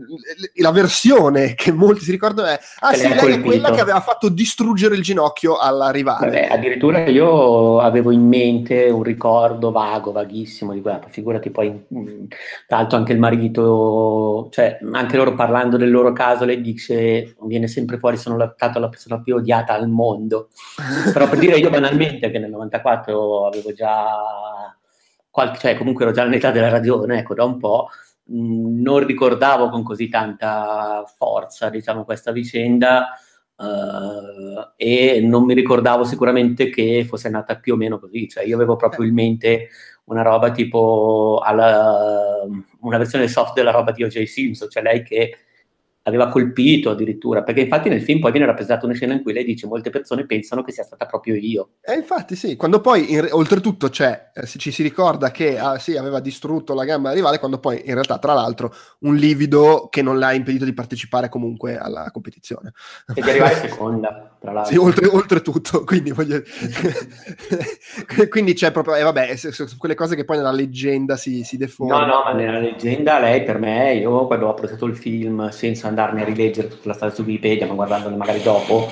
la 0.56 0.72
versione 0.72 1.56
che 1.56 1.74
molti 1.74 2.06
si 2.06 2.12
ricordano 2.12 2.48
è, 2.48 2.58
ah 2.80 2.94
sì, 2.94 3.14
lei 3.14 3.34
è 3.34 3.42
quella 3.42 3.72
che 3.72 3.82
aveva 3.82 4.00
fatto 4.00 4.30
distruggere 4.30 4.96
il 4.96 5.02
ginocchio 5.02 5.58
alla 5.58 5.90
rivale. 5.90 6.26
Vabbè, 6.26 6.48
addirittura 6.50 7.06
io 7.10 7.82
avevo 7.82 8.12
in 8.12 8.26
mente 8.26 8.86
un 8.86 9.04
ricordo 9.04 9.72
vago, 9.72 10.14
vaghissimo 10.14 10.72
di 10.72 10.80
quella, 10.80 11.02
figurati 11.10 11.50
poi, 11.50 11.86
tra 12.66 12.78
l'altro 12.78 12.98
anche 12.98 13.12
il 13.12 13.20
marito, 13.20 14.48
cioè 14.52 14.80
anche 14.94 15.18
loro 15.18 15.36
parlando 15.36 15.76
del 15.76 15.92
loro 15.92 16.14
caso, 16.14 16.46
lei 16.46 16.62
dice, 16.62 17.36
viene 17.42 17.68
sempre 17.68 17.98
fuori, 17.98 18.16
sono 18.16 18.54
stato 18.56 18.80
la 18.80 18.88
persona 18.88 19.20
più 19.20 19.36
odiata 19.36 19.74
al 19.74 19.90
mondo, 19.90 20.48
però 21.12 21.28
per 21.28 21.40
dire 21.40 21.58
io 21.58 21.70
banalmente 21.70 22.32
che 22.32 22.40
nel 22.40 22.52
94 22.52 23.48
avevo 23.48 23.74
già 23.74 24.08
qualche, 25.40 25.60
cioè 25.60 25.78
comunque 25.78 26.04
ero 26.04 26.14
già 26.14 26.24
all'età 26.24 26.52
della 26.52 26.70
ragione, 26.70 27.20
ecco, 27.20 27.34
da 27.34 27.46
un 27.46 27.58
po', 27.58 27.90
mm, 28.32 28.82
non 28.82 29.06
ricordavo 29.06 29.70
con 29.70 29.84
così 29.84 30.10
tanta 30.10 31.04
forza, 31.18 31.70
diciamo, 31.70 32.04
questa 32.04 32.32
vicenda 32.32 33.08
uh, 33.56 34.74
e 34.76 35.22
non 35.24 35.46
mi 35.46 35.54
ricordavo 35.54 36.04
sicuramente 36.04 36.70
che 36.70 37.06
fosse 37.08 37.30
nata 37.30 37.58
più 37.58 37.74
o 37.74 37.78
meno 37.78 38.00
così, 38.00 38.28
cioè 38.28 38.44
io 38.44 38.56
avevo 38.56 38.76
proprio 38.76 39.06
in 39.06 39.14
mente 39.14 39.70
una 40.06 40.24
roba 40.24 40.52
tipo 40.52 41.42
alla, 41.44 42.42
una 42.82 42.98
versione 42.98 43.28
soft 43.28 43.54
della 43.54 43.72
roba 43.72 43.92
di 43.92 44.04
O.J. 44.04 44.24
Simpson, 44.24 44.70
cioè 44.70 44.84
lei 44.84 45.04
che 45.04 45.38
aveva 46.10 46.28
colpito 46.28 46.90
addirittura, 46.90 47.44
perché 47.44 47.62
infatti 47.62 47.90
nel 47.90 48.02
film 48.02 48.20
poi 48.20 48.32
viene 48.32 48.46
rappresentata 48.46 48.86
una 48.86 48.96
scena 48.96 49.14
in 49.14 49.24
cui 49.24 49.34
lei 49.34 49.46
dice 49.46 49.68
molte 49.68 49.90
persone 49.90 50.26
pensano 50.26 50.64
che 50.64 50.72
sia 50.72 50.84
stata 50.84 51.06
proprio 51.06 51.36
io. 51.36 51.70
E 51.82 51.94
infatti 51.94 52.36
sì, 52.36 52.56
quando 52.56 52.82
poi 52.82 53.14
in, 53.14 53.28
oltretutto 53.32 53.90
c'è, 53.90 54.32
eh, 54.34 54.46
ci 54.46 54.72
si 54.72 54.84
ricorda 54.84 55.32
che 55.32 55.58
ah, 55.58 55.80
sì, 55.80 55.96
aveva 55.96 56.20
distrutto 56.20 56.74
la 56.74 56.84
gamba 56.84 57.12
rivale, 57.12 57.40
quando 57.40 57.60
poi 57.60 57.82
in 57.86 57.94
realtà 57.94 58.18
tra 58.18 58.34
l'altro 58.34 58.74
un 59.00 59.16
livido 59.16 59.88
che 59.90 60.02
non 60.02 60.18
le 60.18 60.26
ha 60.26 60.34
impedito 60.34 60.66
di 60.66 60.74
partecipare 60.74 61.30
comunque 61.30 61.78
alla 61.78 62.10
competizione. 62.12 62.74
E 63.14 63.22
di 63.22 63.30
arrivare 63.30 63.56
seconda, 63.70 64.36
tra 64.40 64.52
l'altro. 64.52 64.72
Sì, 64.72 64.80
oltre, 64.80 65.08
oltretutto, 65.08 65.84
quindi, 65.86 66.12
voglio... 66.12 66.42
quindi 68.30 68.54
c'è 68.54 68.72
proprio, 68.72 68.96
eh, 68.96 69.04
vabbè, 69.04 69.36
quelle 69.78 69.96
cose 69.96 70.16
che 70.16 70.26
poi 70.26 70.38
nella 70.38 70.52
leggenda 70.52 71.16
si, 71.16 71.44
si 71.44 71.58
deformano. 71.58 72.06
No, 72.06 72.14
no, 72.14 72.24
ma 72.24 72.34
nella 72.34 72.60
leggenda 72.60 73.20
lei 73.20 73.44
per 73.44 73.60
me, 73.60 73.96
io 73.96 74.26
quando 74.28 74.48
ho 74.48 74.52
apprezzato 74.52 74.86
il 74.86 74.96
film 74.96 75.50
senza 75.50 75.88
andare 75.88 75.99
andarmi 76.00 76.22
a 76.22 76.26
rileggere 76.26 76.70
tutta 76.70 76.88
la 76.88 76.94
storia 76.94 77.14
su 77.14 77.24
Wikipedia, 77.24 77.68
ma 77.68 77.74
guardandole 77.74 78.16
magari 78.16 78.42
dopo, 78.42 78.90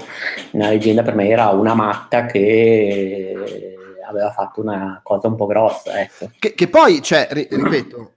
la 0.52 0.70
leggenda 0.70 1.04
per 1.04 1.16
me 1.16 1.30
era 1.30 1.50
una 1.50 1.74
matta 1.74 2.26
che 2.26 3.34
aveva 4.06 4.32
fatto 4.32 4.62
una 4.62 5.00
cosa 5.04 5.28
un 5.28 5.36
po' 5.36 5.46
grossa. 5.46 6.00
Ecco. 6.02 6.32
Che, 6.38 6.54
che 6.54 6.68
poi, 6.68 7.02
cioè, 7.02 7.28
ripeto, 7.32 8.12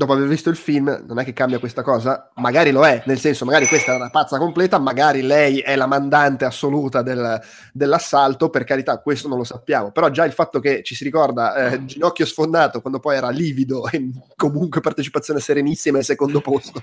dopo 0.00 0.14
aver 0.14 0.28
visto 0.28 0.48
il 0.48 0.56
film, 0.56 1.04
non 1.06 1.18
è 1.18 1.24
che 1.24 1.34
cambia 1.34 1.58
questa 1.58 1.82
cosa, 1.82 2.30
magari 2.36 2.70
lo 2.70 2.86
è, 2.86 3.02
nel 3.04 3.18
senso, 3.18 3.44
magari 3.44 3.66
questa 3.66 3.92
è 3.92 3.96
una 3.96 4.08
pazza 4.08 4.38
completa, 4.38 4.78
magari 4.78 5.20
lei 5.20 5.58
è 5.58 5.76
la 5.76 5.84
mandante 5.84 6.46
assoluta 6.46 7.02
del, 7.02 7.38
dell'assalto, 7.70 8.48
per 8.48 8.64
carità, 8.64 8.98
questo 9.00 9.28
non 9.28 9.36
lo 9.36 9.44
sappiamo, 9.44 9.90
però 9.90 10.08
già 10.08 10.24
il 10.24 10.32
fatto 10.32 10.58
che 10.58 10.82
ci 10.82 10.94
si 10.94 11.04
ricorda 11.04 11.54
eh, 11.54 11.84
ginocchio 11.84 12.24
sfondato 12.24 12.80
quando 12.80 12.98
poi 12.98 13.16
era 13.16 13.28
livido 13.28 13.86
e 13.90 14.10
comunque 14.36 14.80
partecipazione 14.80 15.38
serenissima 15.38 15.98
e 15.98 16.02
secondo 16.02 16.40
posto. 16.40 16.82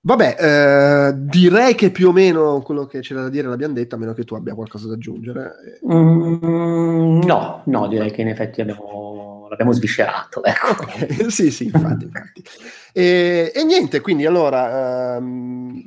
Vabbè, 0.00 0.36
eh, 0.36 1.12
direi 1.14 1.76
che 1.76 1.92
più 1.92 2.08
o 2.08 2.12
meno 2.12 2.62
quello 2.62 2.86
che 2.86 2.98
c'era 2.98 3.22
da 3.22 3.28
dire 3.28 3.46
l'abbiamo 3.46 3.74
detto, 3.74 3.94
a 3.94 3.98
meno 3.98 4.12
che 4.12 4.24
tu 4.24 4.34
abbia 4.34 4.54
qualcosa 4.54 4.88
da 4.88 4.94
aggiungere. 4.94 5.52
Mm, 5.88 7.20
no, 7.22 7.62
no, 7.64 7.86
direi 7.86 8.10
che 8.10 8.22
in 8.22 8.28
effetti 8.28 8.60
abbiamo 8.60 9.25
l'abbiamo 9.48 9.72
sviscerato. 9.72 10.42
Ecco. 10.44 10.84
Sì, 11.30 11.50
sì, 11.50 11.64
infatti. 11.64 12.04
infatti. 12.06 12.44
E, 12.92 13.52
e, 13.54 13.64
niente, 13.64 14.00
quindi 14.00 14.26
allora, 14.26 15.16
um, 15.18 15.82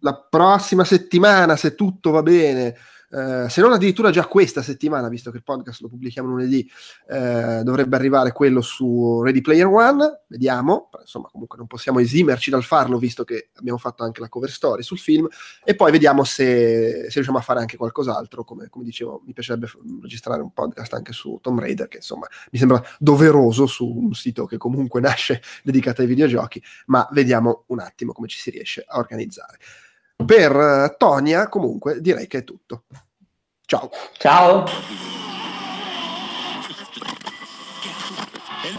la 0.00 0.14
prossima 0.14 0.84
settimana, 0.84 1.56
se 1.56 1.74
tutto 1.74 2.10
va 2.10 2.22
bene, 2.22 2.76
eh, 3.12 3.48
se 3.48 3.60
non 3.60 3.72
addirittura 3.72 4.10
già 4.10 4.26
questa 4.26 4.62
settimana, 4.62 5.08
visto 5.08 5.30
che 5.30 5.38
il 5.38 5.42
podcast 5.42 5.80
lo 5.80 5.88
pubblichiamo 5.88 6.28
lunedì, 6.28 6.70
eh, 7.08 7.62
dovrebbe 7.64 7.96
arrivare 7.96 8.30
quello 8.32 8.60
su 8.60 9.20
Ready 9.22 9.40
Player 9.40 9.66
One, 9.66 10.22
vediamo, 10.28 10.90
insomma 11.00 11.28
comunque 11.30 11.58
non 11.58 11.66
possiamo 11.66 11.98
esimerci 11.98 12.50
dal 12.50 12.62
farlo 12.62 12.98
visto 12.98 13.24
che 13.24 13.50
abbiamo 13.54 13.78
fatto 13.78 14.04
anche 14.04 14.20
la 14.20 14.28
cover 14.28 14.50
story 14.50 14.82
sul 14.82 14.98
film. 14.98 15.26
E 15.64 15.74
poi 15.74 15.90
vediamo 15.90 16.22
se, 16.22 17.06
se 17.08 17.14
riusciamo 17.14 17.38
a 17.38 17.42
fare 17.42 17.58
anche 17.58 17.76
qualcos'altro, 17.76 18.44
come, 18.44 18.68
come, 18.68 18.84
dicevo 18.84 19.22
mi 19.26 19.32
piacerebbe 19.32 19.68
registrare 20.02 20.40
un 20.40 20.52
podcast 20.52 20.94
anche 20.94 21.12
su 21.12 21.38
Tomb 21.42 21.58
Raider 21.58 21.88
che 21.88 21.96
insomma 21.98 22.26
mi 22.52 22.58
sembra 22.58 22.82
doveroso 22.98 23.66
su 23.66 23.86
un 23.86 24.14
sito 24.14 24.46
che 24.46 24.56
comunque 24.56 25.00
nasce 25.02 25.42
dedicato 25.64 26.02
ai 26.02 26.06
videogiochi, 26.06 26.62
ma 26.86 27.08
vediamo 27.10 27.64
un 27.68 27.80
attimo 27.80 28.12
come 28.12 28.28
ci 28.28 28.38
si 28.38 28.50
riesce 28.50 28.84
a 28.86 28.98
organizzare. 28.98 29.58
Per 30.24 30.54
uh, 30.54 30.94
Tonia, 30.96 31.48
comunque, 31.48 32.00
direi 32.00 32.26
che 32.26 32.38
è 32.38 32.44
tutto. 32.44 32.84
Ciao. 33.64 33.90
Ciao. 34.18 34.64